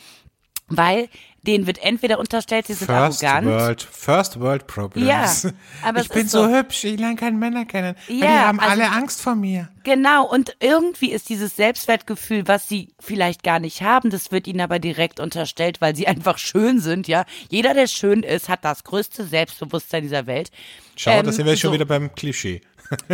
weil 0.69 1.09
denen 1.47 1.67
wird 1.69 1.79
entweder 1.83 2.19
unterstellt, 2.19 2.67
sie 2.67 2.75
sind 2.75 2.87
First 2.89 3.23
arrogant. 3.23 3.47
World, 3.47 3.83
First 3.83 4.41
World 4.41 4.67
Problems. 4.67 5.45
Ja, 5.45 5.51
aber 5.83 6.01
ich 6.01 6.09
bin 6.09 6.27
so 6.27 6.43
so. 6.45 6.49
hübsch, 6.53 6.83
ich 6.85 6.99
lerne 6.99 7.15
keine 7.15 7.37
Männer 7.37 7.65
kennen. 7.65 7.95
Ja, 8.09 8.15
die 8.17 8.29
haben 8.29 8.59
also- 8.61 8.73
alle 8.73 8.91
Angst 8.91 9.23
vor 9.23 9.37
mir. 9.37 9.69
Genau, 9.85 10.27
und 10.29 10.57
irgendwie 10.59 11.13
ist 11.13 11.29
dieses 11.29 11.55
Selbstwertgefühl, 11.55 12.49
was 12.49 12.69
sie 12.69 12.89
vielleicht 12.99 13.45
gar 13.45 13.61
nicht 13.61 13.83
haben, 13.83 14.11
das 14.11 14.33
wird 14.33 14.49
ihnen 14.49 14.61
aber 14.61 14.81
direkt 14.81 15.21
unterstellt, 15.21 15.81
weil 15.81 15.95
sie 15.95 16.09
einfach 16.09 16.39
schön 16.39 16.81
sind, 16.81 17.07
ja. 17.07 17.25
Jeder, 17.49 17.75
der 17.75 17.87
schön 17.87 18.25
ist, 18.25 18.49
hat 18.49 18.65
das 18.65 18.83
größte 18.83 19.25
Selbstbewusstsein 19.25 20.03
dieser 20.03 20.27
Welt. 20.27 20.51
Schau, 20.97 21.13
da 21.13 21.19
Ähm, 21.29 21.33
sind 21.33 21.47
wir 21.47 21.57
schon 21.57 21.69
so. 21.71 21.75
wieder 21.75 21.85
beim 21.85 22.13
Klischee. 22.15 22.61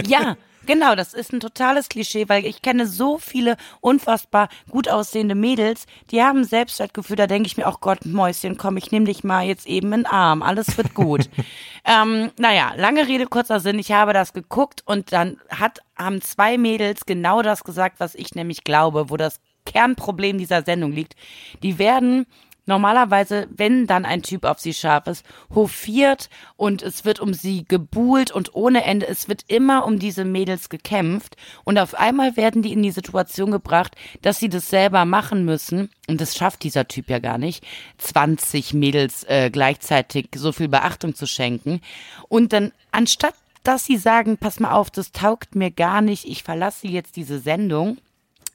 Ja, 0.07 0.37
genau, 0.67 0.95
das 0.95 1.15
ist 1.15 1.33
ein 1.33 1.41
totales 1.41 1.89
Klischee, 1.89 2.29
weil 2.29 2.45
ich 2.45 2.63
kenne 2.63 2.87
so 2.87 3.19
viele 3.19 3.57
unfassbar 3.81 4.49
gut 4.71 4.89
aussehende 4.89 5.35
Mädels, 5.35 5.87
die 6.11 6.23
haben 6.23 6.45
Selbstwertgefühl, 6.45 7.17
da 7.17 7.27
denke 7.27 7.47
ich 7.47 7.57
mir, 7.57 7.67
auch 7.67 7.81
Gott, 7.81 8.05
Mäuschen, 8.05 8.57
komm, 8.57 8.77
ich 8.77 8.93
nehme 8.93 9.07
dich 9.07 9.25
mal 9.25 9.45
jetzt 9.45 9.67
eben 9.67 9.93
in 9.93 10.03
den 10.03 10.07
Arm, 10.07 10.43
alles 10.43 10.77
wird 10.77 10.95
gut. 10.95 11.29
ähm, 11.85 12.31
naja, 12.39 12.73
lange 12.77 13.07
Rede, 13.09 13.27
kurzer 13.27 13.61
Sinn, 13.61 13.79
ich 13.79 13.93
habe 13.93 14.13
das 14.13 14.33
geguckt 14.33 14.83
und 14.87 15.13
dann 15.13 15.39
hat, 15.51 15.81
haben 15.97 16.21
zwei 16.21 16.59
Mädels 16.59 17.07
genau 17.07 17.43
das 17.43 17.65
gesagt, 17.65 18.01
was 18.01 18.15
ich 18.15 18.35
nämlich 18.35 18.65
glaube, 18.65 19.11
wo 19.11 19.17
das 19.17 19.41
Kernproblem 19.65 20.39
dieser 20.39 20.63
Sendung 20.63 20.93
liegt. 20.93 21.15
Die 21.63 21.79
werden 21.79 22.27
normalerweise, 22.67 23.49
wenn 23.51 23.87
dann 23.87 24.05
ein 24.05 24.23
Typ 24.23 24.45
auf 24.45 24.59
sie 24.59 24.75
scharf 24.75 25.07
ist, 25.07 25.25
hofiert 25.55 26.29
und 26.57 26.83
es 26.83 27.05
wird 27.05 27.21
um 27.21 27.35
sie 27.35 27.65
gebuhlt 27.65 28.31
und 28.31 28.55
ohne 28.55 28.85
Ende. 28.85 29.07
Es 29.09 29.29
wird 29.29 29.45
immer 29.49 29.85
um 29.87 29.99
diese 29.99 30.25
Mädels 30.25 30.69
gekämpft 30.69 31.37
und 31.65 31.79
auf 31.79 31.95
einmal 31.95 32.37
werden 32.37 32.63
die 32.63 32.73
in 32.73 32.83
die 32.83 32.91
Situation 32.91 33.51
gebracht, 33.51 33.97
dass 34.23 34.39
sie 34.39 34.49
das 34.49 34.69
selber 34.69 35.05
machen 35.05 35.45
müssen 35.45 35.91
und 36.09 36.21
das 36.21 36.37
schafft 36.37 36.63
dieser 36.63 36.89
Typ 36.89 37.11
ja 37.11 37.19
gar 37.19 37.39
nicht, 37.39 37.65
20 37.99 38.75
Mädels 38.75 39.25
äh, 39.25 39.51
gleichzeitig 39.51 40.29
so 40.35 40.53
viel 40.53 40.69
Beachtung 40.69 41.15
zu 41.15 41.27
schenken 41.27 41.81
und 42.29 42.53
dann 42.53 42.73
anstatt 42.91 43.35
dass 43.65 43.85
sie 43.85 43.97
sagen, 43.97 44.39
pass 44.39 44.61
mal 44.61 44.73
auf, 44.73 44.91
das 44.91 45.13
taugt 45.13 45.55
mir 45.55 45.71
gar 45.71 46.03
nicht, 46.03 46.25
ich 46.25 46.43
verlasse 46.43 46.89
jetzt 46.89 47.17
diese 47.17 47.39
Sendung, 47.39 47.99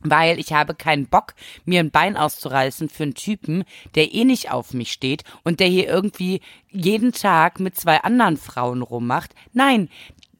weil 0.01 0.39
ich 0.39 0.53
habe 0.53 0.75
keinen 0.75 1.07
Bock, 1.07 1.33
mir 1.65 1.79
ein 1.79 1.91
Bein 1.91 2.17
auszureißen 2.17 2.89
für 2.89 3.03
einen 3.03 3.15
Typen, 3.15 3.63
der 3.95 4.13
eh 4.13 4.25
nicht 4.25 4.51
auf 4.51 4.73
mich 4.73 4.91
steht 4.91 5.23
und 5.43 5.59
der 5.59 5.67
hier 5.67 5.87
irgendwie 5.87 6.41
jeden 6.69 7.11
Tag 7.11 7.59
mit 7.59 7.75
zwei 7.75 8.01
anderen 8.01 8.37
Frauen 8.37 8.81
rummacht. 8.81 9.33
Nein, 9.53 9.89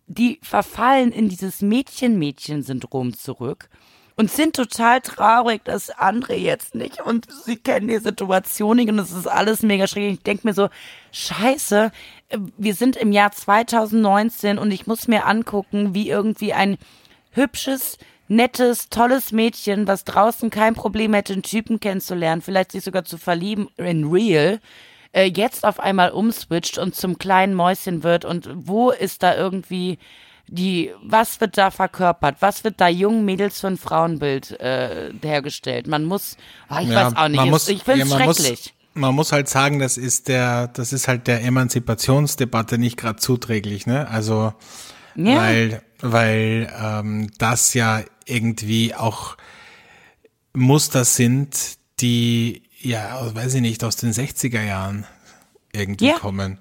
die 0.08 0.40
verfallen 0.42 1.12
in 1.12 1.30
dieses 1.30 1.62
Mädchen-Mädchen-Syndrom 1.62 3.14
zurück 3.14 3.70
und 4.16 4.32
sind 4.32 4.56
total 4.56 5.02
traurig, 5.02 5.64
dass 5.64 5.92
andere 5.92 6.36
jetzt 6.36 6.76
nicht 6.76 7.02
und 7.02 7.28
sie 7.46 7.56
kennen 7.56 7.88
die 7.88 8.00
Situation 8.00 8.78
nicht 8.78 8.90
und 8.90 9.00
es 9.00 9.12
ist 9.12 9.28
alles 9.28 9.62
mega 9.62 9.86
schräg. 9.88 10.14
Ich 10.14 10.24
denke 10.24 10.48
mir 10.48 10.54
so, 10.54 10.70
scheiße, 11.12 11.92
wir 12.58 12.74
sind 12.74 12.96
im 12.96 13.12
Jahr 13.12 13.32
2019 13.32 14.58
und 14.58 14.72
ich 14.72 14.88
muss 14.88 15.08
mir 15.08 15.26
angucken, 15.26 15.94
wie 15.94 16.10
irgendwie 16.10 16.54
ein 16.54 16.78
hübsches, 17.32 18.00
nettes, 18.28 18.90
tolles 18.90 19.32
Mädchen, 19.32 19.88
was 19.88 20.04
draußen 20.04 20.50
kein 20.50 20.76
Problem 20.76 21.14
hätte, 21.14 21.34
einen 21.34 21.44
Typen 21.44 21.80
kennenzulernen, 21.80 22.42
vielleicht 22.42 22.72
sich 22.72 22.84
sogar 22.84 23.06
zu 23.06 23.18
verlieben 23.18 23.70
in 23.78 24.06
real, 24.06 24.60
äh, 25.14 25.32
jetzt 25.34 25.66
auf 25.66 25.80
einmal 25.80 26.12
umswitcht 26.12 26.78
und 26.78 26.96
zum 26.96 27.18
kleinen 27.18 27.54
Mäuschen 27.54 28.04
wird 28.04 28.26
und 28.26 28.50
wo 28.54 28.92
ist 28.92 29.24
da 29.24 29.36
irgendwie 29.36 29.98
die, 30.50 30.92
was 31.04 31.42
wird 31.42 31.58
da 31.58 31.72
verkörpert? 31.72 32.38
Was 32.40 32.64
wird 32.64 32.80
da 32.80 32.88
jungen 32.88 33.26
Mädels 33.26 33.60
für 33.60 33.68
ein 33.68 33.78
Frauenbild 33.78 34.58
äh, 34.60 35.12
hergestellt? 35.22 35.88
Man 35.88 36.06
muss, 36.06 36.38
ah, 36.70 36.82
ich 36.82 36.90
weiß 36.90 37.16
auch 37.16 37.28
nicht, 37.28 37.38
man 37.38 37.50
muss, 37.50 37.68
ich 37.68 37.84
finde 37.84 38.00
ja, 38.00 38.06
es 38.06 38.12
man 38.12 38.22
schrecklich. 38.34 38.74
Muss, 38.94 39.02
man 39.02 39.16
muss 39.16 39.32
halt 39.32 39.50
sagen, 39.50 39.80
das 39.80 39.98
ist 39.98 40.28
der, 40.28 40.68
das 40.70 40.94
ist 40.94 41.08
halt 41.08 41.28
der 41.28 41.44
Emanzipationsdebatte 41.44 42.78
nicht 42.78 42.98
gerade 42.98 43.20
zuträglich, 43.20 43.86
ne? 43.88 44.08
Also 44.10 44.54
Ja. 45.16 45.38
weil, 45.38 45.82
weil 46.00 46.74
ähm, 46.82 47.30
das 47.38 47.74
ja 47.74 48.02
irgendwie 48.28 48.94
auch 48.96 49.38
Muster 50.54 51.06
sind, 51.06 51.78
die 52.00 52.64
ja, 52.80 53.34
weiß 53.36 53.56
ich 53.56 53.62
nicht, 53.62 53.84
aus 53.84 53.96
den 53.96 54.12
60er 54.14 54.62
Jahren 54.64 55.06
irgendwie 55.74 56.08
Ja. 56.08 56.14
kommen. 56.20 56.60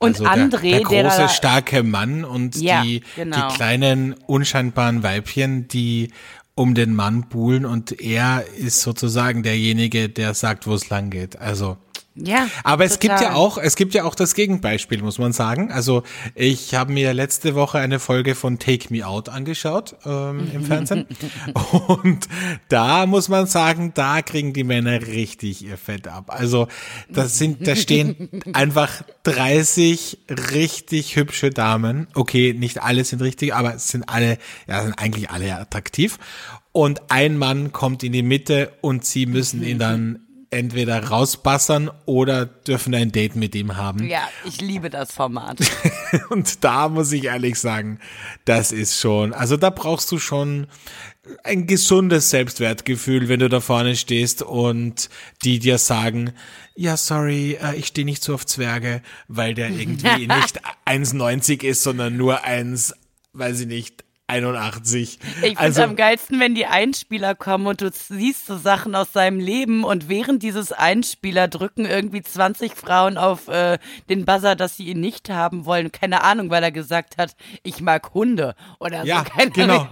Und 0.00 0.20
also 0.20 0.24
André, 0.26 0.50
der, 0.50 0.80
der 0.80 0.88
der 0.88 1.02
große, 1.04 1.16
da- 1.18 1.28
starke 1.28 1.82
Mann 1.82 2.24
und 2.24 2.56
Ja, 2.56 2.82
die, 2.82 3.02
genau. 3.16 3.48
die 3.48 3.54
kleinen, 3.54 4.12
unscheinbaren 4.26 5.02
Weibchen, 5.02 5.68
die 5.68 6.10
um 6.56 6.74
den 6.74 6.94
Mann 6.94 7.28
buhlen 7.28 7.64
und 7.66 8.00
er 8.00 8.44
ist 8.56 8.80
sozusagen 8.82 9.42
derjenige, 9.42 10.08
der 10.08 10.34
sagt, 10.34 10.66
wo 10.66 10.74
es 10.74 10.88
lang 10.90 11.10
geht. 11.10 11.36
Also, 11.38 11.78
Ja. 12.16 12.48
Aber 12.62 12.84
es 12.84 13.00
gibt 13.00 13.20
ja 13.20 13.34
auch, 13.34 13.58
es 13.58 13.74
gibt 13.74 13.92
ja 13.92 14.04
auch 14.04 14.14
das 14.14 14.34
Gegenbeispiel, 14.34 15.02
muss 15.02 15.18
man 15.18 15.32
sagen. 15.32 15.72
Also 15.72 16.04
ich 16.36 16.74
habe 16.74 16.92
mir 16.92 17.12
letzte 17.12 17.56
Woche 17.56 17.78
eine 17.78 17.98
Folge 17.98 18.36
von 18.36 18.60
Take 18.60 18.94
Me 18.94 19.04
Out 19.06 19.28
angeschaut 19.28 19.96
ähm, 20.06 20.48
im 20.52 20.64
Fernsehen 20.64 21.06
und 21.88 22.28
da 22.68 23.06
muss 23.06 23.28
man 23.28 23.46
sagen, 23.46 23.92
da 23.94 24.22
kriegen 24.22 24.52
die 24.52 24.62
Männer 24.62 25.02
richtig 25.06 25.64
ihr 25.64 25.76
Fett 25.76 26.06
ab. 26.06 26.26
Also 26.28 26.68
das 27.08 27.36
sind, 27.36 27.66
da 27.66 27.74
stehen 27.74 28.28
einfach 28.52 29.02
30 29.24 30.18
richtig 30.28 31.16
hübsche 31.16 31.50
Damen. 31.50 32.06
Okay, 32.14 32.54
nicht 32.56 32.80
alle 32.80 33.04
sind 33.04 33.22
richtig, 33.22 33.54
aber 33.54 33.74
es 33.74 33.88
sind 33.88 34.08
alle, 34.08 34.38
ja, 34.68 34.82
sind 34.82 34.98
eigentlich 34.98 35.30
alle 35.30 35.56
attraktiv. 35.56 36.18
Und 36.70 37.02
ein 37.08 37.38
Mann 37.38 37.72
kommt 37.72 38.02
in 38.02 38.12
die 38.12 38.22
Mitte 38.22 38.72
und 38.80 39.04
sie 39.04 39.26
müssen 39.26 39.62
ihn 39.62 39.78
dann 39.78 40.23
entweder 40.54 41.04
rausbassern 41.04 41.90
oder 42.06 42.46
dürfen 42.46 42.94
ein 42.94 43.12
Date 43.12 43.36
mit 43.36 43.54
ihm 43.54 43.76
haben. 43.76 44.08
Ja, 44.08 44.28
ich 44.44 44.60
liebe 44.60 44.88
das 44.88 45.12
Format. 45.12 45.58
Und 46.30 46.64
da 46.64 46.88
muss 46.88 47.12
ich 47.12 47.24
ehrlich 47.24 47.58
sagen, 47.58 47.98
das 48.44 48.72
ist 48.72 48.98
schon, 48.98 49.34
also 49.34 49.56
da 49.56 49.70
brauchst 49.70 50.10
du 50.12 50.18
schon 50.18 50.66
ein 51.42 51.66
gesundes 51.66 52.30
Selbstwertgefühl, 52.30 53.28
wenn 53.28 53.40
du 53.40 53.48
da 53.48 53.60
vorne 53.60 53.96
stehst 53.96 54.42
und 54.42 55.08
die 55.42 55.58
dir 55.58 55.78
sagen, 55.78 56.32
ja, 56.74 56.96
sorry, 56.96 57.58
äh, 57.62 57.76
ich 57.76 57.86
stehe 57.86 58.04
nicht 58.04 58.22
so 58.22 58.34
auf 58.34 58.44
Zwerge, 58.44 59.02
weil 59.28 59.54
der 59.54 59.70
irgendwie 59.70 60.26
nicht 60.26 60.60
1,90 60.86 61.64
ist, 61.64 61.82
sondern 61.82 62.16
nur 62.16 62.44
1, 62.44 62.94
weiß 63.32 63.60
ich 63.60 63.66
nicht, 63.66 64.03
81. 64.26 65.18
Ich 65.20 65.40
finde 65.42 65.58
also, 65.58 65.82
am 65.82 65.96
geilsten, 65.96 66.40
wenn 66.40 66.54
die 66.54 66.64
Einspieler 66.64 67.34
kommen 67.34 67.66
und 67.66 67.82
du 67.82 67.90
siehst 67.92 68.46
so 68.46 68.56
Sachen 68.56 68.94
aus 68.94 69.12
seinem 69.12 69.38
Leben 69.38 69.84
und 69.84 70.08
während 70.08 70.42
dieses 70.42 70.72
Einspieler 70.72 71.46
drücken 71.46 71.84
irgendwie 71.84 72.22
20 72.22 72.74
Frauen 72.74 73.18
auf 73.18 73.48
äh, 73.48 73.78
den 74.08 74.24
Buzzer, 74.24 74.56
dass 74.56 74.78
sie 74.78 74.86
ihn 74.86 75.00
nicht 75.00 75.28
haben 75.28 75.66
wollen. 75.66 75.92
Keine 75.92 76.22
Ahnung, 76.22 76.48
weil 76.48 76.62
er 76.62 76.72
gesagt 76.72 77.18
hat, 77.18 77.36
ich 77.62 77.82
mag 77.82 78.14
Hunde 78.14 78.54
oder 78.80 79.04
ja, 79.04 79.18
so. 79.18 79.24
Keine 79.36 79.50
genau. 79.50 79.86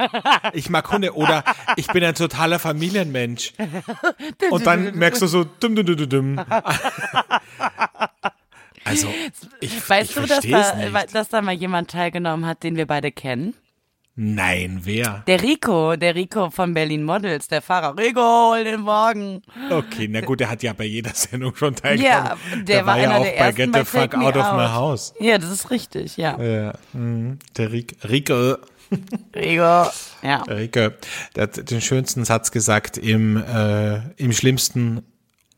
Ich 0.55 0.71
mag 0.71 0.91
Hunde 0.91 1.15
oder 1.15 1.45
ich 1.77 1.89
bin 1.89 2.03
ein 2.03 2.15
totaler 2.15 2.59
Familienmensch. 2.59 3.53
Und 4.51 4.67
dann 4.67 4.97
merkst 4.97 5.21
du 5.21 5.27
so, 5.27 5.45
dumm, 5.45 5.77
dumm, 5.77 5.87
dumm, 5.87 6.09
dumm. 6.09 6.47
Also, 8.85 9.07
ich, 9.61 9.89
Weißt 9.89 10.11
ich 10.11 10.17
du, 10.17 10.27
dass 10.27 10.45
da, 10.45 11.07
dass 11.13 11.29
da 11.29 11.41
mal 11.41 11.55
jemand 11.55 11.93
teilgenommen 11.93 12.45
hat, 12.47 12.65
den 12.65 12.75
wir 12.75 12.87
beide 12.87 13.13
kennen? 13.13 13.55
Nein, 14.15 14.81
wer? 14.83 15.23
Der 15.27 15.43
Rico, 15.43 15.97
der 15.97 16.15
Rico 16.15 16.51
von 16.51 16.75
Berlin 16.75 17.03
Models, 17.03 17.49
der 17.49 17.63
Fahrer. 17.63 17.97
Rico, 17.97 18.21
hol 18.21 18.63
den 18.63 18.85
Wagen. 18.85 19.43
Okay, 19.71 20.07
na 20.07 20.21
gut, 20.21 20.41
der 20.41 20.51
hat 20.51 20.63
ja 20.63 20.75
bei 20.75 20.85
jeder 20.85 21.13
Sendung 21.15 21.57
schon 21.57 21.75
teilgenommen. 21.75 22.39
Ja, 22.51 22.63
der, 22.63 22.85
war 22.85 22.99
ja 22.99 23.09
einer 23.09 23.21
auch 23.21 23.25
der 23.25 23.39
bei 23.39 23.53
Get 23.53 23.75
the 23.75 23.85
Fuck 23.85 24.15
Out 24.15 24.37
of 24.37 24.53
My 24.53 24.67
House. 24.67 25.15
Ja, 25.19 25.39
das 25.39 25.51
ist 25.51 25.71
richtig, 25.71 26.19
ja. 26.19 26.39
Ja, 26.39 26.75
mhm. 26.93 27.39
der 27.57 27.73
Rick, 27.73 27.97
Rico, 28.07 28.57
Rico, 29.35 29.91
ja. 30.23 30.43
Rico, 30.47 30.91
der 31.35 31.43
hat 31.45 31.71
den 31.71 31.81
schönsten 31.81 32.27
Satz 32.27 32.51
gesagt 32.51 32.99
im, 32.99 33.43
äh, 33.43 34.01
im 34.19 34.33
schlimmsten 34.33 35.03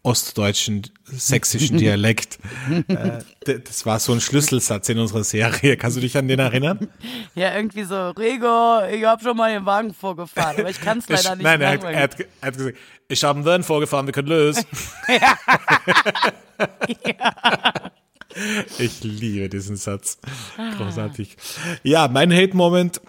ostdeutschen 0.04 0.82
sächsischen 1.04 1.78
Dialekt. 1.78 2.38
äh, 2.88 3.18
das 3.60 3.84
war 3.84 3.98
so 3.98 4.12
ein 4.12 4.20
Schlüsselsatz 4.20 4.88
in 4.88 4.98
unserer 4.98 5.24
Serie. 5.24 5.76
Kannst 5.76 5.96
du 5.96 6.00
dich 6.00 6.16
an 6.16 6.28
den 6.28 6.38
erinnern? 6.38 6.88
Ja, 7.34 7.54
irgendwie 7.56 7.84
so, 7.84 8.10
Rico, 8.10 8.84
ich 8.86 9.04
hab 9.04 9.22
schon 9.22 9.36
mal 9.36 9.52
den 9.52 9.66
Wagen 9.66 9.92
vorgefahren, 9.92 10.60
aber 10.60 10.70
ich 10.70 10.80
kann 10.80 10.98
es 10.98 11.08
leider 11.08 11.34
nicht 11.34 11.44
Nein, 11.44 11.60
er 11.60 11.72
hat, 11.72 11.82
er, 11.82 12.02
hat, 12.02 12.20
er 12.20 12.46
hat 12.46 12.56
gesagt, 12.56 12.78
ich 13.08 13.24
habe 13.24 13.38
einen 13.38 13.46
Van 13.46 13.62
vorgefahren, 13.64 14.06
wir 14.06 14.12
können 14.12 14.28
lösen. 14.28 14.64
Ich 18.78 19.04
liebe 19.04 19.48
diesen 19.48 19.76
Satz. 19.76 20.18
Großartig. 20.76 21.36
Ja, 21.82 22.08
mein 22.08 22.32
Hate-Moment 22.32 23.00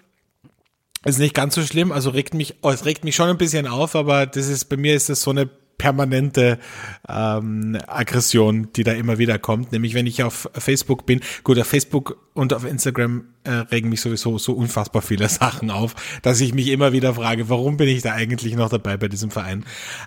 ist 1.03 1.19
nicht 1.19 1.33
ganz 1.33 1.55
so 1.55 1.63
schlimm, 1.63 1.91
also 1.91 2.09
regt 2.09 2.33
mich, 2.33 2.55
es 2.61 2.85
regt 2.85 3.03
mich 3.03 3.15
schon 3.15 3.29
ein 3.29 3.37
bisschen 3.37 3.67
auf, 3.67 3.95
aber 3.95 4.25
das 4.25 4.47
ist, 4.47 4.65
bei 4.65 4.77
mir 4.77 4.95
ist 4.95 5.09
das 5.09 5.21
so 5.21 5.31
eine 5.31 5.49
permanente 5.77 6.59
ähm, 7.07 7.77
Aggression, 7.87 8.69
die 8.75 8.83
da 8.83 8.93
immer 8.93 9.17
wieder 9.17 9.39
kommt. 9.39 9.71
Nämlich 9.71 9.93
wenn 9.93 10.07
ich 10.07 10.23
auf 10.23 10.49
Facebook 10.53 11.05
bin, 11.05 11.21
gut, 11.43 11.59
auf 11.59 11.67
Facebook 11.67 12.17
und 12.33 12.53
auf 12.53 12.65
Instagram 12.65 13.25
äh, 13.43 13.51
regen 13.51 13.89
mich 13.89 14.01
sowieso 14.01 14.37
so 14.37 14.53
unfassbar 14.53 15.01
viele 15.01 15.29
Sachen 15.29 15.71
auf, 15.71 15.95
dass 16.21 16.41
ich 16.41 16.53
mich 16.53 16.69
immer 16.69 16.93
wieder 16.93 17.15
frage, 17.15 17.49
warum 17.49 17.77
bin 17.77 17.87
ich 17.89 18.01
da 18.01 18.13
eigentlich 18.13 18.55
noch 18.55 18.69
dabei 18.69 18.97
bei 18.97 19.07
diesem 19.07 19.31
Verein? 19.31 19.65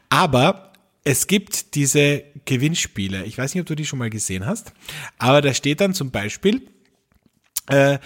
Aber 0.09 0.73
es 1.05 1.27
gibt 1.27 1.75
diese 1.75 2.23
Gewinnspiele. 2.45 3.25
Ich 3.25 3.39
weiß 3.39 3.55
nicht, 3.55 3.63
ob 3.63 3.67
du 3.67 3.75
die 3.75 3.87
schon 3.87 3.99
mal 3.99 4.11
gesehen 4.11 4.47
hast, 4.47 4.73
aber 5.19 5.41
da 5.41 5.55
steht 5.55 5.81
dann 5.81 5.95
zum 5.95 6.11
Beispiel, 6.11 6.69
äh, 7.69 7.99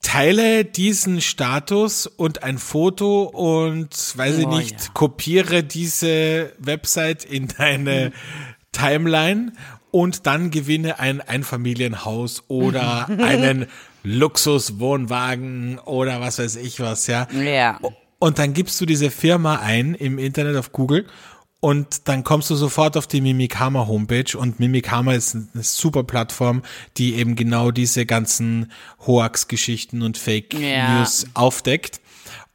teile 0.00 0.64
diesen 0.64 1.20
Status 1.20 2.06
und 2.06 2.42
ein 2.42 2.58
Foto 2.58 3.22
und 3.24 3.90
weiß 4.16 4.38
ich 4.38 4.46
Oh, 4.46 4.56
nicht, 4.56 4.80
ja. 4.80 4.88
kopiere 4.94 5.62
diese 5.64 6.52
Website 6.58 7.24
in 7.24 7.48
deine 7.48 8.12
Timeline 8.72 9.52
und 9.90 10.26
dann 10.26 10.50
gewinne 10.50 10.98
ein 11.00 11.20
Einfamilienhaus 11.20 12.44
oder 12.48 13.08
einen 13.08 13.66
Luxuswohnwagen 14.04 15.78
oder 15.78 16.20
was 16.20 16.38
weiß 16.38 16.56
ich 16.56 16.80
was, 16.80 17.06
ja. 17.06 17.26
Ja. 17.32 17.78
Und 18.18 18.38
dann 18.38 18.52
gibst 18.54 18.80
du 18.80 18.86
diese 18.86 19.10
Firma 19.10 19.56
ein 19.56 19.94
im 19.94 20.18
Internet 20.18 20.56
auf 20.56 20.70
Google 20.72 21.06
und 21.64 22.08
dann 22.08 22.24
kommst 22.24 22.50
du 22.50 22.56
sofort 22.56 22.96
auf 22.96 23.06
die 23.06 23.20
Mimikama 23.20 23.86
Homepage 23.86 24.36
und 24.36 24.58
Mimikama 24.58 25.12
ist 25.12 25.36
eine 25.36 25.62
super 25.62 26.02
Plattform, 26.02 26.62
die 26.96 27.14
eben 27.14 27.36
genau 27.36 27.70
diese 27.70 28.04
ganzen 28.04 28.72
Hoax-Geschichten 29.06 30.02
und 30.02 30.18
Fake 30.18 30.54
Ja. 30.58 30.98
News 30.98 31.24
aufdeckt. 31.34 32.00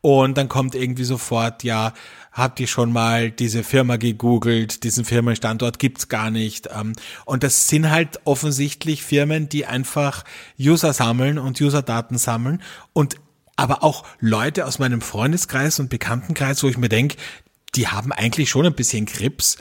Und 0.02 0.38
dann 0.38 0.50
kommt 0.50 0.76
irgendwie 0.76 1.06
sofort, 1.06 1.64
ja, 1.64 1.94
habt 2.34 2.60
ihr 2.60 2.68
schon 2.68 2.92
mal 2.92 3.32
diese 3.32 3.64
Firma 3.64 3.96
gegoogelt, 3.96 4.84
diesen 4.84 5.06
Firmenstandort 5.06 5.80
gibt's 5.80 6.10
gar 6.10 6.30
nicht. 6.30 6.68
Ähm, 6.78 6.92
Und 7.24 7.44
das 7.44 7.70
sind 7.70 7.90
halt 7.90 8.20
offensichtlich 8.26 9.04
Firmen, 9.04 9.48
die 9.48 9.66
einfach 9.66 10.26
User 10.60 10.92
sammeln 10.92 11.40
und 11.40 11.62
Userdaten 11.62 12.18
sammeln 12.18 12.62
und 12.92 13.16
aber 13.56 13.84
auch 13.86 14.04
Leute 14.20 14.66
aus 14.66 14.80
meinem 14.80 15.00
Freundeskreis 15.00 15.80
und 15.80 15.90
Bekanntenkreis, 15.90 16.62
wo 16.62 16.68
ich 16.68 16.78
mir 16.78 16.90
denke, 16.90 17.16
die 17.76 17.88
haben 17.88 18.12
eigentlich 18.12 18.50
schon 18.50 18.66
ein 18.66 18.74
bisschen 18.74 19.06
Grips, 19.06 19.58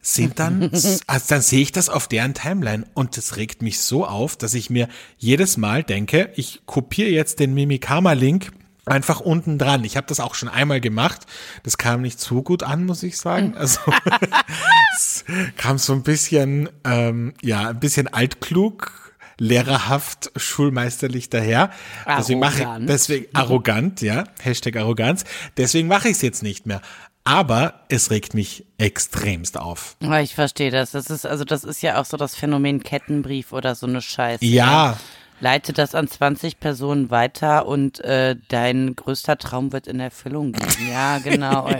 sind 0.00 0.38
dann, 0.38 0.70
also 1.06 1.24
dann 1.28 1.42
sehe 1.42 1.62
ich 1.62 1.72
das 1.72 1.88
auf 1.88 2.08
deren 2.08 2.34
Timeline 2.34 2.86
und 2.94 3.16
das 3.16 3.36
regt 3.36 3.62
mich 3.62 3.80
so 3.80 4.06
auf, 4.06 4.36
dass 4.36 4.54
ich 4.54 4.70
mir 4.70 4.88
jedes 5.18 5.56
Mal 5.56 5.82
denke, 5.82 6.32
ich 6.36 6.62
kopiere 6.66 7.10
jetzt 7.10 7.40
den 7.40 7.54
Mimikama-Link 7.54 8.52
einfach 8.88 9.20
unten 9.20 9.58
dran. 9.58 9.84
Ich 9.84 9.96
habe 9.96 10.06
das 10.06 10.20
auch 10.20 10.34
schon 10.34 10.48
einmal 10.48 10.80
gemacht. 10.80 11.26
Das 11.62 11.78
kam 11.78 12.02
nicht 12.02 12.18
so 12.20 12.42
gut 12.42 12.62
an, 12.62 12.86
muss 12.86 13.02
ich 13.02 13.18
sagen. 13.18 13.54
Also 13.58 13.80
es 14.96 15.24
kam 15.56 15.78
so 15.78 15.92
ein 15.92 16.02
bisschen, 16.02 16.68
ähm, 16.84 17.34
ja, 17.42 17.68
ein 17.68 17.80
bisschen 17.80 18.08
altklug, 18.08 18.92
lehrerhaft, 19.38 20.30
schulmeisterlich 20.36 21.28
daher. 21.28 21.70
Deswegen 22.06 22.40
mache 22.40 22.60
ich, 22.60 22.66
Arrogant. 22.66 22.88
deswegen 22.88 23.26
arrogant, 23.34 24.00
ja, 24.00 24.24
Hashtag 24.40 24.76
Arroganz. 24.76 25.24
Deswegen 25.56 25.88
mache 25.88 26.08
ich 26.08 26.16
es 26.16 26.22
jetzt 26.22 26.42
nicht 26.42 26.66
mehr. 26.66 26.80
Aber 27.28 27.74
es 27.90 28.10
regt 28.10 28.32
mich 28.32 28.64
extremst 28.78 29.58
auf. 29.58 29.96
Ja, 30.00 30.18
Ich 30.20 30.34
verstehe 30.34 30.70
das. 30.70 30.92
Das 30.92 31.10
ist, 31.10 31.26
also 31.26 31.44
das 31.44 31.62
ist 31.62 31.82
ja 31.82 32.00
auch 32.00 32.06
so 32.06 32.16
das 32.16 32.34
Phänomen 32.34 32.82
Kettenbrief 32.82 33.52
oder 33.52 33.74
so 33.74 33.86
eine 33.86 34.00
Scheiße. 34.00 34.42
Ja. 34.46 34.96
Leite 35.40 35.74
das 35.74 35.94
an 35.94 36.08
20 36.08 36.58
Personen 36.58 37.10
weiter 37.10 37.66
und 37.66 38.00
äh, 38.00 38.34
dein 38.48 38.96
größter 38.96 39.36
Traum 39.36 39.74
wird 39.74 39.86
in 39.86 40.00
Erfüllung 40.00 40.52
gehen. 40.52 40.88
Ja, 40.90 41.18
genau. 41.22 41.70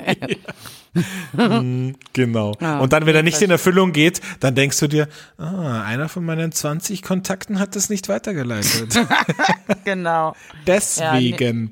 Genau. 2.12 2.55
Ja, 2.61 2.78
und 2.80 2.92
dann, 2.92 3.07
wenn 3.07 3.16
er 3.16 3.22
nicht 3.22 3.40
in 3.40 3.51
Erfüllung 3.51 3.92
geht, 3.92 4.20
dann 4.40 4.55
denkst 4.55 4.78
du 4.78 4.86
dir, 4.86 5.09
ah, 5.38 5.82
einer 5.82 6.11
von 6.11 6.26
meinen 6.26 6.53
20 6.53 7.03
Kontakten 7.03 7.59
hat 7.59 7.74
das 7.74 7.88
nicht 7.88 8.11
weitergeleitet. 8.11 8.99
genau. 9.84 10.34
Deswegen. 10.66 11.64
Nee, 11.64 11.70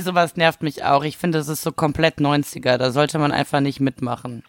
sowas 0.00 0.36
nervt 0.36 0.62
mich 0.62 0.84
auch. 0.84 1.04
Ich 1.04 1.16
finde, 1.18 1.38
das 1.38 1.48
ist 1.48 1.62
so 1.62 1.72
komplett 1.72 2.18
90er. 2.18 2.76
Da 2.78 2.90
sollte 2.90 3.18
man 3.18 3.32
einfach 3.32 3.60
nicht 3.60 3.80
mitmachen. 3.80 4.42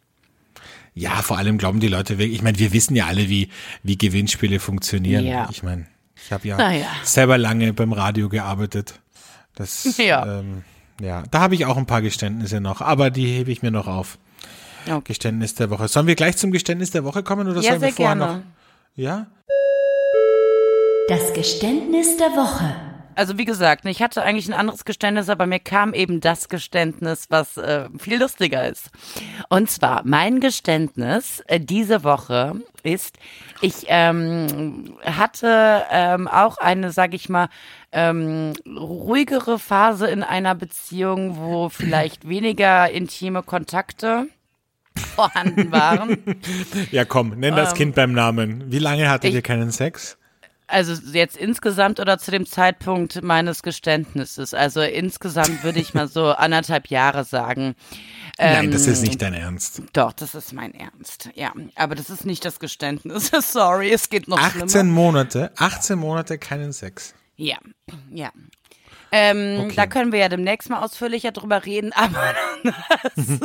Ja, 0.94 1.22
vor 1.22 1.38
allem 1.38 1.58
glauben 1.58 1.82
die 1.82 1.90
Leute 1.90 2.18
wirklich, 2.18 2.38
ich 2.38 2.42
meine, 2.42 2.58
wir 2.58 2.72
wissen 2.72 2.96
ja 2.96 3.06
alle, 3.08 3.28
wie, 3.30 3.50
wie 3.84 3.98
Gewinnspiele 3.98 4.60
funktionieren. 4.62 5.26
Ja. 5.26 5.50
Ich 5.52 5.62
meine, 5.62 5.88
ich 6.16 6.32
habe 6.32 6.48
ja, 6.48 6.72
ja. 6.72 6.88
selber 7.04 7.38
lange 7.38 7.74
beim 7.74 7.92
Radio 7.92 8.30
gearbeitet. 8.30 9.00
Das, 9.56 9.98
Ja. 9.98 10.40
ähm, 10.40 10.64
ja, 11.02 11.24
da 11.32 11.42
habe 11.42 11.56
ich 11.56 11.66
auch 11.66 11.76
ein 11.76 11.86
paar 11.86 12.02
Geständnisse 12.02 12.62
noch, 12.62 12.80
aber 12.80 13.10
die 13.10 13.26
hebe 13.28 13.52
ich 13.52 13.62
mir 13.62 13.72
noch 13.72 13.88
auf. 13.88 14.18
Okay. 14.88 15.02
Geständnis 15.06 15.56
der 15.56 15.70
Woche. 15.70 15.88
Sollen 15.90 16.08
wir 16.08 16.16
gleich 16.16 16.38
zum 16.38 16.52
Geständnis 16.52 16.92
der 16.92 17.04
Woche 17.04 17.24
kommen 17.24 17.48
oder 17.50 17.60
Ja, 17.62 17.72
sollen 17.72 17.82
wir 17.82 17.88
sehr 17.90 17.96
vorher 17.96 18.16
gerne. 18.16 18.34
noch? 18.38 18.44
Ja? 18.96 19.28
Das 21.10 21.34
Geständnis 21.34 22.16
der 22.18 22.28
Woche. 22.32 22.74
Also 23.16 23.38
wie 23.38 23.46
gesagt, 23.46 23.86
ich 23.86 24.02
hatte 24.02 24.22
eigentlich 24.24 24.48
ein 24.48 24.54
anderes 24.54 24.84
Geständnis, 24.86 25.30
aber 25.30 25.46
mir 25.46 25.60
kam 25.60 25.94
eben 25.94 26.20
das 26.22 26.50
Geständnis, 26.50 27.28
was 27.30 27.58
äh, 27.58 27.88
viel 27.98 28.20
lustiger 28.20 28.68
ist. 28.68 28.90
Und 29.50 29.70
zwar 29.72 30.02
mein 30.06 30.40
Geständnis 30.42 31.42
äh, 31.48 31.60
diese 31.60 32.04
Woche 32.04 32.56
ist, 32.84 33.18
ich 33.62 33.86
ähm, 33.88 34.98
hatte 35.04 35.84
ähm, 35.92 36.28
auch 36.28 36.58
eine, 36.58 36.92
sag 36.92 37.14
ich 37.14 37.30
mal, 37.30 37.48
ähm, 37.92 38.54
ruhigere 38.68 39.60
Phase 39.60 40.08
in 40.08 40.22
einer 40.22 40.54
Beziehung, 40.56 41.38
wo 41.38 41.70
vielleicht 41.70 42.28
weniger 42.28 42.90
intime 42.92 43.44
Kontakte 43.44 44.28
vorhanden 45.16 45.72
waren. 45.72 46.18
Ja, 46.92 47.06
komm, 47.06 47.30
nenn 47.40 47.56
das 47.56 47.72
Ähm, 47.72 47.78
Kind 47.78 47.96
beim 47.96 48.12
Namen. 48.14 48.72
Wie 48.72 48.80
lange 48.80 49.10
hattet 49.10 49.30
ich- 49.30 49.36
ihr 49.36 49.42
keinen 49.42 49.72
Sex? 49.72 50.18
Also 50.68 50.94
jetzt 51.12 51.38
insgesamt 51.38 52.00
oder 52.00 52.18
zu 52.18 52.32
dem 52.32 52.46
Zeitpunkt 52.46 53.22
meines 53.22 53.62
Geständnisses. 53.64 54.54
Also 54.54 54.82
insgesamt 54.82 55.64
würde 55.64 55.80
ich 55.80 55.94
mal 55.94 56.08
so 56.08 56.26
anderthalb 56.32 56.88
Jahre 56.88 57.24
sagen. 57.24 57.76
Nein, 58.38 58.72
das 58.72 58.88
Ähm, 58.88 58.94
ist 58.94 59.02
nicht 59.04 59.22
dein 59.22 59.34
Ernst. 59.34 59.84
Doch, 59.94 60.12
das 60.12 60.36
ist 60.36 60.54
mein 60.54 60.74
Ernst. 60.74 61.30
Ja, 61.36 61.54
aber 61.76 61.96
das 61.96 62.10
ist 62.10 62.26
nicht 62.26 62.44
das 62.46 62.60
Geständnis. 62.60 63.32
Sorry, 63.52 63.92
es 63.92 64.10
geht 64.10 64.28
noch 64.28 64.40
18 64.40 64.70
schlimmer. 64.70 64.84
Monate, 64.92 65.52
18 65.58 65.98
Monate 65.98 66.38
keinen 66.38 66.74
Sex. 66.74 67.14
Ja, 67.38 67.58
ja. 68.12 68.32
Ähm, 69.12 69.66
Okay. 69.66 69.76
Da 69.76 69.88
können 69.88 70.12
wir 70.12 70.20
ja 70.20 70.30
demnächst 70.30 70.70
mal 70.70 70.84
ausführlicher 70.84 71.32
drüber 71.32 71.66
reden, 71.66 71.92
aber 71.96 72.34
das, 73.16 73.40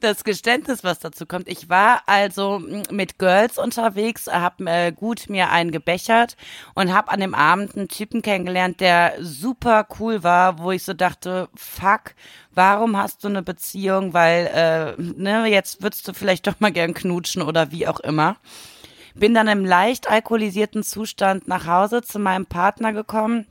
das 0.00 0.24
Geständnis, 0.24 0.84
was 0.84 0.98
dazu 0.98 1.26
kommt. 1.26 1.48
Ich 1.48 1.68
war 1.68 2.02
also 2.06 2.60
mit 2.90 3.18
Girls 3.18 3.58
unterwegs, 3.58 4.26
habe 4.26 4.70
äh, 4.70 4.92
gut 4.92 5.28
mir 5.28 5.50
einen 5.50 5.70
gebechert 5.70 6.36
und 6.74 6.92
habe 6.92 7.10
an 7.10 7.20
dem 7.20 7.34
Abend 7.34 7.76
einen 7.76 7.88
Typen 7.88 8.22
kennengelernt, 8.22 8.80
der 8.80 9.14
super 9.20 9.86
cool 9.98 10.22
war, 10.22 10.58
wo 10.58 10.70
ich 10.70 10.84
so 10.84 10.94
dachte, 10.94 11.48
fuck, 11.54 12.14
warum 12.52 12.96
hast 12.96 13.24
du 13.24 13.28
eine 13.28 13.42
Beziehung? 13.42 14.14
Weil, 14.14 14.96
äh, 14.98 15.02
ne, 15.02 15.46
jetzt 15.46 15.82
würdest 15.82 16.06
du 16.08 16.12
vielleicht 16.12 16.46
doch 16.46 16.60
mal 16.60 16.72
gern 16.72 16.94
knutschen 16.94 17.42
oder 17.42 17.70
wie 17.70 17.86
auch 17.86 18.00
immer 18.00 18.36
bin 19.14 19.34
dann 19.34 19.48
im 19.48 19.64
leicht 19.64 20.08
alkoholisierten 20.08 20.84
Zustand 20.84 21.48
nach 21.48 21.66
Hause 21.66 22.02
zu 22.02 22.20
meinem 22.20 22.46
Partner 22.46 22.92
gekommen 22.92 23.46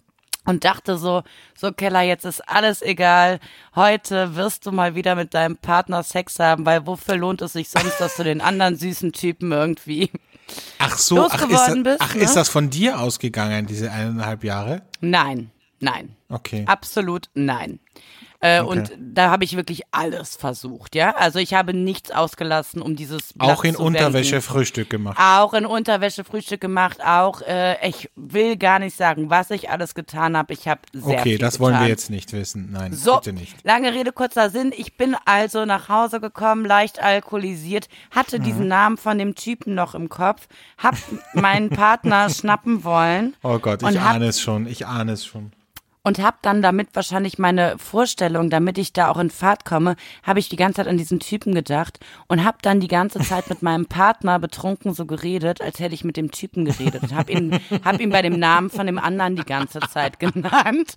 und 0.47 0.63
dachte 0.63 0.97
so, 0.97 1.23
so 1.55 1.71
Keller, 1.71 2.01
jetzt 2.01 2.25
ist 2.25 2.41
alles 2.49 2.81
egal. 2.81 3.39
Heute 3.75 4.35
wirst 4.35 4.65
du 4.65 4.71
mal 4.71 4.95
wieder 4.95 5.13
mit 5.15 5.33
deinem 5.33 5.57
Partner 5.57 6.01
Sex 6.01 6.39
haben, 6.39 6.65
weil 6.65 6.87
wofür 6.87 7.17
lohnt 7.17 7.41
es 7.41 7.53
sich 7.53 7.69
sonst, 7.69 7.99
dass 7.99 8.15
du 8.15 8.23
den 8.23 8.41
anderen 8.41 8.75
süßen 8.77 9.11
Typen 9.11 9.51
irgendwie. 9.51 10.09
Ach 10.79 10.97
so, 10.97 11.19
ach, 11.19 11.25
ist, 11.25 11.33
das, 11.33 11.49
Losgeworden 11.49 11.83
bist, 11.83 11.97
ach 11.99 12.15
ne? 12.15 12.21
ist 12.21 12.35
das 12.35 12.47
von 12.47 12.69
dir 12.69 12.99
ausgegangen, 12.99 13.65
diese 13.67 13.91
eineinhalb 13.91 14.45
Jahre? 14.45 14.83
Nein, 15.01 15.51
nein. 15.81 16.15
Okay. 16.29 16.63
Absolut 16.65 17.29
nein. 17.33 17.79
Äh, 18.39 18.61
Okay. 18.61 18.69
Und 18.79 18.91
da 18.99 19.31
habe 19.31 19.43
ich 19.43 19.55
wirklich 19.55 19.81
alles 19.91 20.35
versucht, 20.35 20.93
ja. 20.95 21.15
Also 21.15 21.39
ich 21.39 21.53
habe 21.55 21.73
nichts 21.73 22.11
ausgelassen, 22.11 22.81
um 22.81 22.95
dieses 22.95 23.33
Blatt 23.33 23.49
Auch 23.57 23.63
in 23.63 23.75
Unterwäsche. 23.75 24.41
Frühstück 24.41 24.89
gemacht. 24.91 25.17
Auch 25.19 25.53
in 25.55 25.65
Unterwäsche 25.65 26.23
Frühstück 26.23 26.61
gemacht, 26.61 26.99
auch, 27.03 27.41
äh, 27.41 27.75
ich 27.87 28.09
will 28.15 28.55
gar 28.57 28.77
nicht 28.79 28.95
sagen, 28.95 29.29
was 29.31 29.49
ich 29.51 29.69
alles 29.71 29.95
getan 29.95 30.37
habe. 30.37 30.53
Ich 30.53 30.67
habe 30.67 30.81
sehr 30.93 31.19
Okay, 31.19 31.37
das 31.37 31.59
wollen 31.59 31.73
wir 31.73 31.79
getan. 31.79 31.89
jetzt 31.89 32.09
nicht 32.11 32.31
wissen. 32.33 32.69
Nein, 32.71 32.93
So, 32.93 33.15
bitte 33.15 33.33
nicht. 33.33 33.55
lange 33.65 33.93
Rede, 33.93 34.11
kurzer 34.11 34.49
Sinn. 34.51 34.71
Ich 34.75 34.97
bin 34.97 35.15
also 35.25 35.65
nach 35.65 35.89
Hause 35.89 36.19
gekommen, 36.19 36.63
leicht 36.65 37.01
alkoholisiert, 37.01 37.87
hatte 38.11 38.39
Mhm. 38.39 38.43
diesen 38.43 38.67
Namen 38.67 38.97
von 38.97 39.17
dem 39.17 39.33
Typen 39.35 39.73
noch 39.73 39.95
im 39.95 40.09
Kopf, 40.09 40.47
hab 40.77 40.95
meinen 41.33 41.69
Partner 41.69 42.29
schnappen 42.29 42.83
wollen. 42.83 43.35
Oh 43.43 43.57
Gott, 43.59 43.81
ich 43.83 43.99
ahne 43.99 44.27
es 44.27 44.39
schon, 44.41 44.67
ich 44.67 44.85
ahne 44.85 45.13
es 45.13 45.25
schon. 45.25 45.51
Und 46.07 46.19
hab 46.19 46.41
dann 46.41 46.61
damit 46.61 46.87
wahrscheinlich 46.93 47.37
meine 47.37 47.77
Vorstellung, 47.77 48.49
damit 48.49 48.77
ich 48.77 48.93
da 48.93 49.11
auch 49.11 49.17
in 49.17 49.29
Fahrt 49.29 49.65
komme, 49.65 49.97
habe 50.23 50.39
ich 50.39 50.47
die 50.47 50.55
ganze 50.55 50.77
Zeit 50.77 50.87
an 50.87 50.97
diesen 50.97 51.19
Typen 51.19 51.53
gedacht 51.53 51.99
und 52.27 52.45
hab 52.45 52.61
dann 52.61 52.79
die 52.79 52.87
ganze 52.87 53.19
Zeit 53.19 53.49
mit 53.49 53.61
meinem 53.61 53.87
Partner 53.87 54.39
betrunken 54.39 54.93
so 54.93 55.05
geredet, 55.05 55.59
als 55.59 55.81
hätte 55.81 55.93
ich 55.93 56.05
mit 56.05 56.15
dem 56.15 56.31
Typen 56.31 56.63
geredet 56.63 57.03
und 57.03 57.13
hab 57.13 57.29
ihn, 57.29 57.59
hab 57.83 57.99
ihn 57.99 58.09
bei 58.09 58.21
dem 58.21 58.39
Namen 58.39 58.69
von 58.69 58.85
dem 58.85 58.99
anderen 58.99 59.35
die 59.35 59.43
ganze 59.43 59.81
Zeit 59.81 60.17
genannt. 60.17 60.95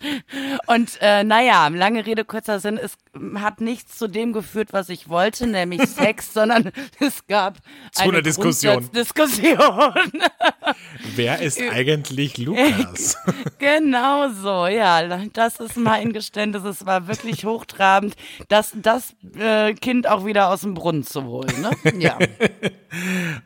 Und 0.69 0.97
äh, 1.01 1.25
naja, 1.25 1.67
lange 1.67 2.07
Rede, 2.07 2.25
kurzer 2.25 2.61
Sinn, 2.61 2.79
es 2.79 2.97
hat 3.35 3.61
nichts 3.61 3.99
zu 3.99 4.07
dem 4.07 4.33
geführt, 4.33 4.69
was 4.73 4.89
ich 4.91 5.09
wollte, 5.09 5.49
nämlich 5.49 5.83
Sex, 5.89 6.33
sondern 6.35 6.71
es 7.01 7.27
gab 7.27 7.57
Zu 7.91 8.03
eine 8.03 8.13
einer 8.13 8.23
Diskussion. 8.23 8.89
Diskussion. 8.95 9.93
Wer 11.17 11.41
ist 11.41 11.61
eigentlich 11.61 12.39
Lukas? 12.39 13.17
Genau 13.59 14.29
so, 14.31 14.67
ja. 14.67 15.00
Das 15.33 15.61
ist 15.61 15.77
mein 15.77 16.13
Geständnis. 16.13 16.65
Es 16.65 16.85
war 16.87 17.07
wirklich 17.09 17.45
hochtrabend, 17.45 18.15
das, 18.49 18.73
das 18.75 19.15
äh, 19.39 19.75
Kind 19.75 20.07
auch 20.09 20.25
wieder 20.27 20.51
aus 20.51 20.61
dem 20.63 20.75
Brunnen 20.75 21.03
zu 21.05 21.25
holen. 21.25 21.61
Ne? 21.61 21.71
Ja. 22.01 22.19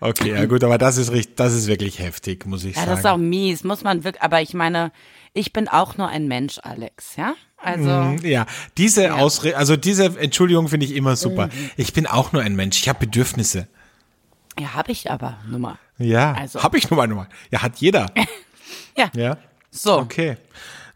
Okay, 0.00 0.30
ja 0.32 0.46
gut, 0.46 0.64
aber 0.64 0.78
das 0.78 0.96
ist 0.96 1.12
richtig, 1.12 1.36
das 1.36 1.52
ist 1.52 1.66
wirklich 1.66 1.98
heftig, 1.98 2.46
muss 2.46 2.64
ich 2.64 2.74
ja, 2.76 2.80
sagen. 2.80 2.90
das 2.92 2.98
ist 3.00 3.06
auch 3.06 3.16
mies, 3.18 3.62
muss 3.62 3.82
man 3.84 4.02
wirklich. 4.02 4.22
Aber 4.22 4.40
ich 4.40 4.54
meine, 4.54 4.90
ich 5.34 5.52
bin 5.52 5.68
auch 5.68 5.98
nur 5.98 6.08
ein 6.08 6.26
Mensch, 6.28 6.58
Alex, 6.62 7.16
ja? 7.16 7.34
Also, 7.58 8.16
Ja, 8.26 8.46
diese 8.78 9.14
Ausrede, 9.14 9.56
also 9.58 9.76
diese 9.76 10.18
Entschuldigung 10.18 10.68
finde 10.68 10.86
ich 10.86 10.94
immer 10.96 11.16
super. 11.16 11.46
Mhm. 11.48 11.70
Ich 11.76 11.92
bin 11.92 12.06
auch 12.06 12.32
nur 12.32 12.40
ein 12.42 12.56
Mensch, 12.56 12.78
ich 12.80 12.88
habe 12.88 13.00
Bedürfnisse. 13.00 13.68
ja, 14.58 14.72
habe 14.74 14.92
ich 14.92 15.10
aber, 15.10 15.36
Nummer. 15.48 15.78
Ja, 15.98 16.32
Also- 16.32 16.62
habe 16.62 16.78
ich 16.78 16.88
nun 16.90 16.96
mal, 16.96 17.06
nun 17.06 17.18
mal. 17.18 17.28
Ja, 17.50 17.60
hat 17.62 17.76
jeder. 17.78 18.06
Ja. 18.96 19.10
Ja, 19.14 19.36
So. 19.70 19.98
okay. 19.98 20.36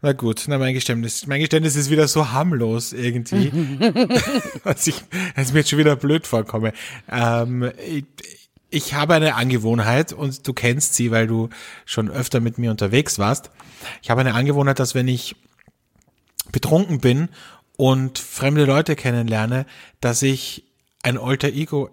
Na 0.01 0.13
gut, 0.13 0.45
na 0.47 0.57
mein 0.57 0.73
Geständnis. 0.73 1.27
Mein 1.27 1.41
Geständnis 1.41 1.75
ist 1.75 1.89
wieder 1.89 2.07
so 2.07 2.31
harmlos 2.31 2.93
irgendwie, 2.93 3.51
dass 4.63 4.87
ich, 4.87 5.03
dass 5.35 5.51
mir 5.51 5.59
jetzt 5.59 5.69
schon 5.69 5.79
wieder 5.79 5.97
blöd 5.97 6.25
vorkomme. 6.25 6.71
Ähm, 7.11 7.69
ich, 7.85 8.05
ich 8.69 8.93
habe 8.93 9.15
eine 9.15 9.35
Angewohnheit 9.35 10.13
und 10.13 10.47
du 10.47 10.53
kennst 10.53 10.93
sie, 10.93 11.11
weil 11.11 11.27
du 11.27 11.49
schon 11.85 12.09
öfter 12.09 12.39
mit 12.39 12.57
mir 12.57 12.71
unterwegs 12.71 13.19
warst. 13.19 13.49
Ich 14.01 14.09
habe 14.09 14.21
eine 14.21 14.35
Angewohnheit, 14.35 14.79
dass 14.79 14.95
wenn 14.95 15.07
ich 15.07 15.35
betrunken 16.51 16.99
bin 16.99 17.29
und 17.75 18.19
fremde 18.19 18.65
Leute 18.65 18.95
kennenlerne, 18.95 19.65
dass 19.99 20.21
ich 20.21 20.65
ein 21.03 21.17
Alter 21.17 21.49
Ego 21.49 21.89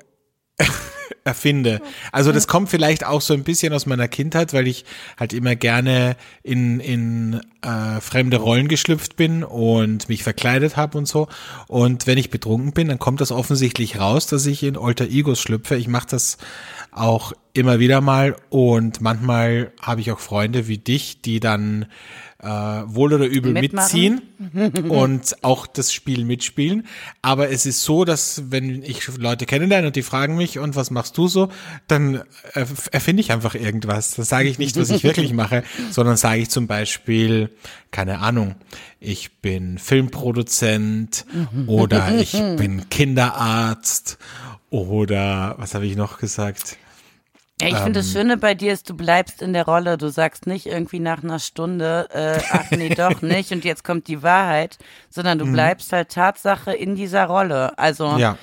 erfinde. 1.24 1.80
Also 2.12 2.32
das 2.32 2.46
kommt 2.46 2.68
vielleicht 2.68 3.04
auch 3.04 3.20
so 3.20 3.34
ein 3.34 3.44
bisschen 3.44 3.72
aus 3.72 3.86
meiner 3.86 4.08
Kindheit, 4.08 4.52
weil 4.52 4.66
ich 4.66 4.84
halt 5.18 5.32
immer 5.32 5.56
gerne 5.56 6.16
in, 6.42 6.80
in 6.80 7.40
äh, 7.62 8.00
fremde 8.00 8.36
Rollen 8.38 8.68
geschlüpft 8.68 9.16
bin 9.16 9.44
und 9.44 10.08
mich 10.08 10.22
verkleidet 10.22 10.76
habe 10.76 10.98
und 10.98 11.06
so. 11.06 11.28
Und 11.66 12.06
wenn 12.06 12.18
ich 12.18 12.30
betrunken 12.30 12.72
bin, 12.72 12.88
dann 12.88 12.98
kommt 12.98 13.20
das 13.20 13.32
offensichtlich 13.32 13.98
raus, 13.98 14.26
dass 14.26 14.46
ich 14.46 14.62
in 14.62 14.76
Alter 14.76 15.06
Egos 15.06 15.40
schlüpfe. 15.40 15.76
Ich 15.76 15.88
mache 15.88 16.06
das 16.10 16.38
auch 16.92 17.32
immer 17.52 17.78
wieder 17.78 18.00
mal 18.00 18.36
und 18.50 19.00
manchmal 19.00 19.72
habe 19.80 20.00
ich 20.00 20.12
auch 20.12 20.18
Freunde 20.20 20.68
wie 20.68 20.78
dich, 20.78 21.22
die 21.22 21.40
dann 21.40 21.86
äh, 22.46 22.94
wohl 22.94 23.12
oder 23.12 23.26
übel 23.26 23.52
Mitmachen. 23.52 24.20
mitziehen 24.52 24.88
und 24.88 25.42
auch 25.42 25.66
das 25.66 25.92
Spiel 25.92 26.24
mitspielen. 26.24 26.86
Aber 27.20 27.50
es 27.50 27.66
ist 27.66 27.82
so, 27.82 28.04
dass 28.04 28.44
wenn 28.50 28.82
ich 28.82 29.08
Leute 29.18 29.46
kennenlerne 29.46 29.88
und 29.88 29.96
die 29.96 30.02
fragen 30.02 30.36
mich, 30.36 30.58
und 30.58 30.76
was 30.76 30.90
machst 30.90 31.18
du 31.18 31.26
so, 31.26 31.48
dann 31.88 32.22
erfinde 32.52 33.20
ich 33.20 33.32
einfach 33.32 33.54
irgendwas. 33.54 34.14
Dann 34.14 34.24
sage 34.24 34.48
ich 34.48 34.58
nicht, 34.58 34.76
was 34.76 34.90
ich 34.90 35.02
wirklich 35.02 35.32
mache, 35.32 35.64
sondern 35.90 36.16
sage 36.16 36.40
ich 36.40 36.50
zum 36.50 36.68
Beispiel, 36.68 37.50
keine 37.90 38.20
Ahnung, 38.20 38.54
ich 39.00 39.40
bin 39.40 39.78
Filmproduzent 39.78 41.26
oder 41.66 42.16
ich 42.16 42.32
bin 42.56 42.88
Kinderarzt 42.90 44.18
oder 44.70 45.54
was 45.58 45.74
habe 45.74 45.86
ich 45.86 45.96
noch 45.96 46.18
gesagt? 46.18 46.76
Ja, 47.60 47.68
ich 47.68 47.76
finde 47.78 48.00
das 48.00 48.12
Schöne 48.12 48.36
bei 48.36 48.54
dir 48.54 48.72
ist, 48.74 48.90
du 48.90 48.94
bleibst 48.94 49.40
in 49.40 49.54
der 49.54 49.64
Rolle. 49.64 49.96
Du 49.96 50.10
sagst 50.10 50.46
nicht 50.46 50.66
irgendwie 50.66 51.00
nach 51.00 51.24
einer 51.24 51.38
Stunde, 51.38 52.06
äh, 52.12 52.38
ach 52.50 52.70
nee, 52.70 52.90
doch 52.90 53.22
nicht 53.22 53.50
und 53.50 53.64
jetzt 53.64 53.82
kommt 53.82 54.08
die 54.08 54.22
Wahrheit, 54.22 54.76
sondern 55.08 55.38
du 55.38 55.50
bleibst 55.50 55.90
halt 55.92 56.10
Tatsache 56.10 56.72
in 56.74 56.96
dieser 56.96 57.24
Rolle. 57.24 57.78
Also 57.78 58.18
Ja. 58.18 58.36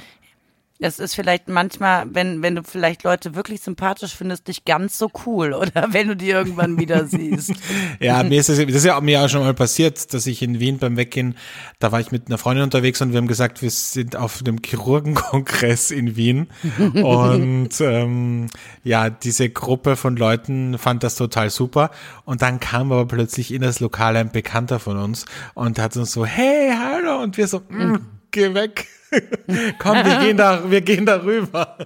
Das 0.84 1.00
ist 1.00 1.16
vielleicht 1.16 1.48
manchmal, 1.48 2.06
wenn, 2.14 2.42
wenn 2.42 2.56
du 2.56 2.64
vielleicht 2.64 3.04
Leute 3.04 3.36
wirklich 3.36 3.62
sympathisch 3.62 4.14
findest, 4.14 4.50
nicht 4.50 4.66
ganz 4.66 4.98
so 4.98 5.10
cool 5.26 5.54
oder? 5.54 5.88
Wenn 5.92 6.10
du 6.10 6.16
die 6.16 6.30
irgendwann 6.30 6.78
wieder 6.78 7.06
siehst. 7.06 7.54
Ja, 8.00 8.24
mir 8.24 8.40
ist 8.40 8.50
das, 8.50 8.58
das 8.58 8.68
ist 8.68 8.86
ja 8.86 9.00
mir 9.00 9.22
auch 9.22 9.30
schon 9.30 9.42
mal 9.42 9.54
passiert, 9.54 10.14
dass 10.14 10.28
ich 10.28 10.42
in 10.42 10.60
Wien 10.60 10.78
beim 10.78 10.98
Weggehen, 10.98 11.38
da 11.80 11.92
war 11.92 12.00
ich 12.02 12.12
mit 12.12 12.28
einer 12.28 12.38
Freundin 12.38 12.64
unterwegs 12.64 13.02
und 13.02 13.12
wir 13.12 13.18
haben 13.18 13.28
gesagt, 13.28 13.62
wir 13.62 13.70
sind 13.70 14.16
auf 14.18 14.40
einem 14.40 14.58
Chirurgenkongress 14.64 15.92
in 15.92 16.16
Wien. 16.16 16.48
Und 16.94 17.70
ähm, 17.80 18.48
ja, 18.84 19.10
diese 19.10 19.50
Gruppe 19.50 19.96
von 19.96 20.18
Leuten 20.18 20.78
fand 20.78 21.04
das 21.04 21.16
total 21.16 21.50
super. 21.50 21.92
Und 22.26 22.42
dann 22.42 22.60
kam 22.60 22.92
aber 22.92 23.06
plötzlich 23.06 23.54
in 23.54 23.62
das 23.62 23.80
Lokal 23.80 24.18
ein 24.18 24.32
Bekannter 24.32 24.80
von 24.80 24.98
uns 24.98 25.26
und 25.54 25.80
hat 25.80 25.96
uns 25.96 26.12
so, 26.12 26.26
hey, 26.26 26.74
hallo. 26.78 27.22
Und 27.22 27.38
wir 27.38 27.48
so, 27.48 27.60
mm, 27.60 27.98
geh 28.34 28.54
weg. 28.54 28.88
Komm, 29.80 29.96
wir 30.04 30.20
gehen 30.20 30.38
da, 30.38 30.70
wir 30.70 30.82
gehen 30.82 31.06
da 31.06 31.24
rüber. 31.24 31.78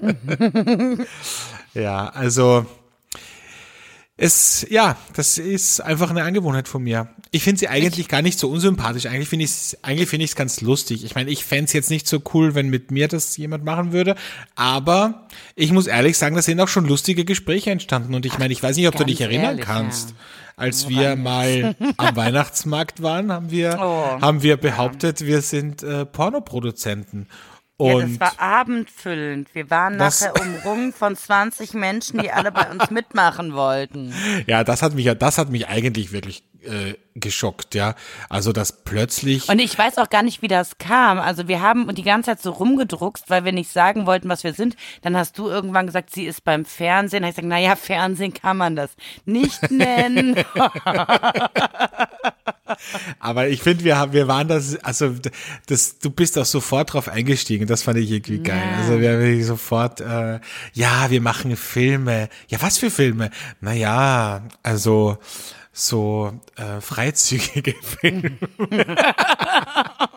ja, 1.74 2.08
also 2.08 2.66
Es, 4.16 4.66
ja, 4.68 4.96
das 5.14 5.38
ist 5.38 5.80
einfach 5.80 6.10
eine 6.10 6.24
Angewohnheit 6.24 6.68
von 6.68 6.82
mir. 6.82 7.08
Ich 7.30 7.42
finde 7.42 7.58
sie 7.60 7.68
eigentlich 7.68 8.08
gar 8.08 8.22
nicht 8.22 8.38
so 8.38 8.48
unsympathisch. 8.50 9.06
Eigentlich 9.06 9.28
finde 9.28 9.44
ich 9.44 9.50
es, 9.50 9.78
eigentlich 9.82 10.08
finde 10.08 10.24
ich 10.24 10.30
es 10.32 10.36
ganz 10.36 10.60
lustig. 10.60 11.04
Ich 11.04 11.14
meine, 11.14 11.30
ich 11.30 11.44
fände 11.44 11.64
es 11.66 11.72
jetzt 11.72 11.90
nicht 11.90 12.08
so 12.08 12.20
cool, 12.34 12.54
wenn 12.54 12.68
mit 12.68 12.90
mir 12.90 13.08
das 13.08 13.36
jemand 13.36 13.64
machen 13.64 13.92
würde. 13.92 14.16
Aber 14.56 15.28
ich 15.54 15.72
muss 15.72 15.86
ehrlich 15.86 16.18
sagen, 16.18 16.34
da 16.36 16.42
sind 16.42 16.60
auch 16.60 16.68
schon 16.68 16.86
lustige 16.86 17.24
Gespräche 17.24 17.70
entstanden. 17.70 18.14
Und 18.14 18.26
ich 18.26 18.38
meine, 18.38 18.52
ich 18.52 18.62
weiß 18.62 18.76
nicht, 18.76 18.88
ob 18.88 18.96
du 18.96 19.04
dich 19.04 19.20
erinnern 19.20 19.52
ehrlich, 19.52 19.64
kannst. 19.64 20.10
ja. 20.10 20.16
Als 20.60 20.88
wir 20.88 21.16
mal 21.16 21.74
am 21.96 22.16
Weihnachtsmarkt 22.16 23.02
waren, 23.02 23.32
haben 23.32 23.50
wir, 23.50 23.78
Oh. 23.80 24.20
haben 24.20 24.42
wir 24.42 24.56
behauptet, 24.56 25.24
wir 25.26 25.40
sind 25.42 25.82
äh, 25.82 26.04
Pornoproduzenten. 26.06 27.26
Ja, 27.80 27.94
Und 27.94 28.20
das 28.20 28.20
war 28.20 28.40
abendfüllend. 28.40 29.54
Wir 29.54 29.70
waren 29.70 29.96
nachher 29.96 30.34
umrungen 30.40 30.92
von 30.92 31.16
20 31.16 31.74
Menschen, 31.74 32.20
die 32.20 32.30
alle 32.30 32.52
bei 32.52 32.70
uns 32.70 32.90
mitmachen 32.90 33.54
wollten. 33.54 34.12
ja, 34.46 34.64
das 34.64 34.82
hat 34.82 34.94
mich 34.94 35.06
ja, 35.06 35.14
das 35.14 35.38
hat 35.38 35.48
mich 35.48 35.68
eigentlich 35.68 36.12
wirklich 36.12 36.44
äh, 36.62 36.94
geschockt, 37.14 37.74
ja. 37.74 37.94
Also 38.28 38.52
das 38.52 38.84
plötzlich. 38.84 39.48
Und 39.48 39.58
ich 39.60 39.76
weiß 39.76 39.96
auch 39.98 40.10
gar 40.10 40.22
nicht, 40.22 40.42
wie 40.42 40.48
das 40.48 40.76
kam. 40.76 41.18
Also 41.18 41.48
wir 41.48 41.62
haben 41.62 41.94
die 41.94 42.02
ganze 42.02 42.30
Zeit 42.30 42.42
so 42.42 42.50
rumgedruckst, 42.50 43.30
weil 43.30 43.44
wir 43.44 43.52
nicht 43.52 43.72
sagen 43.72 44.06
wollten, 44.06 44.28
was 44.28 44.44
wir 44.44 44.52
sind. 44.52 44.76
Dann 45.00 45.16
hast 45.16 45.38
du 45.38 45.48
irgendwann 45.48 45.86
gesagt, 45.86 46.10
sie 46.10 46.26
ist 46.26 46.44
beim 46.44 46.66
Fernsehen. 46.66 47.22
Da 47.22 47.28
hab 47.28 47.30
ich 47.30 47.36
gesagt, 47.36 47.48
naja, 47.48 47.76
Fernsehen 47.76 48.34
kann 48.34 48.58
man 48.58 48.76
das 48.76 48.90
nicht 49.24 49.70
nennen. 49.70 50.36
Aber 53.18 53.48
ich 53.48 53.62
finde, 53.62 53.84
wir 53.84 53.96
haben, 53.96 54.12
wir 54.12 54.28
waren 54.28 54.48
das, 54.48 54.76
also 54.76 55.14
das, 55.66 55.98
du 55.98 56.10
bist 56.10 56.38
auch 56.38 56.44
sofort 56.44 56.92
drauf 56.92 57.08
eingestiegen. 57.08 57.66
Das 57.66 57.82
fand 57.82 57.98
ich 57.98 58.10
irgendwie 58.10 58.38
geil. 58.42 58.62
Ja. 58.72 58.78
Also 58.78 59.00
wir 59.00 59.12
haben 59.12 59.20
wirklich 59.20 59.46
sofort, 59.46 60.00
äh, 60.00 60.40
ja, 60.72 61.10
wir 61.10 61.20
machen 61.20 61.56
Filme. 61.56 62.28
Ja, 62.48 62.60
was 62.62 62.78
für 62.78 62.90
Filme? 62.90 63.30
Naja, 63.60 64.42
also 64.62 65.18
so 65.72 66.32
äh, 66.56 66.80
freizügige 66.80 67.74
Filme. 67.82 68.32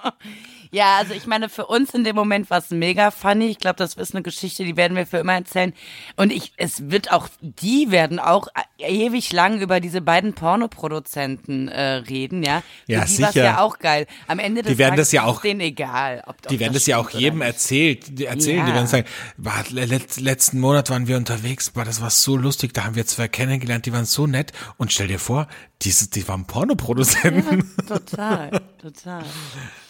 Ja, 0.71 0.97
also 0.97 1.13
ich 1.13 1.27
meine, 1.27 1.49
für 1.49 1.67
uns 1.67 1.93
in 1.93 2.03
dem 2.03 2.15
Moment 2.15 2.49
war 2.49 2.57
es 2.57 2.71
mega 2.71 3.11
funny. 3.11 3.45
Ich 3.45 3.59
glaube, 3.59 3.75
das 3.75 3.93
ist 3.93 4.15
eine 4.15 4.23
Geschichte, 4.23 4.63
die 4.63 4.75
werden 4.75 4.97
wir 4.97 5.05
für 5.05 5.17
immer 5.19 5.33
erzählen. 5.33 5.71
Und 6.15 6.31
ich, 6.31 6.51
es 6.57 6.89
wird 6.89 7.11
auch, 7.11 7.27
die 7.41 7.91
werden 7.91 8.17
auch 8.19 8.47
ewig 8.79 9.31
lang 9.31 9.61
über 9.61 9.79
diese 9.79 10.01
beiden 10.01 10.33
Pornoproduzenten 10.33 11.67
äh, 11.67 11.81
reden, 11.97 12.41
ja. 12.41 12.63
Für 12.87 12.91
Ja, 12.91 13.05
die 13.05 13.11
sicher. 13.11 13.43
ja 13.43 13.59
auch 13.61 13.77
geil. 13.77 14.07
Am 14.27 14.39
Ende 14.39 14.63
des 14.63 14.71
Die 14.71 14.77
werden 14.79 14.93
Tages 14.95 15.09
das 15.09 15.11
ja 15.11 15.25
auch- 15.25 15.41
denen 15.41 15.59
egal. 15.59 16.23
Ob, 16.25 16.37
ob 16.43 16.47
Die 16.47 16.59
werden 16.59 16.73
das 16.73 16.87
ja 16.87 16.97
auch 16.97 17.11
jedem 17.11 17.39
nicht. 17.39 17.47
erzählt, 17.49 18.17
die 18.19 18.25
erzählen, 18.25 18.65
die 18.65 18.71
Ja. 18.71 18.75
werden 18.75 18.87
sagen, 18.87 19.05
"Boah, 19.37 19.63
le- 19.69 19.85
let, 19.85 20.19
letzten 20.19 20.59
Monat 20.59 20.89
waren 20.89 21.07
wir 21.07 21.17
unterwegs, 21.17 21.69
boah, 21.69 21.85
das 21.85 22.01
war 22.01 22.09
so 22.09 22.35
lustig, 22.35 22.73
da 22.73 22.85
haben 22.85 22.95
wir 22.95 23.05
zwei 23.05 23.27
kennengelernt, 23.27 23.85
die 23.85 23.93
waren 23.93 24.05
so 24.05 24.25
nett 24.25 24.53
und 24.77 24.91
stell 24.91 25.07
dir 25.07 25.19
vor, 25.19 25.47
diese, 25.83 26.09
die 26.09 26.27
waren 26.27 26.45
Pornoproduzenten. 26.47 27.71
Total, 27.87 28.59
total. 28.81 29.23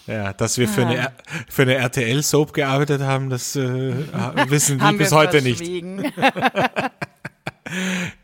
Ja, 0.08 0.34
dass 0.34 0.58
wir 0.58 0.68
für 0.68 0.86
eine, 0.86 0.98
R- 0.98 1.14
für 1.50 1.62
eine 1.62 1.76
RTL-Soap 1.76 2.54
gearbeitet 2.54 3.02
haben, 3.02 3.30
das 3.30 3.56
äh, 3.56 3.62
wissen 4.50 4.78
die 4.80 4.84
Haben 4.84 4.98
bis 4.98 5.12
wir 5.12 5.18
heute 5.18 5.42
nicht. 5.42 5.64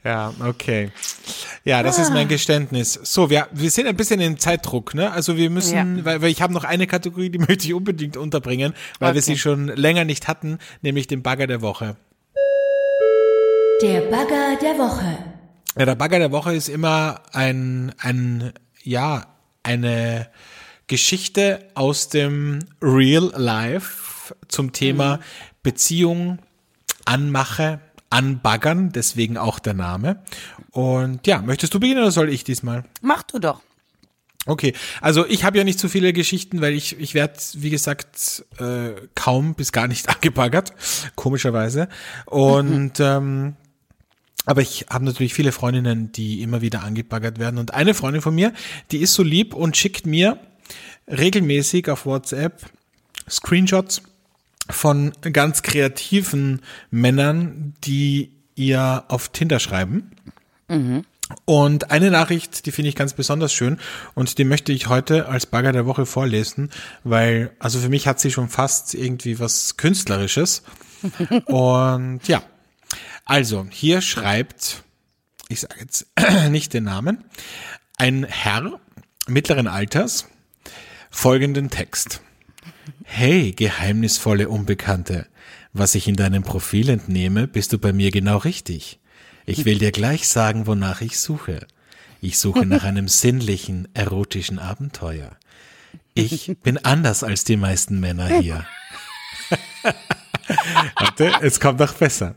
Ja, 0.04 0.34
okay. 0.46 0.92
Ja, 1.64 1.82
das 1.82 1.98
ist 1.98 2.12
mein 2.12 2.28
Geständnis. 2.28 2.94
So, 3.04 3.30
wir, 3.30 3.48
wir 3.52 3.72
sind 3.72 3.88
ein 3.88 3.96
bisschen 3.96 4.20
in 4.20 4.38
Zeitdruck, 4.38 4.94
ne? 4.94 5.12
Also 5.12 5.38
wir 5.38 5.50
müssen, 5.50 5.98
Ja. 6.00 6.06
weil, 6.06 6.22
weil 6.22 6.30
ich 6.30 6.42
habe 6.42 6.54
noch 6.54 6.66
eine 6.66 6.86
Kategorie, 6.88 7.30
die 7.30 7.40
möchte 7.40 7.66
ich 7.66 7.74
unbedingt 7.74 8.16
unterbringen, 8.18 8.74
weil 9.00 9.14
wir 9.16 9.20
Okay. 9.22 9.32
sie 9.32 9.38
schon 9.38 9.68
länger 9.70 10.04
nicht 10.06 10.28
hatten, 10.28 10.60
nämlich 10.82 11.08
den 11.08 11.24
Bagger 11.24 11.48
der 11.48 11.62
Woche. 11.62 11.96
Der 13.82 14.02
Bagger 14.02 14.58
der 14.62 14.78
Woche. 14.78 15.18
Ja, 15.78 15.86
der 15.86 15.96
Bagger 15.96 16.20
der 16.20 16.32
Woche 16.32 16.54
ist 16.54 16.68
immer 16.70 17.22
ein, 17.32 17.94
ein, 18.00 18.52
ja, 18.84 19.26
eine 19.64 20.28
Geschichte 20.90 21.66
aus 21.76 22.10
dem 22.10 22.60
Real 22.82 23.32
Life 23.38 24.36
zum 24.50 24.74
Thema 24.74 25.22
Beziehung, 25.64 26.40
Anmache, 27.06 27.80
Anbaggern, 28.10 28.92
deswegen 28.92 29.38
auch 29.38 29.60
der 29.60 29.76
Name. 29.76 30.22
Und 30.72 31.26
ja, 31.28 31.42
möchtest 31.42 31.74
du 31.74 31.80
beginnen 31.80 32.02
oder 32.02 32.12
soll 32.12 32.30
ich 32.30 32.44
diesmal? 32.44 32.84
Mach 33.02 33.24
du 33.24 33.40
doch. 33.40 33.62
Okay, 34.46 34.74
also 35.00 35.28
ich 35.28 35.44
habe 35.44 35.60
ja 35.60 35.64
nicht 35.64 35.80
so 35.80 35.88
viele 35.90 36.12
Geschichten, 36.12 36.60
weil 36.60 36.74
ich, 36.74 37.00
ich 37.00 37.14
werde, 37.14 37.40
wie 37.54 37.70
gesagt, 37.70 38.46
äh, 38.58 38.92
kaum 39.14 39.54
bis 39.54 39.72
gar 39.72 39.88
nicht 39.88 40.10
angebaggert, 40.16 40.74
komischerweise. 41.16 41.88
Und 42.26 42.94
ähm, 43.00 43.56
aber 44.46 44.62
ich 44.62 44.88
habe 44.90 45.06
natürlich 45.06 45.36
viele 45.36 45.52
Freundinnen, 45.52 46.12
die 46.12 46.42
immer 46.42 46.62
wieder 46.62 46.82
angebaggert 46.82 47.38
werden. 47.38 47.60
Und 47.60 47.76
eine 47.76 47.94
Freundin 47.94 48.24
von 48.24 48.34
mir, 48.34 48.54
die 48.90 48.98
ist 48.98 49.14
so 49.14 49.22
lieb 49.22 49.54
und 49.54 49.78
schickt 49.78 50.08
mir 50.08 50.40
regelmäßig 51.10 51.90
auf 51.90 52.06
WhatsApp 52.06 52.66
Screenshots 53.30 54.02
von 54.70 55.12
ganz 55.22 55.64
kreativen 55.64 56.62
Männern, 56.92 57.74
die 57.84 58.32
ihr 58.56 59.04
auf 59.08 59.30
Tinder 59.30 59.60
schreiben. 59.60 60.12
Und 61.46 61.92
eine 61.92 62.12
Nachricht, 62.12 62.66
die 62.66 62.72
finde 62.72 62.90
ich 62.90 62.96
ganz 62.96 63.14
besonders 63.14 63.54
schön 63.54 63.80
und 64.16 64.38
die 64.38 64.44
möchte 64.44 64.72
ich 64.72 64.88
heute 64.88 65.28
als 65.28 65.46
Bagger 65.46 65.72
der 65.72 65.86
Woche 65.86 66.06
vorlesen, 66.06 66.72
weil, 67.04 67.52
also 67.60 67.80
für 67.80 67.90
mich 67.90 68.08
hat 68.08 68.20
sie 68.20 68.32
schon 68.32 68.50
fast 68.50 68.96
irgendwie 68.96 69.40
was 69.40 69.78
Künstlerisches. 69.78 70.64
und 71.46 72.22
ja, 72.28 72.44
also 73.26 73.68
hier 73.70 74.02
schreibt, 74.02 74.84
ich 75.50 75.62
sage 75.62 75.76
jetzt 75.80 76.08
nicht 76.50 76.74
den 76.74 76.86
Namen, 76.86 77.24
ein 77.98 78.24
Herr 78.24 78.80
mittleren 79.28 79.68
Alters 79.68 80.26
folgenden 81.10 81.70
Text. 81.70 82.22
Hey, 83.04 83.52
geheimnisvolle 83.52 84.50
Unbekannte, 84.50 85.28
was 85.74 85.96
ich 85.96 86.08
in 86.08 86.16
deinem 86.16 86.44
Profil 86.44 86.90
entnehme, 86.90 87.48
bist 87.48 87.74
du 87.74 87.80
bei 87.80 87.94
mir 87.94 88.12
genau 88.12 88.38
richtig. 88.38 89.00
Ich 89.46 89.66
will 89.66 89.80
dir 89.80 89.92
gleich 89.92 90.28
sagen, 90.28 90.68
wonach 90.68 91.02
ich 91.02 91.20
suche. 91.20 91.66
Ich 92.22 92.38
suche 92.38 92.66
nach 92.66 92.84
einem 92.84 93.08
sinnlichen, 93.10 93.88
erotischen 93.94 94.60
Abenteuer. 94.60 95.32
Ich 96.14 96.58
bin 96.64 96.78
anders 96.78 97.24
als 97.24 97.44
die 97.44 97.58
meisten 97.58 98.00
Männer 98.00 98.40
hier. 98.40 98.66
Warte, 100.96 101.32
es 101.42 101.60
kommt 101.60 101.80
noch 101.80 101.94
besser. 101.94 102.36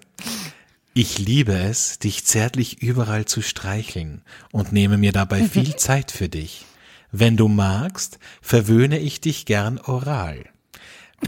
Ich 0.94 1.18
liebe 1.18 1.54
es, 1.54 1.98
dich 1.98 2.24
zärtlich 2.24 2.82
überall 2.82 3.24
zu 3.24 3.40
streicheln 3.40 4.22
und 4.50 4.72
nehme 4.72 4.98
mir 4.98 5.12
dabei 5.12 5.42
viel 5.44 5.74
Zeit 5.76 6.10
für 6.10 6.28
dich. 6.28 6.66
Wenn 7.12 7.36
du 7.36 7.46
magst, 7.46 8.18
verwöhne 8.40 8.98
ich 8.98 9.20
dich 9.20 9.44
gern 9.44 9.78
oral. 9.78 10.46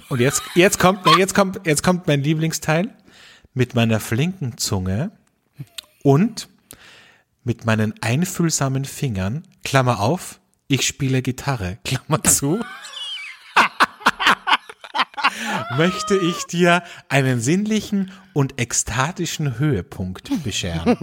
Und 0.08 0.20
jetzt, 0.20 0.42
jetzt 0.54 0.78
kommt, 0.78 1.06
jetzt 1.18 1.34
kommt, 1.34 1.60
jetzt 1.66 1.82
kommt 1.82 2.06
mein 2.06 2.22
Lieblingsteil. 2.22 2.92
Mit 3.52 3.74
meiner 3.74 4.00
flinken 4.00 4.58
Zunge 4.58 5.12
und 6.02 6.48
mit 7.44 7.66
meinen 7.66 7.94
einfühlsamen 8.00 8.84
Fingern, 8.84 9.44
Klammer 9.62 10.00
auf, 10.00 10.40
ich 10.66 10.86
spiele 10.86 11.22
Gitarre, 11.22 11.78
Klammer 11.84 12.24
zu, 12.24 12.58
möchte 15.76 16.16
ich 16.16 16.46
dir 16.46 16.82
einen 17.08 17.40
sinnlichen 17.40 18.10
und 18.32 18.58
ekstatischen 18.58 19.58
Höhepunkt 19.58 20.30
bescheren. 20.42 20.96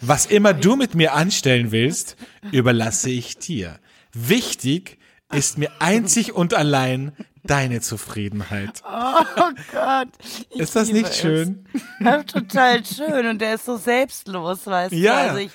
Was 0.00 0.26
immer 0.26 0.52
du 0.54 0.76
mit 0.76 0.94
mir 0.94 1.14
anstellen 1.14 1.70
willst, 1.72 2.16
überlasse 2.50 3.10
ich 3.10 3.38
dir. 3.38 3.78
Wichtig 4.12 4.98
ist 5.32 5.58
mir 5.58 5.70
einzig 5.78 6.32
und 6.34 6.54
allein 6.54 7.12
deine 7.44 7.80
Zufriedenheit. 7.80 8.82
Oh 8.84 9.50
Gott. 9.72 10.08
Ist 10.50 10.76
das 10.76 10.92
nicht 10.92 11.14
schön? 11.14 11.64
Ja, 12.00 12.22
total 12.22 12.84
schön 12.84 13.26
und 13.26 13.40
der 13.40 13.54
ist 13.54 13.64
so 13.64 13.76
selbstlos, 13.76 14.66
weißt 14.66 14.92
Ja. 14.92 15.12
du. 15.24 15.28
Also 15.30 15.38
ich, 15.38 15.50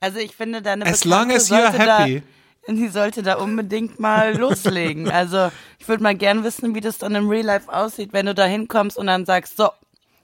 also 0.00 0.18
ich 0.18 0.36
finde 0.36 0.62
deine 0.62 0.86
As 0.86 1.00
Bekannte 1.00 1.28
long 1.32 1.36
as 1.36 1.50
you're 1.50 1.70
happy. 1.72 2.22
Da, 2.66 2.72
die 2.74 2.88
sollte 2.88 3.22
da 3.22 3.34
unbedingt 3.36 3.98
mal 3.98 4.36
loslegen. 4.36 5.10
Also 5.10 5.50
ich 5.80 5.88
würde 5.88 6.02
mal 6.02 6.14
gern 6.14 6.44
wissen, 6.44 6.74
wie 6.76 6.80
das 6.80 6.98
dann 6.98 7.14
im 7.16 7.28
Real 7.28 7.44
Life 7.46 7.72
aussieht, 7.72 8.12
wenn 8.12 8.26
du 8.26 8.34
da 8.34 8.44
hinkommst 8.44 8.96
und 8.96 9.06
dann 9.08 9.24
sagst, 9.26 9.56
so, 9.56 9.70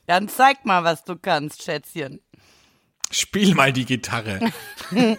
dann 0.06 0.28
zeig 0.28 0.64
mal, 0.64 0.84
was 0.84 1.02
du 1.04 1.16
kannst, 1.16 1.62
Schätzchen. 1.64 2.20
Spiel 3.10 3.54
mal 3.54 3.72
die 3.72 3.86
Gitarre. 3.86 4.38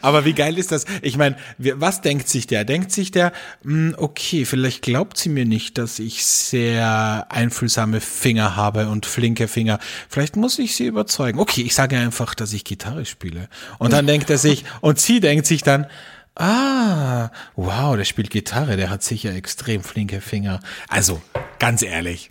Aber 0.00 0.24
wie 0.24 0.32
geil 0.32 0.56
ist 0.58 0.70
das? 0.70 0.84
Ich 1.02 1.16
meine, 1.16 1.36
was 1.58 2.02
denkt 2.02 2.28
sich 2.28 2.46
der? 2.46 2.64
Denkt 2.64 2.92
sich 2.92 3.10
der, 3.10 3.32
hm, 3.62 3.96
okay, 3.98 4.44
vielleicht 4.44 4.82
glaubt 4.82 5.16
sie 5.16 5.28
mir 5.28 5.44
nicht, 5.44 5.76
dass 5.76 5.98
ich 5.98 6.24
sehr 6.24 7.26
einfühlsame 7.28 8.00
Finger 8.00 8.54
habe 8.54 8.88
und 8.88 9.06
flinke 9.06 9.48
Finger. 9.48 9.80
Vielleicht 10.08 10.36
muss 10.36 10.58
ich 10.60 10.76
sie 10.76 10.86
überzeugen. 10.86 11.40
Okay, 11.40 11.62
ich 11.62 11.74
sage 11.74 11.98
einfach, 11.98 12.36
dass 12.36 12.52
ich 12.52 12.62
Gitarre 12.62 13.04
spiele. 13.04 13.48
Und 13.78 13.92
dann 13.92 14.06
denkt 14.06 14.30
er 14.30 14.38
sich, 14.38 14.64
und 14.80 15.00
sie 15.00 15.18
denkt 15.18 15.46
sich 15.46 15.64
dann, 15.64 15.86
ah, 16.36 17.30
wow, 17.56 17.96
der 17.96 18.04
spielt 18.04 18.30
Gitarre, 18.30 18.76
der 18.76 18.88
hat 18.88 19.02
sicher 19.02 19.34
extrem 19.34 19.82
flinke 19.82 20.20
Finger. 20.20 20.60
Also, 20.88 21.20
ganz 21.58 21.82
ehrlich. 21.82 22.30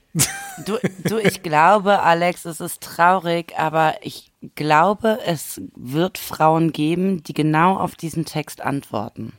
Du, 0.66 0.78
du, 1.04 1.20
ich 1.20 1.44
glaube, 1.44 2.00
Alex, 2.00 2.46
es 2.46 2.60
ist 2.60 2.82
traurig, 2.82 3.54
aber 3.58 3.96
ich 4.02 4.29
glaube, 4.56 5.20
es 5.26 5.62
wird 5.76 6.18
Frauen 6.18 6.72
geben, 6.72 7.24
die 7.24 7.34
genau 7.34 7.78
auf 7.78 7.96
diesen 7.96 8.26
Text 8.26 8.62
antworten. 8.62 9.34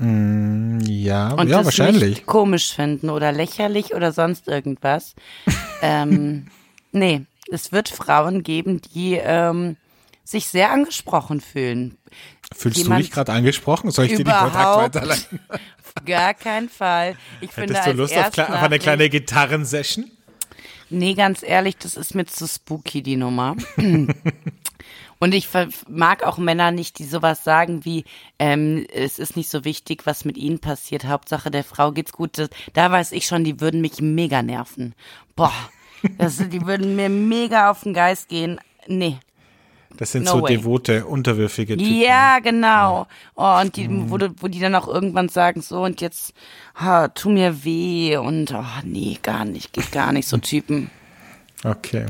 Ja, 0.00 1.32
Und 1.32 1.48
ja, 1.48 1.56
das 1.56 1.64
wahrscheinlich. 1.64 2.08
nicht 2.10 2.26
komisch 2.26 2.72
finden 2.72 3.10
oder 3.10 3.32
lächerlich 3.32 3.94
oder 3.94 4.12
sonst 4.12 4.46
irgendwas. 4.46 5.16
ähm, 5.82 6.46
nee, 6.92 7.22
es 7.50 7.72
wird 7.72 7.88
Frauen 7.88 8.44
geben, 8.44 8.80
die 8.94 9.14
ähm, 9.14 9.76
sich 10.22 10.46
sehr 10.46 10.70
angesprochen 10.70 11.40
fühlen. 11.40 11.98
Fühlst 12.54 12.78
du 12.78 12.82
jemand- 12.82 13.02
dich 13.04 13.10
gerade 13.10 13.32
angesprochen? 13.32 13.90
Soll 13.90 14.04
ich 14.06 14.12
dir 14.12 14.24
den 14.24 14.32
Kontakt 14.32 14.76
weiterleiten? 14.76 15.40
Gar 16.06 16.34
keinen 16.34 16.68
Fall. 16.68 17.16
Ich 17.40 17.50
finde 17.50 17.74
Hättest 17.74 17.88
du 17.88 17.92
Lust 17.92 18.16
auf, 18.16 18.38
eine 18.38 18.78
kleine 18.78 19.08
Gitarrensession? 19.08 20.08
Nee, 20.90 21.14
ganz 21.14 21.42
ehrlich, 21.42 21.76
das 21.76 21.96
ist 21.96 22.14
mir 22.14 22.26
zu 22.26 22.46
spooky, 22.46 23.02
die 23.02 23.16
Nummer. 23.16 23.56
Und 25.20 25.34
ich 25.34 25.48
mag 25.88 26.22
auch 26.22 26.38
Männer 26.38 26.70
nicht, 26.70 26.98
die 26.98 27.04
sowas 27.04 27.42
sagen 27.42 27.84
wie, 27.84 28.04
ähm, 28.38 28.86
es 28.92 29.18
ist 29.18 29.36
nicht 29.36 29.50
so 29.50 29.64
wichtig, 29.64 30.06
was 30.06 30.24
mit 30.24 30.36
ihnen 30.36 30.60
passiert. 30.60 31.06
Hauptsache 31.06 31.50
der 31.50 31.64
Frau 31.64 31.90
geht's 31.90 32.12
gut. 32.12 32.38
Das, 32.38 32.50
da 32.72 32.90
weiß 32.90 33.12
ich 33.12 33.26
schon, 33.26 33.42
die 33.42 33.60
würden 33.60 33.80
mich 33.80 34.00
mega 34.00 34.42
nerven. 34.42 34.94
Boah, 35.34 35.52
das, 36.18 36.36
die 36.36 36.64
würden 36.64 36.94
mir 36.94 37.08
mega 37.08 37.70
auf 37.70 37.82
den 37.82 37.94
Geist 37.94 38.28
gehen. 38.28 38.60
Nee. 38.86 39.18
Das 39.98 40.12
sind 40.12 40.24
No 40.24 40.30
so 40.32 40.42
way. 40.42 40.56
devote, 40.56 41.04
unterwürfige 41.06 41.76
Typen. 41.76 42.00
Ja, 42.00 42.38
genau. 42.38 43.06
Oh, 43.34 43.58
und 43.60 43.76
die, 43.76 43.88
wo, 44.10 44.16
du- 44.16 44.32
wo 44.38 44.48
die 44.48 44.60
dann 44.60 44.74
auch 44.76 44.88
irgendwann 44.88 45.28
sagen, 45.28 45.60
so 45.60 45.82
und 45.82 46.00
jetzt, 46.00 46.32
ha, 46.76 47.08
tu 47.08 47.28
mir 47.30 47.64
weh 47.64 48.16
und 48.16 48.52
oh, 48.54 48.64
nee, 48.84 49.18
gar 49.22 49.44
nicht, 49.44 49.72
geht 49.72 49.92
gar 49.92 50.12
nicht, 50.12 50.26
so 50.28 50.36
Typen. 50.38 50.90
Okay. 51.64 52.06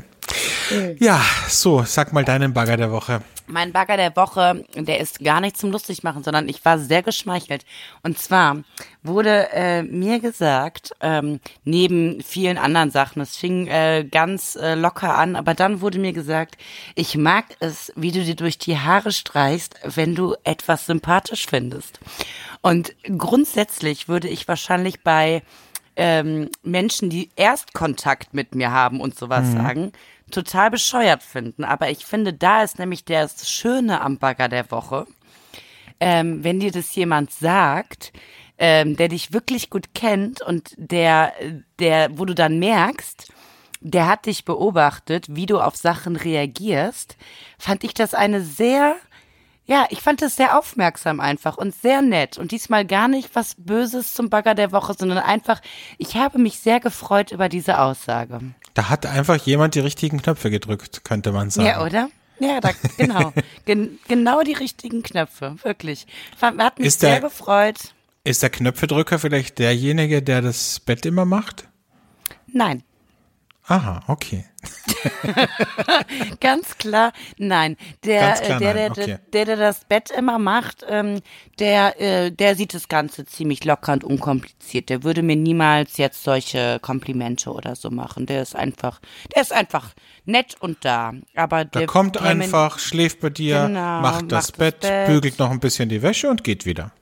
Ja, 0.98 1.20
so, 1.48 1.82
sag 1.86 2.12
mal 2.12 2.24
deinen 2.24 2.52
Bagger 2.52 2.76
der 2.76 2.92
Woche. 2.92 3.22
Mein 3.48 3.72
Bagger 3.72 3.96
der 3.96 4.14
Woche, 4.14 4.64
der 4.74 5.00
ist 5.00 5.20
gar 5.20 5.40
nicht 5.40 5.56
zum 5.56 5.70
lustig 5.70 6.02
machen, 6.02 6.22
sondern 6.22 6.48
ich 6.48 6.64
war 6.64 6.78
sehr 6.78 7.02
geschmeichelt. 7.02 7.64
Und 8.02 8.18
zwar 8.18 8.58
wurde 9.02 9.48
äh, 9.52 9.82
mir 9.82 10.20
gesagt, 10.20 10.94
ähm, 11.00 11.40
neben 11.64 12.22
vielen 12.22 12.58
anderen 12.58 12.90
Sachen, 12.90 13.22
es 13.22 13.36
fing 13.36 13.66
äh, 13.66 14.06
ganz 14.10 14.54
äh, 14.56 14.74
locker 14.74 15.16
an, 15.16 15.34
aber 15.34 15.54
dann 15.54 15.80
wurde 15.80 15.98
mir 15.98 16.12
gesagt, 16.12 16.58
ich 16.94 17.16
mag 17.16 17.46
es, 17.60 17.92
wie 17.96 18.12
du 18.12 18.22
dir 18.22 18.36
durch 18.36 18.58
die 18.58 18.78
Haare 18.78 19.12
streichst, 19.12 19.76
wenn 19.82 20.14
du 20.14 20.34
etwas 20.44 20.86
sympathisch 20.86 21.46
findest. 21.46 22.00
Und 22.60 22.94
grundsätzlich 23.16 24.08
würde 24.08 24.28
ich 24.28 24.46
wahrscheinlich 24.46 25.02
bei 25.02 25.42
ähm, 25.96 26.48
Menschen, 26.62 27.10
die 27.10 27.30
Erstkontakt 27.34 28.32
mit 28.32 28.54
mir 28.54 28.70
haben 28.70 29.00
und 29.00 29.18
sowas 29.18 29.52
sagen, 29.52 29.92
total 30.30 30.70
bescheuert 30.70 31.22
finden. 31.22 31.64
Aber 31.64 31.90
ich 31.90 32.04
finde, 32.04 32.32
da 32.32 32.62
ist 32.62 32.78
nämlich 32.78 33.04
das 33.04 33.50
Schöne 33.50 34.00
am 34.00 34.18
Bagger 34.18 34.48
der 34.48 34.70
Woche, 34.70 35.06
ähm, 36.00 36.44
wenn 36.44 36.60
dir 36.60 36.70
das 36.70 36.94
jemand 36.94 37.32
sagt, 37.32 38.12
ähm, 38.58 38.96
der 38.96 39.08
dich 39.08 39.32
wirklich 39.32 39.70
gut 39.70 39.94
kennt 39.94 40.42
und 40.42 40.74
der, 40.76 41.32
der, 41.78 42.10
wo 42.18 42.24
du 42.24 42.34
dann 42.34 42.58
merkst, 42.58 43.32
der 43.80 44.08
hat 44.08 44.26
dich 44.26 44.44
beobachtet, 44.44 45.26
wie 45.34 45.46
du 45.46 45.60
auf 45.60 45.76
Sachen 45.76 46.16
reagierst, 46.16 47.16
fand 47.58 47.84
ich 47.84 47.94
das 47.94 48.14
eine 48.14 48.42
sehr, 48.42 48.96
ja, 49.68 49.86
ich 49.90 50.00
fand 50.00 50.22
das 50.22 50.34
sehr 50.36 50.58
aufmerksam 50.58 51.20
einfach 51.20 51.56
und 51.58 51.74
sehr 51.74 52.00
nett 52.02 52.38
und 52.38 52.50
diesmal 52.52 52.84
gar 52.86 53.06
nicht 53.06 53.34
was 53.34 53.54
Böses 53.58 54.14
zum 54.14 54.30
Bagger 54.30 54.54
der 54.54 54.72
Woche, 54.72 54.94
sondern 54.98 55.18
einfach, 55.18 55.60
ich 55.98 56.16
habe 56.16 56.38
mich 56.38 56.58
sehr 56.58 56.80
gefreut 56.80 57.30
über 57.32 57.48
diese 57.50 57.78
Aussage. 57.78 58.40
Da 58.74 58.88
hat 58.88 59.04
einfach 59.06 59.36
jemand 59.36 59.74
die 59.74 59.80
richtigen 59.80 60.22
Knöpfe 60.22 60.50
gedrückt, 60.50 61.04
könnte 61.04 61.32
man 61.32 61.50
sagen. 61.50 61.68
Ja, 61.68 61.84
oder? 61.84 62.08
Ja, 62.40 62.60
da, 62.60 62.70
genau. 62.96 63.32
Gen 63.66 63.98
genau 64.08 64.42
die 64.42 64.54
richtigen 64.54 65.02
Knöpfe, 65.02 65.56
wirklich. 65.62 66.06
Hat 66.40 66.78
mich 66.78 66.86
Ist 66.88 67.02
der- 67.02 67.10
sehr 67.10 67.20
gefreut. 67.20 67.76
Ist 68.24 68.42
der 68.42 68.50
Knöpfedrücker 68.50 69.18
vielleicht 69.18 69.58
derjenige, 69.58 70.22
der 70.22 70.42
das 70.42 70.80
Bett 70.80 71.06
immer 71.06 71.24
macht? 71.24 71.68
Nein, 72.46 72.82
Aha, 73.68 74.00
okay. 74.08 74.44
ganz 76.40 76.78
klar, 76.78 77.12
nein. 77.36 77.76
Der, 78.04 78.20
Ganz 78.20 78.40
klar 78.40 78.56
äh, 78.56 78.64
der, 78.64 78.74
nein, 78.74 78.92
der, 78.94 79.04
okay. 79.04 79.18
der, 79.34 79.44
der 79.44 79.56
das 79.56 79.84
Bett 79.84 80.10
immer 80.10 80.38
macht, 80.38 80.86
ähm, 80.88 81.20
der, 81.58 82.00
äh, 82.00 82.30
der 82.32 82.56
sieht 82.56 82.72
das 82.72 82.88
Ganze 82.88 83.26
ziemlich 83.26 83.64
locker 83.66 83.92
und 83.92 84.04
unkompliziert. 84.04 84.88
Der 84.88 85.02
würde 85.02 85.22
mir 85.22 85.36
niemals 85.36 85.98
jetzt 85.98 86.22
solche 86.24 86.78
Komplimente 86.80 87.50
oder 87.52 87.76
so 87.76 87.90
machen. 87.90 88.24
Der 88.24 88.40
ist 88.40 88.56
einfach, 88.56 89.00
der 89.34 89.42
ist 89.42 89.52
einfach 89.52 89.90
nett 90.24 90.56
und 90.60 90.84
da. 90.86 91.12
Aber 91.36 91.66
Der 91.66 91.80
der 91.82 91.86
kommt 91.86 92.16
einfach, 92.18 92.78
schläft 92.78 93.20
bei 93.20 93.28
dir, 93.30 93.66
Genau, 93.66 94.00
macht 94.00 94.14
das, 94.14 94.22
macht 94.22 94.32
das 94.32 94.52
Bett, 94.52 94.80
Bett. 94.80 95.06
bügelt 95.08 95.38
noch 95.38 95.50
ein 95.50 95.60
bisschen 95.60 95.90
die 95.90 96.00
Wäsche 96.00 96.30
und 96.30 96.42
geht 96.42 96.64
wieder. 96.64 96.92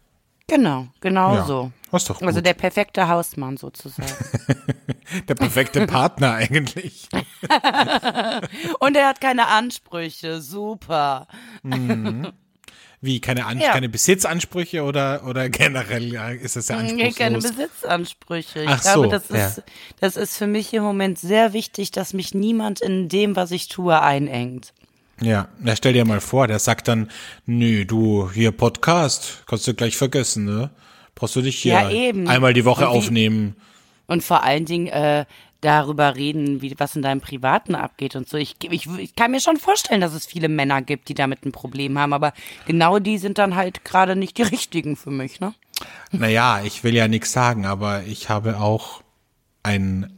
Genau, 0.49 0.87
genau 1.01 1.35
Ja, 1.35 1.45
so. 1.45 1.73
Ist 1.97 2.11
doch 2.11 2.21
Also 2.23 2.37
gut. 2.39 2.47
der 2.47 2.55
perfekte 2.55 3.09
Hausmann 3.09 3.57
sozusagen. 3.57 4.09
Der 5.29 5.37
perfekte 5.37 5.87
Partner 5.87 6.35
eigentlich. 6.35 7.09
Und 8.81 8.97
er 8.97 9.07
hat 9.09 9.21
keine 9.21 9.47
Ansprüche. 9.47 10.41
Super. 10.41 11.29
Wie, 13.01 13.21
keine, 13.21 13.47
An 13.47 13.61
Ja. 13.61 13.73
keine 13.73 13.89
Besitzansprüche 13.89 14.83
oder, 14.83 15.25
oder 15.27 15.49
generell 15.49 16.13
ja, 16.13 16.31
ist 16.31 16.57
das 16.57 16.69
ja 16.69 16.79
anspruchslos? 16.79 17.15
keine 17.17 17.39
Besitzansprüche. 17.39 18.63
Ich 18.65 18.69
Ach 18.69 18.83
glaube, 18.83 19.05
so, 19.05 19.11
das, 19.11 19.29
ja. 19.29 19.47
ist, 19.47 19.63
das 20.01 20.17
ist 20.17 20.37
für 20.37 20.47
mich 20.49 20.73
im 20.75 20.83
Moment 20.83 21.19
sehr 21.19 21.53
wichtig, 21.53 21.93
dass 21.93 22.13
mich 22.13 22.35
niemand 22.35 22.81
in 22.81 23.09
dem, 23.09 23.37
was 23.37 23.53
ich 23.53 23.69
tue, 23.69 24.01
einengt. 24.01 24.73
Ja, 25.21 25.49
na, 25.61 25.77
stell 25.77 25.93
dir 25.93 26.05
mal 26.05 26.21
vor, 26.21 26.47
der 26.49 26.59
sagt 26.59 26.89
dann, 26.89 27.11
nö, 27.47 27.85
du, 27.85 28.31
hier 28.33 28.51
Podcast, 28.53 29.45
kannst 29.47 29.67
du 29.69 29.75
gleich 29.75 29.97
vergessen, 29.97 30.45
ne? 30.45 30.71
Brauchst 31.17 31.35
du 31.35 31.43
dich 31.43 31.57
hier 31.59 31.73
Ja, 31.73 31.89
einmal 32.31 32.53
die 32.55 32.65
Woche 32.65 32.87
Und 32.89 32.93
wie- 32.95 32.99
aufnehmen. 32.99 33.57
Und 34.07 34.23
vor 34.23 34.45
allen 34.45 34.65
Dingen 34.67 34.87
äh, 34.87 35.25
darüber 35.63 36.15
reden, 36.15 36.63
wie, 36.63 36.75
was 36.79 36.95
in 36.95 37.03
deinem 37.03 37.21
Privaten 37.21 37.75
abgeht 37.75 38.15
und 38.15 38.29
so. 38.29 38.37
Ich, 38.37 38.55
ich, 38.71 38.87
ich 38.99 39.17
kann 39.17 39.33
mir 39.33 39.41
schon 39.41 39.57
vorstellen, 39.57 40.01
dass 40.01 40.13
es 40.15 40.27
viele 40.27 40.49
Männer 40.49 40.81
gibt, 40.83 41.09
die 41.09 41.15
damit 41.15 41.45
ein 41.45 41.51
Problem 41.51 41.99
haben, 41.99 42.13
aber 42.13 42.33
genau 42.67 43.01
die 43.01 43.19
sind 43.19 43.39
dann 43.39 43.57
halt 43.57 43.85
gerade 43.85 44.15
nicht 44.15 44.39
die 44.39 44.43
richtigen 44.55 44.95
für 44.95 45.11
mich, 45.11 45.41
ne? 45.41 45.55
Naja, 46.13 46.61
ich 46.65 46.85
will 46.85 46.95
ja 46.95 47.09
nichts 47.09 47.33
sagen, 47.33 47.67
aber 47.67 48.05
ich 48.05 48.29
habe 48.29 48.61
auch 48.61 49.03
ein 49.65 50.13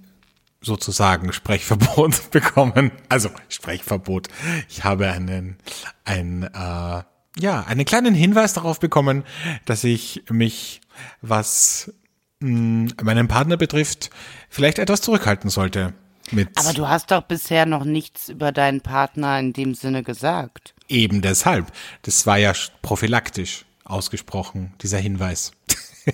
sozusagen 0.61 1.33
Sprechverbot 1.33 2.31
bekommen. 2.31 2.91
Also 3.09 3.31
Sprechverbot. 3.49 4.29
Ich 4.69 4.85
habe 4.85 5.09
einen, 5.11 5.57
ein, 6.05 6.43
äh, 6.43 7.03
ja, 7.41 7.65
einen 7.67 7.85
kleinen 7.85 8.15
Hinweis 8.15 8.53
darauf 8.53 8.81
bekommen, 8.81 9.23
dass 9.65 9.85
ich 9.85 10.25
mich, 10.29 10.81
was 11.21 11.93
mh, 12.41 12.93
meinen 13.03 13.29
Partner 13.29 13.57
betrifft, 13.57 14.11
vielleicht 14.49 14.79
etwas 14.79 15.01
zurückhalten 15.01 15.51
sollte. 15.51 15.95
Mit 16.31 16.51
Aber 16.57 16.75
du 16.75 16.87
hast 16.89 17.11
doch 17.11 17.23
bisher 17.23 17.65
noch 17.65 17.85
nichts 17.85 18.29
über 18.29 18.53
deinen 18.53 18.83
Partner 18.83 19.39
in 19.39 19.53
dem 19.55 19.75
Sinne 19.75 20.03
gesagt. 20.03 20.75
eben 20.89 21.23
deshalb. 21.23 21.73
Das 22.03 22.27
war 22.27 22.37
ja 22.39 22.53
prophylaktisch 22.83 23.65
ausgesprochen, 23.85 24.75
dieser 24.83 24.99
Hinweis. 24.99 25.53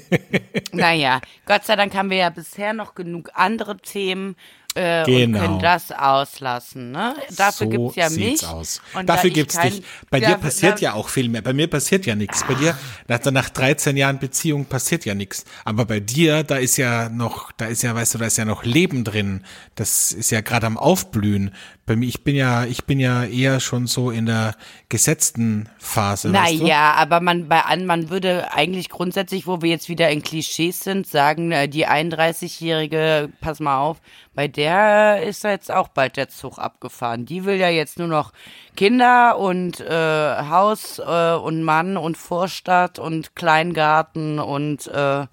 Naja, 0.72 1.20
Gott 1.47 1.64
sei 1.64 1.76
Dank 1.76 1.95
haben 1.95 2.11
wir 2.11 2.16
ja 2.16 2.30
bisher 2.30 2.72
noch 2.72 2.97
genug 2.97 3.30
andere 3.35 3.76
Themen 3.76 4.35
äh, 4.75 5.05
Genau. 5.05 5.39
und 5.39 5.45
können 5.47 5.59
das 5.61 5.93
auslassen. 5.93 6.91
Ne? 6.91 7.14
Dafür 7.37 7.66
so 7.66 7.68
gibt's 7.68 7.97
ja 7.97 8.11
mich. 8.11 8.47
aus. 8.47 8.81
Und 8.95 9.09
Dafür 9.09 9.31
da 9.31 9.35
gibt's 9.35 9.57
kein- 9.57 9.72
dich. 9.72 9.83
Bei 10.11 10.18
Ja, 10.18 10.31
dir 10.31 10.37
passiert 10.39 10.81
ja 10.81 10.95
auch 10.95 11.09
viel 11.09 11.29
mehr. 11.29 11.43
Bei 11.43 11.53
mir 11.53 11.68
passiert 11.68 12.07
ja 12.07 12.14
nichts. 12.14 12.45
Bei 12.47 12.55
dir, 12.55 12.77
nach, 13.09 13.25
nach 13.31 13.49
13 13.51 13.97
Jahren 13.97 14.18
Beziehung 14.18 14.64
passiert 14.66 15.05
ja 15.05 15.14
nichts. 15.14 15.45
Aber 15.64 15.85
bei 15.85 16.01
dir, 16.01 16.43
da 16.43 16.57
ist 16.57 16.77
ja 16.77 17.09
noch, 17.09 17.53
da 17.53 17.66
ist 17.66 17.83
ja, 17.83 17.95
weißt 17.95 18.14
du, 18.14 18.18
da 18.18 18.27
ist 18.27 18.37
ja 18.39 18.45
noch 18.45 18.64
Leben 18.64 19.05
drin. 19.05 19.45
Das 19.77 20.12
ist 20.12 20.31
ja 20.31 20.41
gerade 20.41 20.66
am 20.66 20.77
Aufblühen. 20.77 21.53
Bei 21.87 21.97
mir, 21.97 22.07
ich 22.09 22.25
bin 22.25 22.35
ja, 22.35 22.64
ich 22.64 22.85
bin 22.87 22.99
ja 22.99 23.25
eher 23.25 23.61
schon 23.61 23.87
so 23.87 24.11
in 24.11 24.25
der 24.27 24.57
gesetzten 24.89 25.68
Phase. 25.79 26.31
Naja, 26.31 26.95
aber 26.95 27.20
man 27.20 27.47
bei 27.49 27.61
an, 27.61 27.85
man 27.85 28.09
würde 28.09 28.53
eigentlich 28.55 28.89
grundsätzlich, 28.89 29.47
wo 29.47 29.61
wir 29.61 29.68
jetzt 29.68 29.91
wieder 29.91 30.09
in 30.09 30.22
Klischees 30.22 30.81
sind, 30.81 31.07
sagen, 31.07 31.53
äh, 31.53 31.68
die 31.68 31.87
31-Jährige, 31.87 33.29
pass 33.41 33.61
mal 33.61 33.79
auf, 33.79 34.01
bei 34.35 34.49
der 34.49 35.22
ist 35.22 35.45
jetzt 35.45 35.70
auch 35.70 35.89
bald 35.89 36.16
der 36.16 36.28
Zug 36.28 36.59
abgefahren. 36.59 37.26
Die 37.26 37.45
will 37.45 37.57
ja 37.57 37.68
jetzt 37.68 37.99
nur 37.99 38.09
noch 38.09 38.32
Kinder 38.76 39.39
und 39.39 39.80
äh, 39.80 40.37
Haus 40.49 40.99
äh, 40.99 41.35
und 41.35 41.62
Mann 41.62 41.97
und 41.97 42.16
Vorstadt 42.16 42.99
und 42.99 43.37
Kleingarten 43.37 44.39
und 44.39 44.87
äh, 44.89 45.26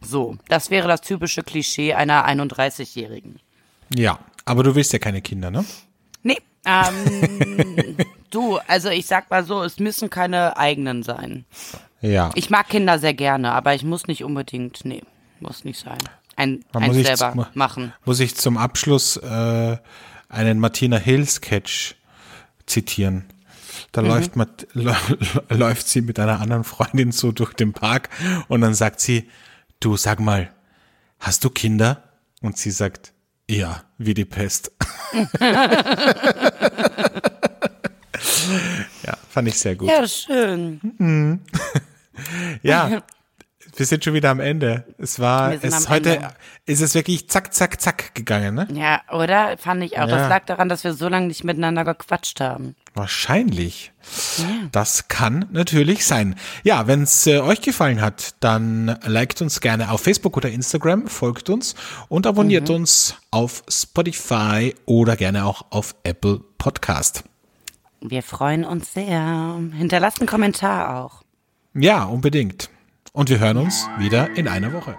so. 0.00 0.36
Das 0.48 0.70
wäre 0.70 0.88
das 0.88 1.02
typische 1.02 1.42
Klischee 1.42 1.94
einer 1.94 2.26
31-Jährigen. 2.26 3.40
Ja, 3.94 4.18
aber 4.44 4.62
du 4.62 4.74
willst 4.74 4.92
ja 4.92 4.98
keine 4.98 5.22
Kinder, 5.22 5.50
ne? 5.50 5.64
Nee, 6.22 6.38
ähm, 6.64 7.96
du, 8.30 8.58
also 8.66 8.88
ich 8.88 9.06
sag 9.06 9.30
mal 9.30 9.44
so, 9.44 9.62
es 9.62 9.78
müssen 9.78 10.10
keine 10.10 10.56
eigenen 10.56 11.02
sein. 11.02 11.44
Ja. 12.00 12.30
Ich 12.34 12.50
mag 12.50 12.68
Kinder 12.68 12.98
sehr 12.98 13.14
gerne, 13.14 13.52
aber 13.52 13.74
ich 13.74 13.84
muss 13.84 14.06
nicht 14.06 14.24
unbedingt, 14.24 14.84
nee, 14.84 15.02
muss 15.40 15.64
nicht 15.64 15.80
sein. 15.80 15.98
Ein, 16.38 16.64
Da 16.72 16.78
ein 16.80 16.86
muss 16.86 16.96
ich 16.96 17.06
selber 17.06 17.32
zum- 17.32 17.46
machen. 17.54 17.92
Muss 18.04 18.20
ich 18.20 18.34
zum 18.36 18.56
Abschluss 18.56 19.16
äh, 19.18 19.76
einen 20.28 20.58
Martina 20.60 20.96
Hill 20.96 21.26
Sketch 21.28 21.96
zitieren. 22.66 23.24
Da 23.92 24.00
läuft, 24.02 24.36
Mat- 24.36 24.66
läuft 25.50 25.88
sie 25.88 26.00
mit 26.02 26.18
einer 26.18 26.40
anderen 26.40 26.64
Freundin 26.64 27.12
so 27.12 27.32
durch 27.32 27.52
den 27.54 27.72
Park 27.72 28.08
und 28.48 28.60
dann 28.60 28.74
sagt 28.74 29.00
sie, 29.00 29.28
du 29.80 29.96
sag 29.96 30.20
mal, 30.20 30.50
hast 31.20 31.44
du 31.44 31.50
Kinder? 31.50 32.02
Und 32.40 32.56
sie 32.56 32.70
sagt, 32.70 33.12
ja, 33.50 33.82
wie 33.98 34.14
die 34.14 34.24
Pest. 34.24 34.70
ja, 39.02 39.16
fand 39.28 39.48
ich 39.48 39.58
sehr 39.58 39.74
gut. 39.76 39.88
Ja, 39.88 40.06
schön. 40.06 41.40
Ja, 42.62 43.02
wir 43.78 43.86
sind 43.86 44.04
schon 44.04 44.14
wieder 44.14 44.30
am 44.30 44.40
Ende. 44.40 44.84
Es 44.98 45.20
war, 45.20 45.52
es 45.62 45.88
heute 45.88 46.16
Ende. 46.16 46.28
ist 46.66 46.80
es 46.80 46.94
wirklich 46.94 47.28
zack, 47.28 47.54
zack, 47.54 47.80
zack 47.80 48.14
gegangen, 48.14 48.54
ne? 48.54 48.68
Ja, 48.72 49.02
oder? 49.12 49.56
Fand 49.58 49.82
ich 49.82 49.98
auch. 49.98 50.08
Ja. 50.08 50.18
Das 50.18 50.28
lag 50.28 50.44
daran, 50.46 50.68
dass 50.68 50.84
wir 50.84 50.94
so 50.94 51.08
lange 51.08 51.28
nicht 51.28 51.44
miteinander 51.44 51.84
gequatscht 51.84 52.40
haben. 52.40 52.74
Wahrscheinlich. 52.94 53.92
Das 54.72 55.08
kann 55.08 55.46
natürlich 55.52 56.04
sein. 56.06 56.34
Ja, 56.64 56.86
wenn 56.86 57.02
es 57.02 57.26
äh, 57.26 57.38
euch 57.38 57.60
gefallen 57.60 58.00
hat, 58.00 58.34
dann 58.40 58.98
liked 59.04 59.40
uns 59.42 59.60
gerne 59.60 59.90
auf 59.90 60.00
Facebook 60.00 60.36
oder 60.36 60.50
Instagram, 60.50 61.06
folgt 61.06 61.50
uns 61.50 61.74
und 62.08 62.26
abonniert 62.26 62.70
uns 62.70 63.14
auf 63.30 63.62
Spotify 63.68 64.74
oder 64.86 65.16
gerne 65.16 65.44
auch 65.44 65.66
auf 65.70 65.94
Apple 66.02 66.40
Podcast. 66.58 67.24
Wir 68.00 68.22
freuen 68.22 68.64
uns 68.64 68.94
sehr. 68.94 69.58
Hinterlasst 69.76 70.20
einen 70.20 70.28
Kommentar 70.28 71.04
auch. 71.04 71.22
Ja, 71.74 72.04
unbedingt. 72.04 72.70
Und 73.18 73.30
wir 73.30 73.40
hören 73.40 73.56
uns 73.56 73.88
wieder 73.98 74.36
in 74.36 74.46
einer 74.46 74.72
Woche. 74.72 74.96